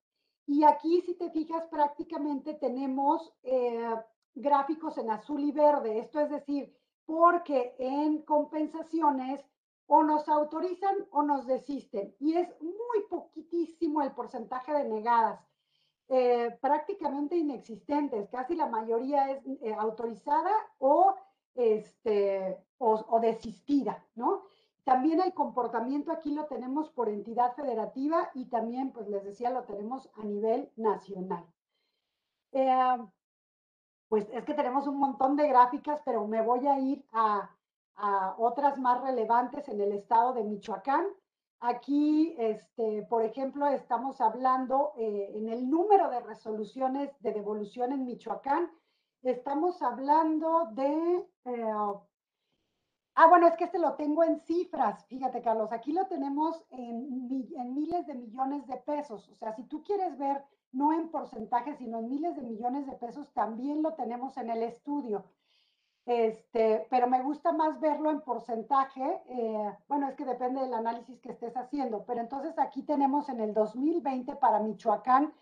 Y 0.45 0.63
aquí, 0.63 1.01
si 1.01 1.15
te 1.15 1.29
fijas, 1.31 1.65
prácticamente 1.65 2.53
tenemos 2.53 3.33
eh, 3.43 3.95
gráficos 4.41 4.97
en 4.97 5.11
azul 5.11 5.43
y 5.43 5.51
verde. 5.51 5.99
Esto 5.99 6.19
es 6.19 6.29
decir, 6.29 6.75
porque 7.05 7.75
en 7.79 8.21
compensaciones 8.23 9.43
o 9.87 10.03
nos 10.03 10.27
autorizan 10.27 10.95
o 11.11 11.23
nos 11.23 11.47
desisten. 11.47 12.13
Y 12.19 12.35
es 12.35 12.49
muy 12.61 13.03
poquitísimo 13.09 14.01
el 14.01 14.11
porcentaje 14.11 14.73
de 14.73 14.83
negadas, 14.83 15.39
eh, 16.09 16.57
prácticamente 16.61 17.37
inexistentes. 17.37 18.29
Casi 18.29 18.55
la 18.55 18.67
mayoría 18.67 19.31
es 19.31 19.45
eh, 19.45 19.73
autorizada 19.77 20.51
o, 20.77 21.15
este, 21.55 22.57
o, 22.77 23.19
desistida, 23.21 24.05
¿no? 24.15 24.43
También 24.83 25.21
el 25.21 25.33
comportamiento 25.33 26.11
aquí 26.11 26.31
lo 26.33 26.45
tenemos 26.45 26.89
por 26.91 27.09
entidad 27.09 27.53
federativa 27.55 28.29
y 28.33 28.45
también, 28.45 28.91
pues 28.91 29.07
les 29.09 29.23
decía, 29.23 29.49
lo 29.49 29.63
tenemos 29.63 30.09
a 30.15 30.23
nivel 30.23 30.71
nacional. 30.77 31.45
Eh, 32.53 32.97
pues 34.09 34.27
es 34.31 34.45
que 34.45 34.53
tenemos 34.53 34.87
un 34.87 34.97
montón 34.97 35.35
de 35.35 35.47
gráficas, 35.47 36.01
pero 36.05 36.27
me 36.27 36.41
voy 36.41 36.67
a 36.67 36.79
ir 36.79 37.05
a, 37.11 37.51
otras 38.37 38.77
más 38.77 39.01
relevantes 39.01 39.67
en 39.69 39.81
el 39.81 39.91
estado 39.91 40.33
de 40.33 40.43
Michoacán. 40.43 41.07
Aquí, 41.59 42.35
este, 42.37 43.01
por 43.09 43.23
ejemplo, 43.23 43.65
estamos 43.65 44.21
hablando 44.21 44.93
eh, 44.97 45.31
en 45.33 45.49
el 45.49 45.67
número 45.67 46.07
de 46.11 46.19
resoluciones 46.19 47.09
de 47.21 47.33
devolución 47.33 47.93
en 47.93 48.05
Michoacán. 48.05 48.71
Estamos 49.23 49.81
hablando 49.81 50.69
de 50.73 51.27
eh, 51.45 51.73
Ah, 53.19 53.25
bueno, 53.25 53.47
es 53.47 53.55
que 53.55 53.63
este 53.63 53.79
lo 53.79 53.95
tengo 53.95 54.23
en 54.23 54.39
cifras. 54.41 55.03
Fíjate, 55.07 55.41
Carlos, 55.41 55.71
aquí 55.71 55.91
lo 55.91 56.05
tenemos 56.05 56.63
en, 56.69 57.27
miles 57.73 58.05
de 58.05 58.13
millones 58.13 58.67
de 58.67 58.77
pesos. 58.77 59.27
O 59.29 59.35
sea, 59.37 59.53
si 59.53 59.63
tú 59.63 59.81
quieres 59.81 60.15
ver 60.19 60.45
no 60.71 60.93
en 60.93 61.09
porcentaje, 61.09 61.75
sino 61.75 61.99
en 61.99 62.09
miles 62.09 62.35
de 62.35 62.43
millones 62.43 62.85
de 62.85 62.93
pesos, 62.93 63.31
también 63.33 63.81
lo 63.81 63.93
tenemos 63.93 64.37
en 64.37 64.49
el 64.49 64.63
estudio. 64.63 65.25
Este, 66.05 66.87
pero 66.89 67.07
me 67.07 67.21
gusta 67.21 67.51
más 67.51 67.81
verlo 67.81 68.09
en 68.11 68.21
porcentaje. 68.21 69.21
Eh, 69.27 69.77
bueno, 69.89 70.07
es 70.07 70.15
que 70.15 70.23
depende 70.23 70.61
del 70.61 70.73
análisis 70.73 71.19
que 71.19 71.31
estés 71.31 71.55
haciendo. 71.57 72.05
Pero 72.05 72.21
entonces 72.21 72.57
aquí 72.59 72.83
tenemos 72.83 73.27
en 73.27 73.41
el 73.41 73.53
2020 73.53 74.35
para 74.37 74.59
Michoacán, 74.59 75.33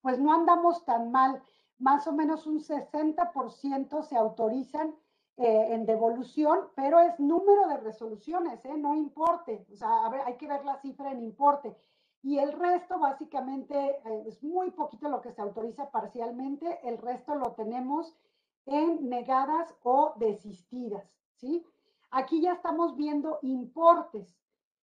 pues 0.00 0.18
no 0.18 0.32
andamos 0.32 0.84
tan 0.86 1.10
mal. 1.10 1.42
Más 1.78 2.06
o 2.06 2.12
menos 2.12 2.46
un 2.46 2.60
60% 2.60 4.02
se 4.02 4.16
autorizan 4.16 4.94
eh, 5.36 5.74
en 5.74 5.84
devolución, 5.84 6.68
pero 6.76 7.00
es 7.00 7.18
número 7.18 7.66
de 7.66 7.78
resoluciones, 7.78 8.64
¿eh? 8.64 8.76
no 8.78 8.94
importe. 8.94 9.66
O 9.72 9.76
sea, 9.76 10.06
hay 10.24 10.36
que 10.36 10.46
ver 10.46 10.64
la 10.64 10.76
cifra 10.76 11.10
en 11.10 11.20
importe. 11.20 11.76
Y 12.24 12.38
el 12.38 12.52
resto, 12.52 12.98
básicamente, 12.98 13.76
eh, 13.76 14.24
es 14.26 14.42
muy 14.42 14.70
poquito 14.70 15.10
lo 15.10 15.20
que 15.20 15.30
se 15.30 15.42
autoriza 15.42 15.90
parcialmente. 15.90 16.80
El 16.82 16.96
resto 16.96 17.34
lo 17.34 17.52
tenemos 17.52 18.16
en 18.64 19.10
negadas 19.10 19.74
o 19.82 20.14
desistidas, 20.16 21.04
¿sí? 21.34 21.62
Aquí 22.10 22.40
ya 22.40 22.54
estamos 22.54 22.96
viendo 22.96 23.40
importes. 23.42 24.34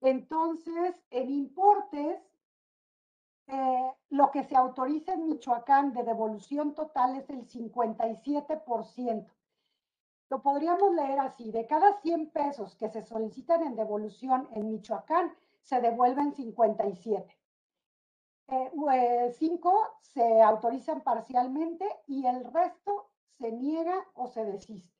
Entonces, 0.01 0.95
en 1.11 1.29
importes, 1.29 2.19
eh, 3.45 3.93
lo 4.09 4.31
que 4.31 4.43
se 4.43 4.55
autoriza 4.55 5.13
en 5.13 5.27
Michoacán 5.27 5.93
de 5.93 6.01
devolución 6.01 6.73
total 6.73 7.15
es 7.15 7.29
el 7.29 7.47
57%. 7.47 9.31
Lo 10.31 10.41
podríamos 10.41 10.95
leer 10.95 11.19
así, 11.19 11.51
de 11.51 11.67
cada 11.67 11.93
100 12.01 12.31
pesos 12.31 12.75
que 12.75 12.89
se 12.89 13.03
solicitan 13.03 13.61
en 13.61 13.75
devolución 13.75 14.47
en 14.53 14.71
Michoacán, 14.71 15.31
se 15.61 15.81
devuelven 15.81 16.33
57. 16.33 17.37
Eh, 18.51 19.31
cinco 19.37 19.73
se 20.01 20.41
autorizan 20.41 21.01
parcialmente 21.01 21.87
y 22.07 22.25
el 22.25 22.51
resto 22.51 23.11
se 23.37 23.51
niega 23.51 24.07
o 24.15 24.27
se 24.27 24.43
desiste. 24.43 24.99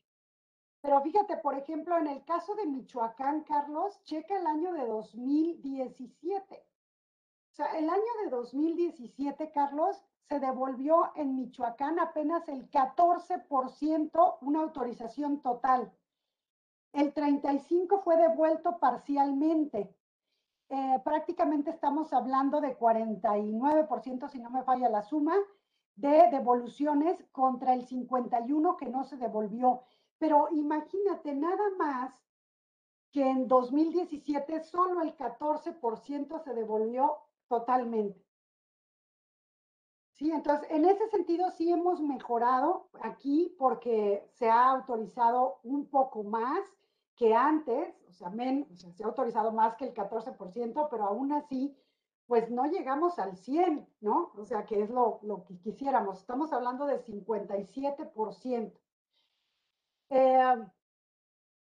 Pero 0.82 1.01
fíjate, 1.01 1.38
por 1.38 1.55
ejemplo, 1.55 1.97
en 1.97 2.07
el 2.07 2.24
caso 2.24 2.55
de 2.55 2.66
Michoacán, 2.66 3.43
Carlos, 3.43 4.01
checa 4.03 4.38
el 4.38 4.47
año 4.47 4.72
de 4.74 4.86
2017. 4.86 6.55
O 6.55 7.55
sea, 7.55 7.78
el 7.78 7.89
año 7.89 8.14
de 8.24 8.30
2017, 8.30 9.51
Carlos, 9.51 10.01
se 10.30 10.39
devolvió 10.39 11.12
en 11.16 11.36
Michoacán 11.36 11.99
apenas 11.99 12.47
el 12.47 12.70
14%, 12.70 14.38
una 14.41 14.62
autorización 14.62 15.41
total. 15.41 15.91
El 16.93 17.14
35% 17.14 18.01
fue 18.03 18.16
devuelto 18.16 18.80
parcialmente. 18.80 19.95
Eh, 20.70 21.01
prácticamente 21.03 21.72
estamos 21.72 22.13
hablando 22.13 22.61
de 22.61 22.78
49%, 22.78 24.30
si 24.30 24.39
no 24.39 24.51
me 24.51 24.63
falla 24.63 24.88
la 24.88 25.01
suma, 25.01 25.36
de 25.95 26.30
devoluciones 26.32 27.26
contra 27.32 27.74
el 27.74 27.88
51% 27.88 28.78
que 28.78 28.86
no 28.86 29.03
se 29.03 29.17
devolvió. 29.17 29.82
Pero 30.20 30.47
imagínate, 30.51 31.34
nada 31.34 31.70
más 31.78 32.13
que 33.11 33.28
en 33.28 33.47
2017 33.47 34.63
solo 34.63 35.01
el 35.01 35.17
14% 35.17 36.43
se 36.43 36.53
devolvió 36.53 37.17
totalmente. 37.47 38.24
Sí, 40.11 40.32
entonces 40.32 40.70
en 40.70 40.86
ese 40.86 41.07
sentido 41.09 41.49
sí 41.49 41.72
hemos 41.72 41.99
mejorado 42.01 42.89
aquí 43.01 43.55
porque 43.57 44.30
se 44.34 44.49
ha 44.49 44.70
autorizado 44.70 45.61
un 45.63 45.89
poco 45.89 46.24
más 46.24 46.59
que 47.20 47.36
antes, 47.36 47.93
o 48.07 48.13
sea, 48.13 48.32
se 48.32 49.03
ha 49.03 49.07
autorizado 49.07 49.51
más 49.51 49.76
que 49.76 49.84
el 49.84 49.93
14%, 49.93 50.88
pero 50.89 51.03
aún 51.03 51.34
así, 51.34 51.76
pues 52.28 52.49
no 52.49 52.65
llegamos 52.65 53.20
al 53.20 53.36
100, 53.36 53.86
¿no? 53.99 54.32
O 54.38 54.45
sea, 54.45 54.65
que 54.65 54.82
es 54.82 54.89
lo, 54.89 55.20
que 55.45 55.59
quisiéramos. 55.59 56.20
Estamos 56.20 56.53
hablando 56.53 56.86
de 56.86 57.03
57%. 57.03 58.72
Eh, 60.11 60.65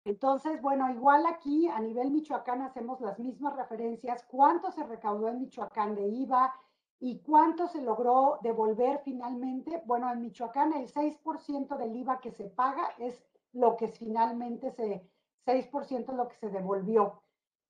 entonces, 0.06 0.62
bueno, 0.62 0.90
igual 0.90 1.26
aquí 1.26 1.68
a 1.68 1.80
nivel 1.80 2.10
Michoacán 2.10 2.62
hacemos 2.62 3.02
las 3.02 3.18
mismas 3.18 3.54
referencias. 3.54 4.24
¿Cuánto 4.30 4.72
se 4.72 4.84
recaudó 4.84 5.28
en 5.28 5.40
Michoacán 5.40 5.94
de 5.94 6.08
IVA? 6.08 6.54
¿Y 6.98 7.18
cuánto 7.18 7.68
se 7.68 7.82
logró 7.82 8.38
devolver 8.42 9.02
finalmente? 9.04 9.82
Bueno, 9.84 10.10
en 10.10 10.22
Michoacán 10.22 10.72
el 10.72 10.90
6% 10.90 11.76
del 11.76 11.94
IVA 11.94 12.20
que 12.20 12.30
se 12.30 12.48
paga 12.48 12.88
es 12.96 13.22
lo 13.52 13.76
que 13.76 13.88
finalmente 13.88 14.70
se, 14.70 15.12
6% 15.46 16.10
es 16.10 16.16
lo 16.16 16.28
que 16.28 16.36
se 16.36 16.48
devolvió 16.48 17.22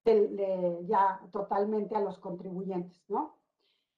ya 0.05 1.21
totalmente 1.33 1.95
a 1.95 2.01
los 2.01 2.19
contribuyentes, 2.19 3.09
¿no? 3.09 3.37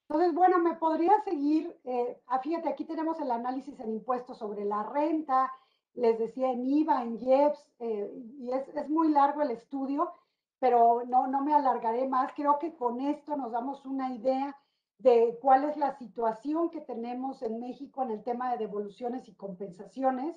Entonces, 0.09 0.35
bueno, 0.35 0.59
me 0.59 0.75
podría 0.75 1.19
seguir, 1.23 1.75
eh, 1.85 2.21
ah, 2.27 2.39
fíjate, 2.41 2.69
aquí 2.69 2.85
tenemos 2.85 3.19
el 3.21 3.31
análisis 3.31 3.81
en 3.81 3.91
impuestos 3.91 4.37
sobre 4.39 4.67
la 4.67 4.83
renta, 4.83 5.51
les 5.95 6.19
decía 6.19 6.51
en 6.51 6.67
IVA, 6.67 7.05
en 7.05 7.19
IEPS, 7.19 7.73
eh, 7.79 8.13
y 8.39 8.53
es, 8.53 8.69
es, 8.69 8.89
muy 8.91 9.09
largo 9.09 9.41
el 9.41 9.53
estudio, 9.53 10.13
pero 10.59 11.05
no, 11.07 11.27
no 11.27 11.43
me 11.43 11.55
alargaré 11.55 12.07
más. 12.07 12.33
Creo 12.35 12.59
que 12.59 12.77
con 12.77 13.01
esto 13.01 13.37
nos 13.37 13.53
damos 13.53 13.87
una 13.87 14.15
idea 14.15 14.55
de 14.99 15.39
cuál 15.41 15.65
es 15.65 15.77
la 15.77 15.93
situación 15.93 16.71
que 16.71 16.81
tenemos 16.81 17.43
en 17.43 17.59
México 17.61 18.03
en 18.03 18.11
el 18.11 18.23
tema 18.23 18.53
de 18.53 18.59
devoluciones 18.59 19.29
y 19.29 19.35
compensaciones. 19.35 20.37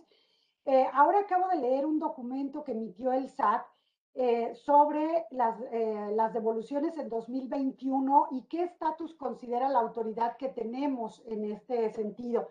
Eh, 0.70 0.86
ahora 0.92 1.22
acabo 1.22 1.48
de 1.48 1.62
leer 1.62 1.86
un 1.86 1.98
documento 1.98 2.62
que 2.66 2.74
emitió 2.74 3.14
el 3.14 3.30
SAT 3.30 3.66
eh, 4.16 4.54
sobre 4.54 5.26
las, 5.32 5.62
eh, 5.72 6.10
las, 6.12 6.34
devoluciones 6.34 6.98
en 6.98 7.08
2021 7.08 8.28
y 8.32 8.42
qué 8.50 8.64
estatus 8.64 9.16
considera 9.16 9.70
la 9.70 9.80
autoridad 9.80 10.36
que 10.36 10.50
tenemos 10.50 11.24
en 11.26 11.46
este 11.46 11.90
sentido. 11.92 12.50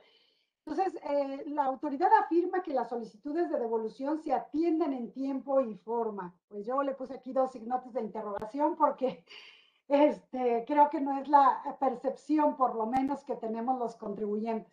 Entonces, 0.65 0.99
la 1.47 1.65
autoridad 1.65 2.09
afirma 2.25 2.63
que 2.63 2.73
las 2.73 2.89
solicitudes 2.89 3.51
de 3.51 3.59
devolución 3.59 4.19
se 4.19 4.33
atienden 4.33 4.95
en 4.95 5.13
tiempo 5.13 5.61
y 5.61 5.77
forma. 5.77 6.35
Pues 6.49 6.65
yo 6.65 6.83
le 6.83 6.95
puse 6.95 7.15
aquí 7.15 7.35
dos 7.35 7.53
signos 7.53 7.93
de 7.93 8.01
interrogación 8.01 8.77
porque 8.77 9.25
este, 9.89 10.65
creo 10.67 10.89
que 10.89 11.03
no 11.03 11.19
es 11.19 11.29
la 11.29 11.77
percepción, 11.79 12.57
por 12.57 12.75
lo 12.77 12.87
menos, 12.87 13.23
que 13.25 13.37
tenemos 13.37 13.79
los 13.79 13.95
contribuyentes. 13.95 14.73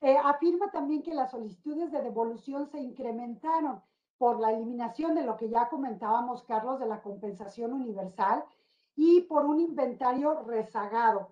Eh, 0.00 0.16
afirma 0.22 0.70
también 0.70 1.02
que 1.02 1.14
las 1.14 1.30
solicitudes 1.30 1.92
de 1.92 2.02
devolución 2.02 2.66
se 2.66 2.80
incrementaron 2.80 3.82
por 4.18 4.40
la 4.40 4.52
eliminación 4.52 5.14
de 5.14 5.24
lo 5.24 5.36
que 5.36 5.48
ya 5.48 5.68
comentábamos, 5.68 6.42
Carlos, 6.44 6.78
de 6.80 6.86
la 6.86 7.02
compensación 7.02 7.72
universal 7.72 8.44
y 8.96 9.22
por 9.22 9.44
un 9.46 9.60
inventario 9.60 10.42
rezagado. 10.42 11.30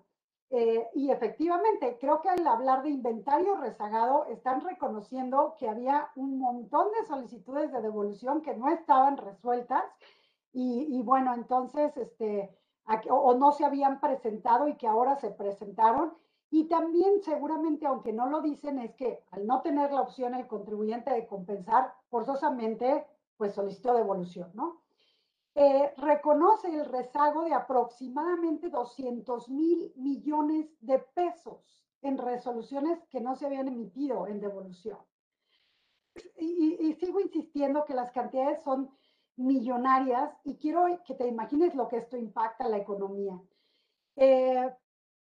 Eh, 0.51 0.87
y 0.95 1.11
efectivamente, 1.11 1.97
creo 1.99 2.21
que 2.21 2.29
al 2.29 2.45
hablar 2.47 2.81
de 2.81 2.89
inventario 2.89 3.55
rezagado, 3.57 4.25
están 4.25 4.61
reconociendo 4.61 5.55
que 5.59 5.69
había 5.69 6.09
un 6.15 6.39
montón 6.39 6.87
de 6.99 7.05
solicitudes 7.05 7.71
de 7.71 7.81
devolución 7.81 8.41
que 8.41 8.55
no 8.55 8.69
estaban 8.69 9.17
resueltas. 9.17 9.83
Y, 10.51 10.87
y 10.89 11.03
bueno, 11.03 11.35
entonces, 11.35 11.95
este, 11.97 12.49
o, 13.09 13.33
no 13.35 13.51
se 13.51 13.65
habían 13.65 13.99
presentado 13.99 14.67
y 14.67 14.75
que 14.75 14.87
ahora 14.87 15.15
se 15.17 15.29
presentaron. 15.29 16.13
Y 16.51 16.67
también 16.67 17.21
seguramente, 17.21 17.85
aunque 17.85 18.11
no 18.11 18.27
lo 18.27 18.41
dicen, 18.41 18.79
es 18.79 18.95
que 18.95 19.23
al 19.31 19.45
no 19.45 19.61
tener 19.61 19.91
la 19.91 20.01
opción 20.01 20.33
el 20.33 20.47
contribuyente 20.47 21.11
de 21.11 21.27
compensar, 21.27 21.93
forzosamente, 22.09 23.05
pues 23.37 23.53
solicitó 23.53 23.93
devolución, 23.93 24.51
¿no? 24.53 24.81
Eh, 25.55 25.93
reconoce 25.97 26.73
el 26.73 26.85
rezago 26.85 27.43
de 27.43 27.53
aproximadamente 27.53 28.69
200 28.69 29.49
mil 29.49 29.91
millones 29.95 30.67
de 30.79 30.99
pesos 30.99 31.85
en 32.01 32.17
resoluciones 32.17 33.03
que 33.09 33.19
no 33.19 33.35
se 33.35 33.45
habían 33.45 33.67
emitido 33.67 34.27
en 34.27 34.39
devolución. 34.39 34.97
Y, 36.37 36.77
y, 36.79 36.93
sigo 36.93 37.19
insistiendo 37.19 37.85
que 37.85 37.93
las 37.93 38.11
cantidades 38.11 38.63
son 38.63 38.89
millonarias 39.35 40.31
y 40.43 40.57
quiero 40.57 40.85
que 41.05 41.15
te 41.15 41.27
imagines 41.27 41.75
lo 41.75 41.87
que 41.87 41.97
esto 41.97 42.17
impacta 42.17 42.65
a 42.65 42.69
la 42.69 42.77
economía. 42.77 43.39
Eh, 44.15 44.69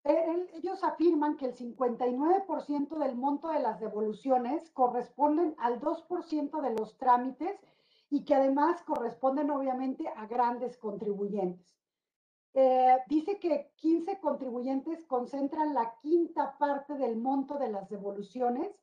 ellos 0.06 0.84
afirman 0.84 1.36
que 1.36 1.47
el 1.47 1.56
59% 1.56 2.97
del 2.97 3.16
monto 3.16 3.49
de 3.49 3.60
las 3.60 3.80
devoluciones 3.80 4.70
corresponden 4.72 5.56
al 5.58 5.80
2% 5.80 6.62
de 6.62 6.74
los 6.74 6.97
trámites 6.97 7.60
y 8.10 8.24
que 8.24 8.36
además 8.36 8.84
corresponden 8.84 9.49
obviamente 9.49 10.08
a 10.08 10.28
grandes 10.28 10.78
contribuyentes. 10.78 11.76
Eh, 12.53 12.97
dice 13.08 13.39
que 13.39 13.72
15 13.78 14.20
contribuyentes 14.20 15.03
concentran 15.06 15.74
la 15.74 15.95
quinta 16.01 16.58
parte 16.58 16.93
del 16.93 17.18
monto 17.18 17.58
de 17.58 17.70
las 17.70 17.89
devoluciones, 17.89 18.80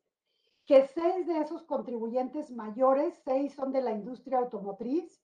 que 0.67 0.87
seis 0.89 1.27
de 1.27 1.39
esos 1.39 1.63
contribuyentes 1.63 2.51
mayores, 2.51 3.21
seis 3.25 3.55
son 3.55 3.73
de 3.73 3.81
la 3.81 3.93
industria 3.93 4.39
automotriz. 4.39 5.22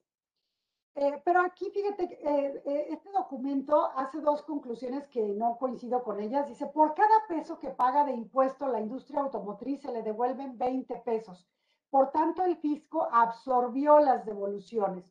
Eh, 1.00 1.22
pero 1.24 1.42
aquí, 1.42 1.70
fíjate, 1.70 2.18
eh, 2.22 2.86
este 2.90 3.10
documento 3.12 3.88
hace 3.94 4.20
dos 4.20 4.42
conclusiones 4.42 5.06
que 5.06 5.22
no 5.22 5.56
coincido 5.56 6.02
con 6.02 6.18
ellas. 6.18 6.48
Dice, 6.48 6.66
por 6.66 6.94
cada 6.94 7.26
peso 7.28 7.58
que 7.60 7.70
paga 7.70 8.04
de 8.04 8.12
impuesto 8.12 8.66
la 8.66 8.80
industria 8.80 9.20
automotriz 9.20 9.80
se 9.80 9.92
le 9.92 10.02
devuelven 10.02 10.58
20 10.58 10.96
pesos. 11.04 11.46
Por 11.88 12.10
tanto, 12.10 12.44
el 12.44 12.56
fisco 12.56 13.08
absorbió 13.12 14.00
las 14.00 14.26
devoluciones. 14.26 15.04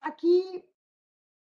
aquí 0.00 0.64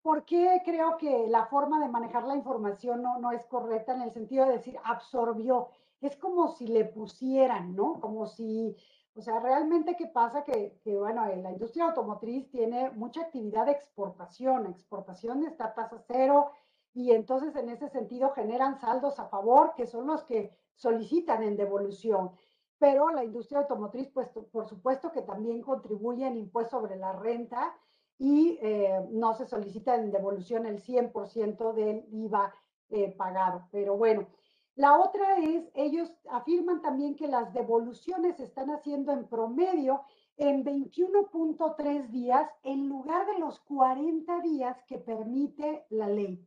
¿Por 0.06 0.24
qué 0.24 0.62
creo 0.64 0.98
que 0.98 1.26
la 1.28 1.48
forma 1.48 1.80
de 1.80 1.90
manejar 1.90 2.26
la 2.26 2.36
información 2.36 3.02
no, 3.02 3.18
no 3.18 3.32
es 3.32 3.44
correcta 3.48 3.96
en 3.96 4.04
el 4.04 4.12
sentido 4.12 4.46
de 4.46 4.58
decir 4.58 4.78
absorbió? 4.84 5.70
Es 6.00 6.16
como 6.16 6.50
si 6.50 6.68
le 6.68 6.86
pusieran, 6.86 7.76
¿no? 7.76 8.00
Como 8.00 8.28
si, 8.28 8.76
o 9.16 9.22
sea, 9.22 9.40
realmente 9.40 9.96
qué 9.96 10.08
pasa 10.08 10.44
que, 10.44 10.78
que 10.84 10.98
bueno, 10.98 11.26
la 11.26 11.52
industria 11.52 11.86
automotriz 11.86 12.50
tiene 12.52 12.92
mucha 12.92 13.22
actividad 13.22 13.66
de 13.66 13.72
exportación, 13.72 14.66
exportación 14.68 15.46
está 15.46 15.74
tasa 15.74 16.04
cero 16.08 16.52
y 16.94 17.12
entonces 17.12 17.56
en 17.56 17.70
ese 17.70 17.88
sentido 17.90 18.32
generan 18.32 18.80
saldos 18.80 19.20
a 19.20 19.28
favor 19.28 19.74
que 19.76 19.88
son 19.88 20.08
los 20.08 20.24
que 20.24 20.52
solicitan 20.76 21.44
en 21.44 21.56
devolución. 21.56 22.32
Pero 22.78 23.10
la 23.10 23.24
industria 23.24 23.60
automotriz, 23.60 24.10
pues 24.10 24.28
por 24.28 24.68
supuesto 24.68 25.12
que 25.12 25.22
también 25.22 25.62
contribuye 25.62 26.28
en 26.28 26.38
impuesto 26.38 26.82
sobre 26.82 26.98
la 26.98 27.14
renta 27.14 27.74
y 28.18 28.60
eh, 28.62 29.08
no 29.12 29.34
se 29.34 29.46
solicita 29.46 29.96
en 29.96 30.12
devolución 30.12 30.66
el 30.66 30.82
100% 30.82 31.74
del 31.74 32.06
IVA 32.12 32.54
eh, 32.90 33.16
pagado. 33.16 33.68
Pero 33.72 33.96
bueno, 33.98 34.28
la 34.76 35.00
otra 35.00 35.38
es, 35.38 35.70
ellos 35.74 36.14
afirman 36.30 36.82
también 36.82 37.16
que 37.16 37.28
las 37.28 37.54
devoluciones 37.54 38.36
se 38.38 38.44
están 38.44 38.70
haciendo 38.72 39.14
en 39.14 39.28
promedio 39.28 40.02
en 40.38 40.66
21.3 40.66 42.10
días 42.10 42.50
en 42.64 42.90
lugar 42.90 43.26
de 43.28 43.40
los 43.40 43.60
40 43.62 44.42
días 44.42 44.78
que 44.84 44.98
permite 44.98 45.86
la 45.90 46.08
ley. 46.08 46.46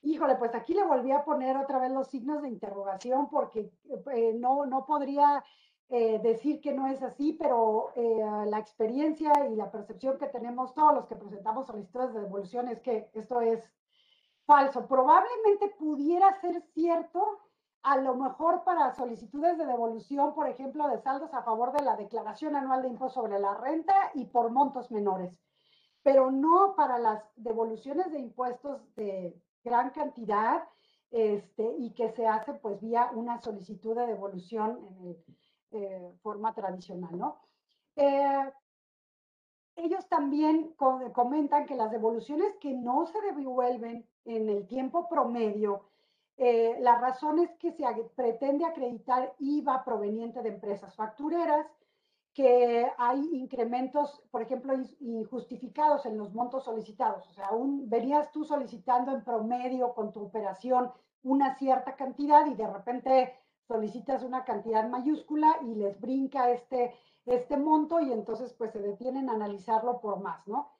Híjole, 0.00 0.36
pues 0.36 0.54
aquí 0.54 0.74
le 0.74 0.84
volví 0.84 1.12
a 1.12 1.24
poner 1.24 1.56
otra 1.56 1.78
vez 1.78 1.92
los 1.92 2.08
signos 2.08 2.42
de 2.42 2.48
interrogación 2.48 3.28
porque 3.28 3.70
eh, 4.12 4.32
no, 4.34 4.66
no 4.66 4.84
podría 4.86 5.44
eh, 5.90 6.18
decir 6.20 6.60
que 6.60 6.72
no 6.72 6.86
es 6.86 7.02
así, 7.02 7.34
pero 7.34 7.92
eh, 7.94 8.24
la 8.46 8.58
experiencia 8.58 9.30
y 9.50 9.56
la 9.56 9.70
percepción 9.70 10.16
que 10.16 10.26
tenemos 10.26 10.74
todos 10.74 10.94
los 10.94 11.06
que 11.06 11.16
presentamos 11.16 11.66
solicitudes 11.66 12.14
de 12.14 12.20
devolución 12.20 12.68
es 12.68 12.80
que 12.80 13.10
esto 13.12 13.42
es 13.42 13.62
falso. 14.46 14.86
Probablemente 14.86 15.68
pudiera 15.78 16.40
ser 16.40 16.62
cierto, 16.74 17.40
a 17.82 17.96
lo 17.96 18.14
mejor 18.14 18.64
para 18.64 18.94
solicitudes 18.94 19.58
de 19.58 19.66
devolución, 19.66 20.34
por 20.34 20.48
ejemplo, 20.48 20.88
de 20.88 20.98
saldos 20.98 21.32
a 21.34 21.42
favor 21.42 21.72
de 21.72 21.82
la 21.82 21.96
declaración 21.96 22.56
anual 22.56 22.82
de 22.82 22.88
impuesto 22.88 23.22
sobre 23.22 23.38
la 23.38 23.54
renta 23.54 23.94
y 24.14 24.26
por 24.26 24.50
montos 24.50 24.90
menores, 24.90 25.32
pero 26.02 26.30
no 26.30 26.74
para 26.76 26.98
las 26.98 27.22
devoluciones 27.36 28.12
de 28.12 28.20
impuestos 28.20 28.80
de 28.94 29.40
gran 29.64 29.90
cantidad 29.90 30.64
este, 31.10 31.74
y 31.78 31.92
que 31.94 32.10
se 32.10 32.26
hace 32.26 32.54
pues 32.54 32.80
vía 32.80 33.10
una 33.14 33.40
solicitud 33.40 33.94
de 33.94 34.06
devolución 34.06 34.78
en 35.02 35.82
eh, 35.82 36.12
forma 36.22 36.54
tradicional, 36.54 37.18
¿no? 37.18 37.40
Eh, 37.96 38.52
ellos 39.76 40.06
también 40.08 40.74
comentan 41.14 41.66
que 41.66 41.74
las 41.74 41.90
devoluciones 41.90 42.54
que 42.60 42.74
no 42.74 43.06
se 43.06 43.20
devuelven 43.22 44.06
en 44.24 44.48
el 44.48 44.66
tiempo 44.66 45.08
promedio, 45.08 45.84
eh, 46.36 46.76
la 46.80 46.98
razón 46.98 47.38
es 47.38 47.50
que 47.56 47.72
se 47.72 47.84
pretende 48.16 48.64
acreditar 48.64 49.34
IVA 49.38 49.84
proveniente 49.84 50.42
de 50.42 50.48
empresas 50.50 50.94
factureras, 50.94 51.66
que 52.34 52.90
hay 52.96 53.28
incrementos, 53.34 54.22
por 54.30 54.40
ejemplo, 54.40 54.72
injustificados 55.00 56.06
en 56.06 56.16
los 56.16 56.32
montos 56.32 56.64
solicitados. 56.64 57.28
O 57.28 57.32
sea, 57.34 57.48
aún 57.48 57.90
venías 57.90 58.32
tú 58.32 58.44
solicitando 58.44 59.12
en 59.12 59.22
promedio 59.22 59.92
con 59.92 60.12
tu 60.12 60.22
operación 60.22 60.90
una 61.22 61.54
cierta 61.56 61.94
cantidad 61.94 62.46
y 62.46 62.54
de 62.54 62.66
repente 62.66 63.34
solicitas 63.68 64.22
una 64.22 64.44
cantidad 64.44 64.88
mayúscula 64.88 65.58
y 65.62 65.74
les 65.74 66.00
brinca 66.00 66.50
este, 66.50 66.94
este 67.26 67.56
monto 67.56 68.00
y 68.00 68.12
entonces 68.12 68.52
pues 68.54 68.72
se 68.72 68.80
detienen 68.80 69.28
a 69.28 69.34
analizarlo 69.34 70.00
por 70.00 70.20
más, 70.20 70.46
¿no? 70.48 70.70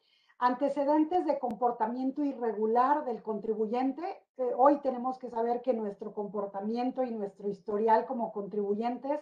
Antecedentes 0.45 1.25
de 1.25 1.39
comportamiento 1.39 2.25
irregular 2.25 3.05
del 3.05 3.23
contribuyente. 3.23 4.03
Eh, 4.37 4.51
hoy 4.57 4.81
tenemos 4.81 5.17
que 5.17 5.31
saber 5.31 5.63
que 5.63 5.73
nuestro 5.73 6.13
comportamiento 6.13 7.05
y 7.05 7.13
nuestro 7.13 7.49
historial 7.49 8.07
como 8.07 8.33
contribuyentes 8.33 9.21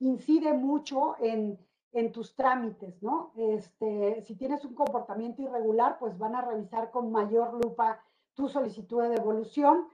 incide 0.00 0.54
mucho 0.54 1.14
en, 1.20 1.56
en 1.92 2.10
tus 2.10 2.34
trámites, 2.34 3.00
¿no? 3.00 3.30
Este, 3.36 4.20
si 4.22 4.34
tienes 4.34 4.64
un 4.64 4.74
comportamiento 4.74 5.40
irregular, 5.40 5.98
pues 6.00 6.18
van 6.18 6.34
a 6.34 6.42
revisar 6.42 6.90
con 6.90 7.12
mayor 7.12 7.54
lupa 7.64 8.02
tu 8.34 8.48
solicitud 8.48 9.02
de 9.02 9.10
devolución 9.10 9.86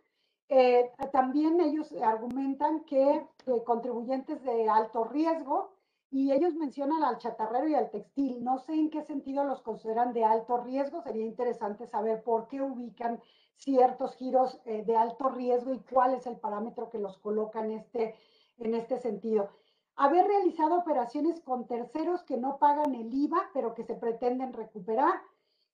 eh, 0.54 0.90
también 1.12 1.58
ellos 1.62 1.90
argumentan 2.02 2.84
que 2.84 3.26
contribuyentes 3.64 4.42
de 4.42 4.68
alto 4.68 5.04
riesgo, 5.04 5.71
y 6.12 6.30
ellos 6.30 6.54
mencionan 6.54 7.02
al 7.02 7.16
chatarrero 7.16 7.66
y 7.68 7.74
al 7.74 7.90
textil. 7.90 8.44
No 8.44 8.58
sé 8.58 8.74
en 8.74 8.90
qué 8.90 9.02
sentido 9.02 9.44
los 9.44 9.62
consideran 9.62 10.12
de 10.12 10.24
alto 10.24 10.58
riesgo. 10.58 11.00
Sería 11.00 11.24
interesante 11.24 11.86
saber 11.86 12.22
por 12.22 12.48
qué 12.48 12.60
ubican 12.60 13.18
ciertos 13.56 14.14
giros 14.16 14.60
eh, 14.66 14.84
de 14.84 14.94
alto 14.94 15.30
riesgo 15.30 15.72
y 15.72 15.80
cuál 15.80 16.12
es 16.12 16.26
el 16.26 16.36
parámetro 16.36 16.90
que 16.90 16.98
los 16.98 17.16
coloca 17.16 17.64
en 17.64 17.72
este, 17.72 18.14
en 18.58 18.74
este 18.74 18.98
sentido. 18.98 19.48
Haber 19.96 20.26
realizado 20.26 20.76
operaciones 20.76 21.40
con 21.40 21.66
terceros 21.66 22.22
que 22.24 22.36
no 22.36 22.58
pagan 22.58 22.94
el 22.94 23.12
IVA, 23.12 23.50
pero 23.54 23.74
que 23.74 23.84
se 23.84 23.94
pretenden 23.94 24.52
recuperar. 24.52 25.14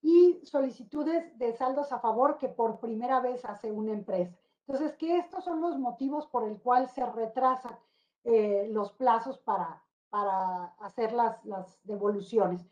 Y 0.01 0.41
solicitudes 0.45 1.36
de 1.36 1.53
saldos 1.53 1.91
a 1.91 1.99
favor 1.99 2.39
que 2.39 2.49
por 2.49 2.78
primera 2.78 3.18
vez 3.18 3.45
hace 3.45 3.72
una 3.72 3.91
empresa. 3.91 4.39
Entonces, 4.68 4.97
que 4.97 5.16
estos 5.16 5.43
son 5.43 5.61
los 5.61 5.76
motivos 5.80 6.28
por 6.28 6.47
el 6.47 6.61
cual 6.61 6.89
se 6.91 7.05
retrasan 7.05 7.76
eh, 8.22 8.68
los 8.70 8.93
plazos 8.93 9.39
para, 9.39 9.82
para 10.11 10.67
hacer 10.81 11.13
las, 11.13 11.45
las 11.45 11.79
devoluciones. 11.85 12.65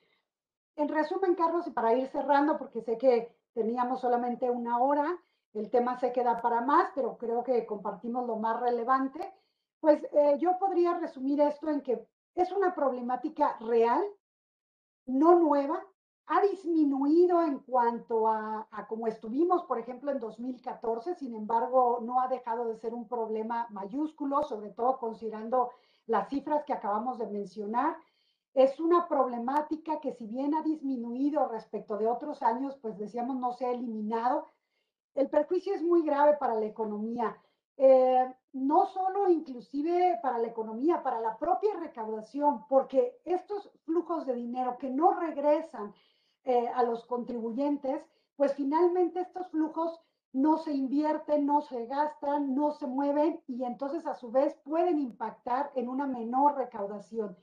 En 0.77 0.89
resumen, 0.89 1.35
Carlos, 1.35 1.67
y 1.67 1.71
para 1.71 1.95
ir 1.95 2.07
cerrando, 2.09 2.59
porque 2.59 2.83
sé 2.83 2.99
que 2.99 3.35
teníamos 3.55 4.01
solamente 4.01 4.51
una 4.51 4.79
hora, 4.79 5.19
el 5.55 5.71
tema 5.71 5.99
se 5.99 6.13
queda 6.13 6.43
para 6.43 6.61
más, 6.61 6.91
pero 6.95 7.17
creo 7.17 7.43
que 7.43 7.65
compartimos 7.65 8.27
lo 8.27 8.37
más 8.37 8.61
relevante, 8.61 9.33
pues 9.81 10.03
eh, 10.13 10.37
yo 10.39 10.59
podría 10.59 10.95
resumir 10.99 11.41
esto 11.41 11.71
en 11.71 11.81
que 11.81 12.07
es 12.35 12.53
una 12.53 12.75
problemática 12.75 13.57
real, 13.61 14.05
no 15.07 15.39
nueva, 15.39 15.83
ha 16.27 16.41
disminuido 16.41 17.41
en 17.43 17.61
cuanto 17.61 18.29
a, 18.29 18.67
como 18.89 19.07
estuvimos, 19.07 19.63
por 19.65 19.79
ejemplo, 19.79 20.11
en 20.11 20.19
2014, 20.19 21.15
sin 21.15 21.35
embargo, 21.35 22.01
no 22.03 22.21
ha 22.21 22.29
dejado 22.29 22.67
de 22.67 22.77
ser 22.77 22.93
un 22.95 23.07
problema 23.07 23.69
mayúsculo, 23.71 24.43
sobre 24.43 24.71
todo 24.71 24.99
considerando 24.99 25.71
las 26.07 26.29
cifras 26.29 26.65
que 26.65 26.73
acabamos 26.73 27.19
de 27.19 27.27
mencionar. 27.27 27.97
Es 28.55 28.81
una 28.81 29.07
problemática 29.07 30.01
que 30.01 30.13
si 30.13 30.27
bien 30.27 30.55
ha 30.55 30.63
disminuido 30.63 31.49
respecto 31.49 31.99
de 31.99 32.07
otros 32.07 32.43
años, 32.43 32.77
pues 32.81 32.97
decíamos 32.97 33.37
no 33.37 33.53
se 33.53 33.67
ha 33.67 33.73
eliminado. 33.73 34.47
El 35.15 35.29
perjuicio 35.29 35.75
es 35.75 35.83
muy 35.83 36.03
grave 36.03 36.37
para 36.39 36.55
la 36.55 36.67
economía. 36.67 37.37
Eh, 37.79 38.35
no 38.53 38.87
solo 38.87 39.29
inclusive 39.29 40.19
para 40.23 40.39
la 40.39 40.49
economía, 40.49 41.03
para 41.03 41.21
la 41.21 41.37
propia 41.37 41.75
recaudación, 41.75 42.67
porque 42.69 43.19
estos 43.25 43.71
flujos 43.85 44.25
de 44.25 44.35
dinero 44.35 44.79
que 44.79 44.89
no 44.89 45.13
regresan 45.13 45.95
eh, 46.45 46.69
a 46.69 46.83
los 46.83 47.05
contribuyentes, 47.05 48.03
pues 48.37 48.55
finalmente 48.55 49.21
estos 49.21 49.49
flujos 49.51 50.01
no 50.37 50.59
se 50.59 50.71
invierten, 50.71 51.47
no 51.47 51.63
se 51.63 51.87
gastan, 51.87 52.55
no 52.55 52.71
se 52.73 52.87
mueven 52.87 53.41
y 53.47 53.65
entonces 53.65 54.07
a 54.07 54.15
su 54.15 54.31
vez 54.31 54.55
pueden 54.65 54.99
impactar 54.99 55.73
en 55.75 55.89
una 55.89 56.07
menor 56.07 56.57
recaudación. 56.57 57.39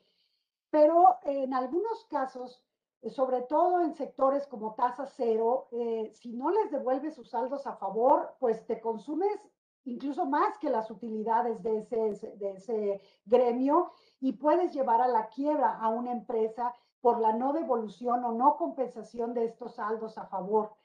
Pero 0.70 1.18
en 1.24 1.56
algunos 1.56 2.06
casos, 2.06 2.64
sobre 3.10 3.42
todo 3.42 3.82
en 3.82 3.96
sectores 3.96 4.46
como 4.46 4.76
tasa 4.76 5.08
cero, 5.08 5.70
eh, 5.72 6.12
si 6.14 6.34
no 6.34 6.52
les 6.52 6.70
devuelves 6.70 7.16
sus 7.16 7.32
saldos 7.32 7.66
a 7.66 7.78
favor, 7.78 8.36
pues 8.40 8.64
te 8.68 8.80
consumes 8.80 9.42
incluso 9.86 10.28
más 10.28 10.60
que 10.60 10.70
las 10.70 10.92
utilidades 10.92 11.64
de 11.64 11.80
ese, 11.80 12.38
de 12.38 12.52
ese 12.52 13.02
gremio 13.26 13.92
y 14.20 14.34
puedes 14.34 14.72
llevar 14.72 15.02
a 15.02 15.08
la 15.08 15.30
quiebra 15.30 15.80
a 15.80 15.90
una 15.90 16.12
empresa 16.12 16.72
por 17.02 17.20
la 17.20 17.34
no 17.34 17.54
devolución 17.54 18.24
o 18.24 18.32
no 18.34 18.56
compensación 18.56 19.34
de 19.34 19.46
estos 19.46 19.74
saldos 19.74 20.20
a 20.20 20.28
favor. 20.28 20.76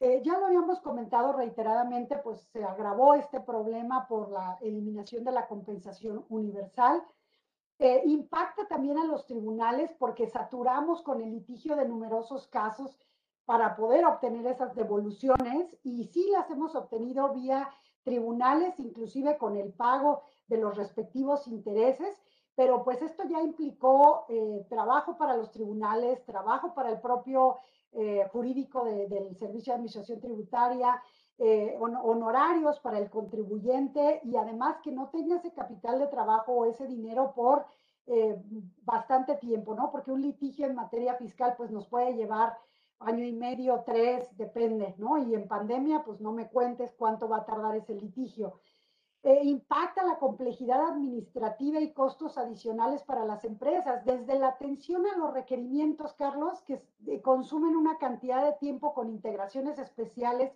Eh, 0.00 0.22
ya 0.24 0.38
lo 0.38 0.46
habíamos 0.46 0.80
comentado 0.80 1.32
reiteradamente, 1.32 2.16
pues 2.18 2.40
se 2.52 2.64
agravó 2.64 3.14
este 3.14 3.40
problema 3.40 4.06
por 4.08 4.30
la 4.30 4.58
eliminación 4.60 5.24
de 5.24 5.32
la 5.32 5.46
compensación 5.46 6.24
universal. 6.28 7.02
Eh, 7.78 8.02
impacta 8.04 8.66
también 8.68 8.98
a 8.98 9.04
los 9.04 9.26
tribunales 9.26 9.92
porque 9.98 10.26
saturamos 10.26 11.02
con 11.02 11.20
el 11.20 11.30
litigio 11.30 11.74
de 11.76 11.88
numerosos 11.88 12.46
casos 12.48 12.98
para 13.44 13.76
poder 13.76 14.04
obtener 14.06 14.46
esas 14.46 14.74
devoluciones 14.74 15.76
y 15.82 16.04
sí 16.04 16.28
las 16.30 16.50
hemos 16.50 16.74
obtenido 16.74 17.32
vía 17.34 17.68
tribunales, 18.04 18.78
inclusive 18.78 19.38
con 19.38 19.56
el 19.56 19.72
pago 19.72 20.22
de 20.46 20.58
los 20.58 20.76
respectivos 20.76 21.46
intereses, 21.48 22.22
pero 22.54 22.84
pues 22.84 23.02
esto 23.02 23.24
ya 23.28 23.42
implicó 23.42 24.26
eh, 24.28 24.66
trabajo 24.68 25.16
para 25.16 25.36
los 25.36 25.50
tribunales, 25.50 26.24
trabajo 26.24 26.74
para 26.74 26.90
el 26.90 27.00
propio 27.00 27.58
eh, 27.94 28.26
jurídico 28.32 28.84
del 28.84 29.36
Servicio 29.36 29.72
de 29.72 29.76
Administración 29.76 30.20
Tributaria, 30.20 31.00
eh, 31.38 31.76
honorarios 31.78 32.78
para 32.80 32.98
el 32.98 33.10
contribuyente 33.10 34.20
y 34.24 34.36
además 34.36 34.76
que 34.82 34.92
no 34.92 35.08
tenga 35.08 35.36
ese 35.36 35.52
capital 35.52 35.98
de 35.98 36.06
trabajo 36.06 36.52
o 36.52 36.66
ese 36.66 36.86
dinero 36.86 37.32
por 37.34 37.66
bastante 38.84 39.36
tiempo, 39.36 39.74
¿no? 39.74 39.90
Porque 39.90 40.12
un 40.12 40.20
litigio 40.20 40.66
en 40.66 40.74
materia 40.74 41.14
fiscal 41.14 41.54
pues 41.56 41.70
nos 41.70 41.86
puede 41.88 42.14
llevar 42.14 42.54
año 43.00 43.24
y 43.24 43.32
medio, 43.32 43.82
tres, 43.86 44.36
depende, 44.36 44.94
¿no? 44.98 45.18
Y 45.18 45.34
en 45.34 45.48
pandemia, 45.48 46.02
pues 46.04 46.20
no 46.20 46.32
me 46.32 46.48
cuentes 46.48 46.94
cuánto 46.96 47.28
va 47.28 47.38
a 47.38 47.44
tardar 47.44 47.76
ese 47.76 47.94
litigio. 47.94 48.60
Eh, 49.26 49.40
impacta 49.44 50.04
la 50.04 50.18
complejidad 50.18 50.86
administrativa 50.86 51.80
y 51.80 51.94
costos 51.94 52.36
adicionales 52.36 53.02
para 53.04 53.24
las 53.24 53.42
empresas, 53.46 54.04
desde 54.04 54.38
la 54.38 54.48
atención 54.48 55.06
a 55.06 55.16
los 55.16 55.32
requerimientos, 55.32 56.12
Carlos, 56.12 56.60
que 56.66 56.86
eh, 57.06 57.22
consumen 57.22 57.74
una 57.74 57.96
cantidad 57.96 58.44
de 58.44 58.52
tiempo 58.58 58.92
con 58.92 59.08
integraciones 59.08 59.78
especiales, 59.78 60.52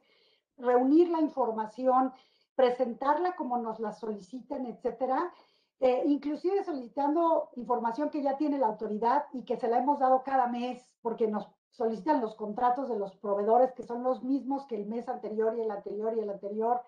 reunir 0.58 1.08
la 1.08 1.22
información, 1.22 2.12
presentarla 2.56 3.36
como 3.36 3.56
nos 3.56 3.80
la 3.80 3.92
solicitan, 3.92 4.66
etcétera, 4.66 5.32
eh, 5.80 6.02
inclusive 6.04 6.62
solicitando 6.62 7.48
información 7.56 8.10
que 8.10 8.20
ya 8.20 8.36
tiene 8.36 8.58
la 8.58 8.66
autoridad 8.66 9.24
y 9.32 9.44
que 9.44 9.56
se 9.56 9.68
la 9.68 9.78
hemos 9.78 9.98
dado 9.98 10.22
cada 10.24 10.46
mes, 10.46 10.84
porque 11.00 11.26
nos 11.26 11.48
solicitan 11.70 12.20
los 12.20 12.34
contratos 12.34 12.90
de 12.90 12.98
los 12.98 13.16
proveedores, 13.16 13.72
que 13.72 13.82
son 13.82 14.02
los 14.02 14.22
mismos 14.22 14.66
que 14.66 14.76
el 14.76 14.84
mes 14.84 15.08
anterior 15.08 15.56
y 15.56 15.62
el 15.62 15.70
anterior 15.70 16.14
y 16.14 16.20
el 16.20 16.28
anterior. 16.28 16.82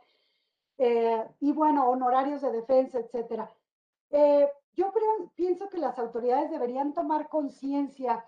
Eh, 0.82 1.28
y 1.40 1.52
bueno, 1.52 1.90
honorarios 1.90 2.40
de 2.40 2.52
defensa, 2.52 2.98
etcétera. 2.98 3.52
Eh, 4.08 4.48
yo 4.72 4.90
creo, 4.90 5.30
pienso 5.34 5.68
que 5.68 5.76
las 5.76 5.98
autoridades 5.98 6.50
deberían 6.50 6.94
tomar 6.94 7.28
conciencia 7.28 8.24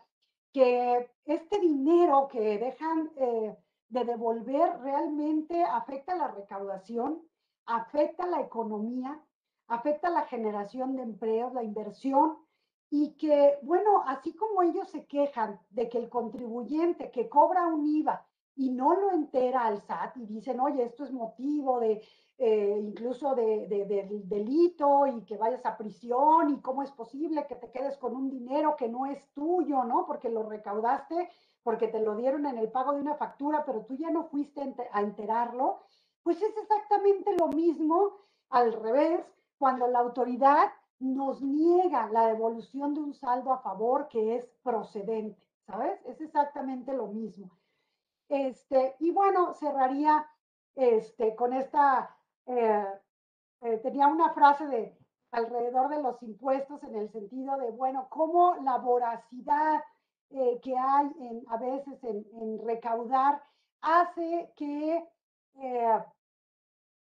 que 0.53 1.11
este 1.25 1.59
dinero 1.61 2.29
que 2.31 2.59
dejan 2.59 3.11
eh, 3.17 3.57
de 3.89 4.05
devolver 4.05 4.81
realmente 4.81 5.65
afecta 5.65 6.15
la 6.15 6.29
recaudación, 6.29 7.23
afecta 7.65 8.27
la 8.27 8.43
economía, 8.43 9.19
afecta 9.69 10.11
la 10.11 10.27
generación 10.27 10.95
de 10.97 11.05
empleos, 11.05 11.55
la 11.55 11.63
inversión, 11.63 12.37
y 12.91 13.15
que, 13.15 13.61
bueno, 13.63 14.03
así 14.07 14.37
como 14.37 14.61
ellos 14.61 14.91
se 14.91 15.07
quejan 15.07 15.59
de 15.71 15.89
que 15.89 15.97
el 15.97 16.11
contribuyente 16.11 17.11
que 17.11 17.31
cobra 17.31 17.67
un 17.67 17.87
IVA 17.87 18.27
y 18.57 18.71
no 18.71 18.95
lo 18.95 19.13
entera 19.13 19.65
al 19.65 19.81
SAT 19.81 20.19
y 20.19 20.27
dicen, 20.27 20.61
oye, 20.61 20.83
esto 20.85 21.05
es 21.05 21.13
motivo 21.13 21.81
de 21.81 22.03
eh, 22.39 22.79
incluso 22.81 23.35
de, 23.35 23.67
delito 24.25 25.07
y 25.07 25.25
que 25.25 25.37
vayas 25.37 25.65
a 25.65 25.77
prisión 25.77 26.51
y 26.51 26.61
cómo 26.61 26.83
es 26.83 26.91
posible 26.91 27.47
que 27.47 27.57
te 27.57 27.71
quedes 27.71 27.97
con 27.99 28.17
un 28.17 28.31
dinero 28.31 28.77
que 28.77 28.89
no 28.89 29.07
es 29.07 29.33
tuyo, 29.33 29.85
¿no? 29.85 30.07
Porque 30.07 30.29
lo 30.29 30.43
recaudaste, 30.43 31.29
porque 31.63 31.89
te 31.89 32.01
lo 32.01 32.17
dieron 32.17 32.47
en 32.47 32.59
el 32.59 32.71
pago 32.71 32.93
de 32.93 33.01
una 33.01 33.15
factura, 33.15 33.65
pero 33.65 33.85
tú 33.85 33.95
ya 33.95 34.11
no 34.11 34.25
fuiste 34.25 34.75
a 34.93 35.01
enterarlo, 35.01 35.81
pues 36.23 36.41
es 36.43 36.57
exactamente 36.57 37.37
lo 37.37 37.49
mismo 37.49 38.13
al 38.51 38.73
revés, 38.73 39.25
cuando 39.59 39.87
la 39.87 40.01
autoridad 40.01 40.73
nos 40.99 41.43
niega 41.43 42.09
la 42.09 42.27
devolución 42.27 42.95
de 42.95 43.01
un 43.01 43.15
saldo 43.15 43.53
a 43.53 43.59
favor 43.59 44.09
que 44.09 44.37
es 44.37 44.47
procedente, 44.63 45.41
¿sabes? 45.67 46.01
Es 46.05 46.21
exactamente 46.21 46.93
lo 46.93 47.09
mismo. 47.09 47.51
Este, 48.29 48.97
y 49.01 49.11
bueno, 49.11 49.53
cerraría 49.55 50.27
este, 50.75 51.35
con 51.35 51.53
esta, 51.53 52.17
eh, 52.47 52.87
eh, 53.63 53.79
tenía 53.79 54.07
una 54.09 54.33
frase 54.35 54.67
de 54.67 54.99
alrededor 55.31 55.89
de 55.89 56.03
los 56.03 56.23
impuestos 56.23 56.83
en 56.85 56.97
el 56.97 57.11
sentido 57.11 57.57
de, 57.57 57.71
bueno, 57.71 58.09
cómo 58.11 58.57
la 58.63 58.79
voracidad 58.79 59.83
eh, 60.31 60.61
que 60.63 60.77
hay 60.77 61.45
a 61.49 61.57
veces 61.57 62.03
en, 62.05 62.27
en 62.41 62.67
recaudar 62.67 63.43
hace 63.81 64.53
que 64.57 65.05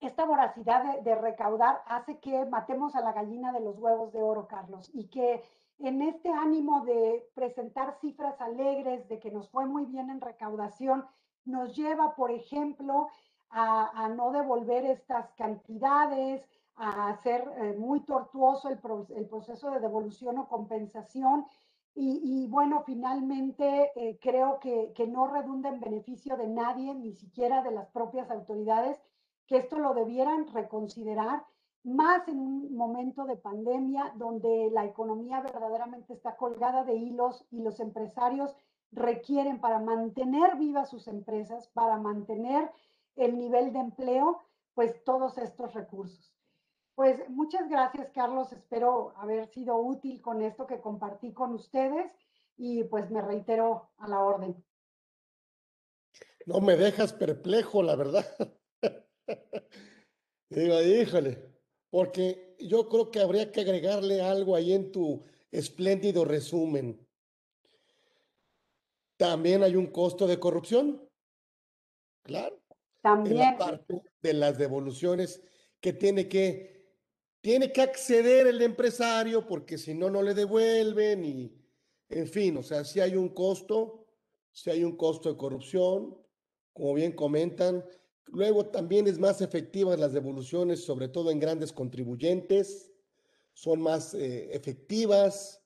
esta 0.01 0.25
voracidad 0.25 1.01
de, 1.01 1.15
recaudar 1.15 1.83
hace 1.87 2.19
que 2.21 2.47
matemos 2.47 2.95
a 2.95 3.03
la 3.03 3.13
gallina 3.13 3.53
de 3.53 3.61
los 3.61 3.79
huevos 3.79 4.13
de 4.13 4.23
oro, 4.23 4.47
Carlos, 4.49 4.91
y 4.95 5.09
que 5.09 5.43
en 5.79 6.03
este 6.03 6.31
ánimo 6.31 6.85
de 6.85 7.29
presentar 7.35 7.99
cifras 8.01 8.41
alegres 8.41 9.07
de 9.09 9.19
que 9.19 9.31
nos 9.31 9.51
fue 9.51 9.67
muy 9.67 9.85
bien 9.87 10.11
en 10.11 10.21
recaudación, 10.21 11.07
nos 11.45 11.77
lleva, 11.77 12.15
por 12.15 12.31
ejemplo, 12.31 13.09
a, 13.51 14.09
no 14.15 14.31
devolver 14.31 14.85
estas 14.85 15.33
cantidades, 15.33 16.43
a 16.77 17.09
hacer 17.09 17.43
eh, 17.59 17.75
muy 17.79 18.01
tortuoso 18.01 18.69
el, 18.69 18.79
proceso 18.79 19.71
de 19.71 19.81
devolución 19.81 20.39
o 20.39 20.49
compensación. 20.49 21.47
Y, 21.95 22.47
bueno, 22.47 22.83
finalmente 22.87 23.91
eh, 23.97 24.19
creo 24.23 24.59
que, 24.61 24.93
que 24.95 25.07
no 25.07 25.27
redunda 25.27 25.69
en 25.69 25.81
beneficio 25.81 26.37
de 26.37 26.47
nadie, 26.47 26.95
ni 26.95 27.13
siquiera 27.13 27.63
de 27.63 27.73
las 27.73 27.89
propias 27.89 28.31
autoridades, 28.31 28.99
que 29.47 29.59
esto 29.59 29.79
lo 29.79 29.93
debieran 29.93 30.47
reconsiderar 30.47 31.45
más 31.83 32.29
en 32.29 32.39
un 32.39 32.75
momento 32.75 33.25
de 33.25 33.37
pandemia 33.37 34.13
donde 34.17 34.71
la 34.73 34.85
economía 34.85 35.41
verdaderamente 35.41 36.13
está 36.13 36.37
colgada 36.37 36.85
de 36.85 36.95
hilos 36.95 37.45
y 37.51 37.63
los 37.63 37.81
empresarios 37.81 38.55
requieren 38.93 39.61
para 39.61 39.79
mantener 39.79 40.57
vivas 40.57 40.91
sus 40.91 41.09
empresas, 41.09 41.69
para 41.69 41.97
mantener 41.97 42.71
el 43.17 43.39
nivel 43.39 43.73
de 43.73 43.81
empleo, 43.81 44.41
pues 44.75 45.03
todos 45.05 45.39
estos 45.39 45.75
recursos. 45.75 46.35
Pues 46.95 47.29
muchas 47.31 47.69
gracias, 47.69 48.11
Carlos. 48.13 48.53
Espero 48.53 49.15
haber 49.17 49.49
sido 49.49 49.77
útil 49.77 50.21
con 50.21 50.43
esto 50.43 50.67
que 50.67 50.81
compartí 50.81 51.33
con 51.33 51.55
ustedes 51.55 52.13
y 52.57 52.85
pues 52.85 53.11
me 53.11 53.23
reitero 53.23 53.91
a 53.97 54.09
la 54.09 54.21
orden. 54.21 54.63
No 56.47 56.61
me 56.61 56.77
dejas 56.77 57.13
perplejo, 57.13 57.83
la 57.83 57.97
verdad. 57.97 58.27
Digo, 60.51 60.83
híjole, 60.83 61.39
porque 61.91 62.57
yo 62.59 62.89
creo 62.89 63.11
que 63.11 63.21
habría 63.21 63.51
que 63.51 63.61
agregarle 63.61 64.21
algo 64.21 64.55
ahí 64.55 64.73
en 64.73 64.93
tu 64.93 65.25
espléndido 65.51 66.25
resumen. 66.25 67.07
También 69.17 69.63
hay 69.63 69.77
un 69.77 69.87
costo 69.87 70.27
de 70.27 70.41
corrupción. 70.41 71.09
Claro. 72.25 72.60
También. 73.03 73.37
En 73.37 73.43
la 73.43 73.59
parte 73.59 74.03
de 74.23 74.33
las 74.35 74.59
devoluciones 74.59 75.43
que 75.81 75.93
tiene 75.93 76.29
que, 76.29 76.87
tiene 77.41 77.73
que 77.73 77.83
acceder 77.83 78.47
el 78.47 78.61
empresario 78.63 79.47
porque 79.47 79.79
si 79.79 79.95
no, 79.95 80.11
no 80.11 80.23
le 80.23 80.35
devuelven 80.35 81.25
y, 81.25 81.55
en 82.09 82.27
fin, 82.27 82.57
o 82.57 82.63
sea, 82.63 82.85
si 82.85 83.01
hay 83.01 83.17
un 83.17 83.31
costo, 83.31 84.07
si 84.53 84.71
hay 84.71 84.85
un 84.85 84.97
costo 84.97 85.31
de 85.31 85.39
corrupción, 85.39 86.17
como 86.73 86.95
bien 86.95 87.13
comentan, 87.13 87.85
Luego 88.33 88.67
también 88.67 89.09
es 89.09 89.19
más 89.19 89.41
efectivas 89.41 89.99
las 89.99 90.13
devoluciones, 90.13 90.85
sobre 90.85 91.09
todo 91.09 91.31
en 91.31 91.41
grandes 91.41 91.73
contribuyentes, 91.73 92.93
son 93.53 93.81
más 93.81 94.15
eh, 94.15 94.55
efectivas, 94.55 95.63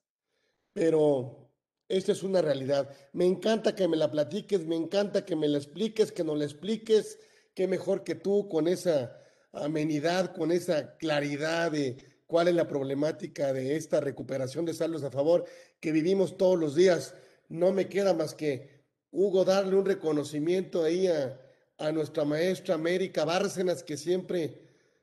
pero 0.73 1.44
esta 1.87 2.11
es 2.11 2.23
una 2.23 2.41
realidad. 2.41 2.89
Me 3.13 3.25
encanta 3.25 3.75
que 3.75 3.87
me 3.87 3.97
la 3.97 4.11
platiques, 4.11 4.65
me 4.65 4.75
encanta 4.75 5.25
que 5.25 5.35
me 5.35 5.47
la 5.47 5.57
expliques, 5.57 6.11
que 6.11 6.23
no 6.23 6.35
la 6.35 6.45
expliques, 6.45 7.19
qué 7.53 7.67
mejor 7.67 8.03
que 8.03 8.15
tú 8.15 8.49
con 8.49 8.67
esa 8.67 9.19
amenidad, 9.53 10.33
con 10.33 10.51
esa 10.51 10.97
claridad 10.97 11.71
de 11.71 11.97
cuál 12.27 12.47
es 12.47 12.55
la 12.55 12.67
problemática 12.67 13.53
de 13.53 13.75
esta 13.75 14.01
recuperación 14.01 14.65
de 14.65 14.73
saldos 14.73 15.03
a 15.03 15.11
favor 15.11 15.45
que 15.79 15.91
vivimos 15.91 16.37
todos 16.37 16.59
los 16.59 16.75
días. 16.75 17.13
No 17.49 17.71
me 17.71 17.87
queda 17.87 18.13
más 18.13 18.33
que, 18.33 18.83
Hugo, 19.11 19.45
darle 19.45 19.75
un 19.75 19.85
reconocimiento 19.85 20.83
ahí 20.83 21.07
a 21.07 21.39
a 21.77 21.91
nuestra 21.91 22.23
maestra 22.23 22.75
América 22.75 23.25
Bárcenas, 23.25 23.83
que 23.83 23.97
siempre, 23.97 24.61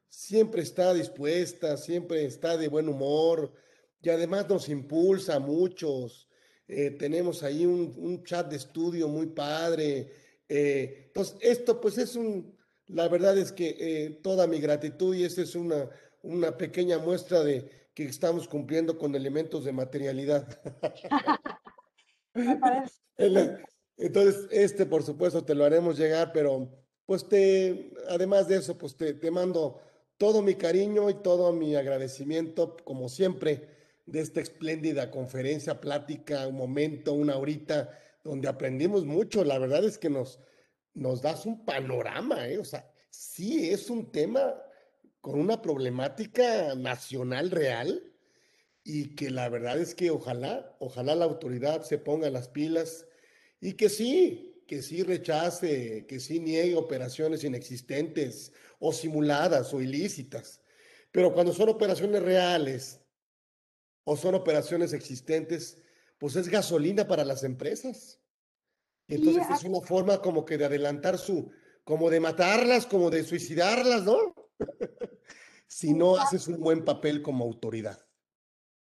siempre 0.08 0.62
está 0.62 0.94
dispuesta, 0.94 1.76
siempre 1.76 2.24
está 2.24 2.56
de 2.56 2.68
buen 2.68 2.88
humor 2.88 3.52
y 4.00 4.08
además 4.08 4.48
nos 4.48 4.68
impulsa 4.68 5.36
a 5.36 5.40
muchos. 5.40 6.28
Eh, 6.74 6.92
tenemos 6.92 7.42
ahí 7.42 7.66
un, 7.66 8.24
chat 8.24 8.48
de 8.48 8.56
estudio 8.56 9.06
muy 9.06 9.26
padre. 9.26 10.10
Eh, 10.48 11.04
entonces, 11.08 11.36
esto 11.42 11.78
pues 11.78 11.98
es 11.98 12.16
un, 12.16 12.56
la 12.86 13.08
verdad 13.08 13.36
es 13.36 13.52
que 13.52 13.76
eh, 13.78 14.20
toda 14.22 14.46
mi 14.46 14.58
gratitud 14.58 15.14
y 15.14 15.24
esta 15.24 15.42
es 15.42 15.54
una, 15.54 15.90
una 16.22 16.56
pequeña 16.56 16.98
muestra 16.98 17.42
de 17.44 17.68
que 17.92 18.04
estamos 18.04 18.48
cumpliendo 18.48 18.96
con 18.96 19.14
elementos 19.14 19.64
de 19.64 19.72
materialidad. 19.72 20.48
Me 22.34 22.56
parece. 22.56 23.00
Entonces, 23.98 24.48
este, 24.50 24.86
por 24.86 25.02
supuesto, 25.02 25.44
te 25.44 25.54
lo 25.54 25.66
haremos 25.66 25.98
llegar, 25.98 26.32
pero 26.32 26.70
pues 27.04 27.28
te, 27.28 27.92
además 28.08 28.48
de 28.48 28.56
eso, 28.56 28.78
pues 28.78 28.96
te, 28.96 29.12
te 29.12 29.30
mando 29.30 29.78
todo 30.16 30.40
mi 30.40 30.54
cariño 30.54 31.10
y 31.10 31.14
todo 31.14 31.52
mi 31.52 31.76
agradecimiento, 31.76 32.78
como 32.82 33.10
siempre, 33.10 33.68
de 34.06 34.20
esta 34.20 34.40
espléndida 34.40 35.10
conferencia, 35.10 35.80
plática, 35.80 36.46
un 36.46 36.56
momento, 36.56 37.12
una 37.12 37.36
horita, 37.36 37.98
donde 38.24 38.48
aprendimos 38.48 39.04
mucho. 39.04 39.44
La 39.44 39.58
verdad 39.58 39.84
es 39.84 39.98
que 39.98 40.10
nos, 40.10 40.40
nos 40.94 41.22
das 41.22 41.46
un 41.46 41.64
panorama, 41.64 42.48
¿eh? 42.48 42.58
O 42.58 42.64
sea, 42.64 42.90
sí 43.10 43.70
es 43.70 43.90
un 43.90 44.10
tema 44.10 44.54
con 45.20 45.38
una 45.38 45.62
problemática 45.62 46.74
nacional 46.74 47.50
real 47.50 48.12
y 48.84 49.14
que 49.14 49.30
la 49.30 49.48
verdad 49.48 49.78
es 49.78 49.94
que 49.94 50.10
ojalá, 50.10 50.76
ojalá 50.80 51.14
la 51.14 51.24
autoridad 51.24 51.82
se 51.82 51.98
ponga 51.98 52.30
las 52.30 52.48
pilas 52.48 53.06
y 53.60 53.74
que 53.74 53.88
sí, 53.88 54.64
que 54.66 54.82
sí 54.82 55.02
rechace, 55.02 56.06
que 56.06 56.18
sí 56.18 56.40
niegue 56.40 56.74
operaciones 56.74 57.44
inexistentes 57.44 58.52
o 58.80 58.92
simuladas 58.92 59.72
o 59.72 59.80
ilícitas. 59.80 60.60
Pero 61.12 61.32
cuando 61.32 61.52
son 61.52 61.68
operaciones 61.68 62.22
reales 62.22 63.01
o 64.04 64.16
son 64.16 64.34
operaciones 64.34 64.92
existentes, 64.92 65.80
pues 66.18 66.36
es 66.36 66.48
gasolina 66.48 67.06
para 67.06 67.24
las 67.24 67.44
empresas. 67.44 68.20
Entonces 69.08 69.46
es 69.50 69.64
una 69.64 69.80
forma 69.80 70.20
como 70.20 70.44
que 70.44 70.56
de 70.56 70.64
adelantar 70.64 71.18
su, 71.18 71.50
como 71.84 72.10
de 72.10 72.20
matarlas, 72.20 72.86
como 72.86 73.10
de 73.10 73.24
suicidarlas, 73.24 74.04
¿no? 74.04 74.16
si 75.66 75.94
no 75.94 76.16
haces 76.16 76.48
un 76.48 76.60
buen 76.60 76.84
papel 76.84 77.22
como 77.22 77.44
autoridad. 77.44 77.98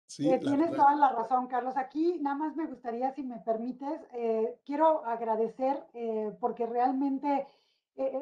Sí, 0.05 0.29
eh, 0.29 0.37
tienes 0.37 0.71
toda 0.71 0.95
la 0.95 1.11
razón, 1.11 1.47
Carlos. 1.47 1.75
Aquí 1.75 2.19
nada 2.21 2.35
más 2.35 2.55
me 2.55 2.67
gustaría, 2.67 3.11
si 3.11 3.23
me 3.23 3.39
permites, 3.39 3.99
eh, 4.13 4.59
quiero 4.65 5.03
agradecer 5.05 5.83
eh, 5.93 6.35
porque 6.39 6.67
realmente, 6.67 7.47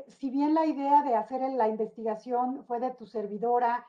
si 0.08 0.30
bien 0.30 0.54
la 0.54 0.66
idea 0.66 1.04
de 1.04 1.16
hacer 1.16 1.42
la 1.52 1.68
investigación 1.68 2.64
fue 2.66 2.80
de 2.80 2.92
tu 2.92 3.06
servidora, 3.06 3.86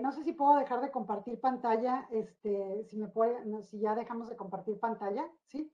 no 0.00 0.12
sé 0.12 0.24
si 0.24 0.32
puedo 0.32 0.56
dejar 0.56 0.80
de 0.80 0.90
compartir 0.90 1.40
pantalla, 1.40 2.08
este, 2.10 2.84
si 2.84 2.96
me 2.96 3.08
puede, 3.08 3.62
si 3.64 3.78
ya 3.78 3.94
dejamos 3.94 4.28
de 4.28 4.36
compartir 4.36 4.78
pantalla, 4.78 5.28
¿sí? 5.46 5.70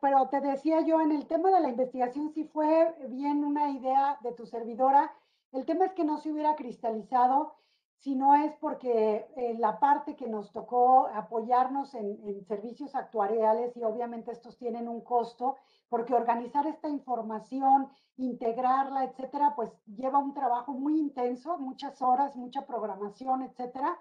pero 0.00 0.28
te 0.28 0.40
decía 0.40 0.80
yo, 0.80 1.00
en 1.00 1.12
el 1.12 1.26
tema 1.26 1.50
de 1.50 1.60
la 1.60 1.68
investigación, 1.68 2.30
si 2.30 2.44
fue 2.44 2.94
bien 3.08 3.44
una 3.44 3.70
idea 3.70 4.18
de 4.22 4.32
tu 4.32 4.46
servidora. 4.46 5.12
El 5.52 5.64
tema 5.66 5.86
es 5.86 5.92
que 5.92 6.04
no 6.04 6.18
se 6.18 6.32
hubiera 6.32 6.56
cristalizado 6.56 7.54
si 7.98 8.14
no 8.14 8.34
es 8.34 8.52
porque 8.60 9.26
eh, 9.36 9.56
la 9.58 9.80
parte 9.80 10.14
que 10.14 10.28
nos 10.28 10.52
tocó 10.52 11.08
apoyarnos 11.08 11.94
en, 11.94 12.44
servicios 12.46 12.94
actuariales 12.94 13.76
y 13.76 13.82
obviamente 13.82 14.30
estos 14.30 14.56
tienen 14.56 14.88
un 14.88 15.00
costo, 15.00 15.56
porque 15.88 16.14
organizar 16.14 16.66
esta 16.66 16.88
información, 16.88 17.88
integrarla, 18.16 19.04
etcétera, 19.04 19.54
pues 19.56 19.70
lleva 19.86 20.18
un 20.18 20.34
trabajo 20.34 20.72
muy 20.72 20.98
intenso, 20.98 21.58
muchas 21.58 22.02
horas, 22.02 22.36
mucha 22.36 22.66
programación, 22.66 23.42
etcétera. 23.42 23.98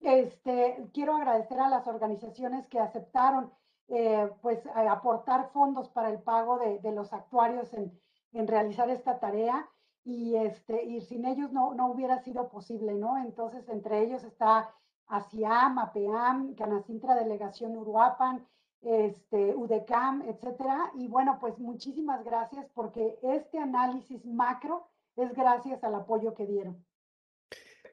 Este, 0.00 0.90
quiero 0.92 1.16
agradecer 1.16 1.58
a 1.58 1.68
las 1.68 1.86
organizaciones 1.86 2.66
que 2.68 2.78
aceptaron 2.78 3.50
eh, 3.88 4.28
pues 4.42 4.66
aportar 4.74 5.50
fondos 5.52 5.88
para 5.90 6.10
el 6.10 6.20
pago 6.20 6.58
de, 6.58 6.80
de 6.80 6.92
los 6.92 7.12
actuarios 7.12 7.72
en, 7.72 7.98
en 8.32 8.46
realizar 8.46 8.90
esta 8.90 9.18
tarea 9.18 9.68
y, 10.04 10.36
este, 10.36 10.84
y 10.84 11.00
sin 11.00 11.24
ellos 11.24 11.52
no, 11.52 11.74
no 11.74 11.88
hubiera 11.88 12.18
sido 12.18 12.48
posible, 12.48 12.94
¿no? 12.94 13.16
Entonces, 13.18 13.68
entre 13.68 14.02
ellos 14.02 14.22
está 14.24 14.72
ASIAM, 15.08 15.78
APEAM, 15.78 16.54
Canacintra 16.54 17.14
Delegación 17.14 17.76
Uruapan, 17.76 18.46
este, 18.82 19.54
UDECAM, 19.54 20.22
etcétera. 20.28 20.92
Y 20.96 21.08
bueno, 21.08 21.38
pues 21.40 21.58
muchísimas 21.58 22.24
gracias 22.24 22.66
porque 22.74 23.18
este 23.22 23.58
análisis 23.58 24.24
macro 24.24 24.88
es 25.16 25.32
gracias 25.34 25.82
al 25.84 25.94
apoyo 25.94 26.34
que 26.34 26.46
dieron. 26.46 26.84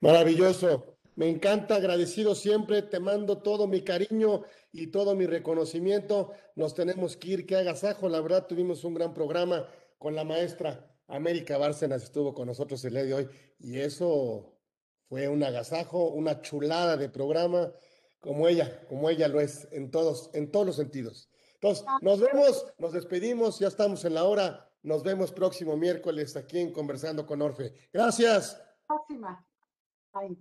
Maravilloso. 0.01 0.97
Me 1.15 1.29
encanta, 1.29 1.75
agradecido 1.75 2.33
siempre, 2.33 2.81
te 2.81 2.99
mando 2.99 3.37
todo 3.43 3.67
mi 3.67 3.81
cariño 3.81 4.41
y 4.71 4.87
todo 4.87 5.15
mi 5.15 5.27
reconocimiento. 5.27 6.31
Nos 6.55 6.73
tenemos 6.73 7.15
que 7.17 7.27
ir, 7.29 7.45
que 7.45 7.55
hagas 7.55 7.83
ajo. 7.83 8.09
La 8.09 8.19
verdad, 8.19 8.47
tuvimos 8.47 8.83
un 8.83 8.95
gran 8.95 9.13
programa 9.13 9.67
con 9.99 10.15
la 10.15 10.23
maestra 10.23 10.89
América 11.07 11.57
Bárcenas 11.57 12.03
estuvo 12.03 12.33
con 12.33 12.47
nosotros 12.47 12.83
el 12.85 12.93
día 12.93 13.03
de 13.03 13.13
hoy 13.13 13.29
y 13.59 13.79
eso 13.79 14.57
fue 15.09 15.27
un 15.27 15.43
agasajo, 15.43 16.07
una 16.07 16.41
chulada 16.41 16.97
de 16.97 17.09
programa 17.09 17.71
como 18.23 18.47
ella, 18.47 18.85
como 18.87 19.09
ella 19.09 19.27
lo 19.27 19.41
es 19.41 19.67
en 19.71 19.91
todos, 19.91 20.29
en 20.33 20.49
todos 20.49 20.65
los 20.65 20.75
sentidos. 20.77 21.29
Entonces, 21.55 21.85
nos 22.01 22.21
vemos, 22.21 22.73
nos 22.77 22.93
despedimos, 22.93 23.59
ya 23.59 23.67
estamos 23.67 24.05
en 24.05 24.13
la 24.13 24.23
hora. 24.23 24.69
Nos 24.81 25.03
vemos 25.03 25.31
próximo 25.31 25.75
miércoles 25.75 26.35
aquí 26.37 26.59
en 26.59 26.71
Conversando 26.71 27.25
con 27.25 27.41
Orfe. 27.41 27.73
Gracias. 27.91 28.61
Próxima. 28.87 29.45
Bye. 30.13 30.37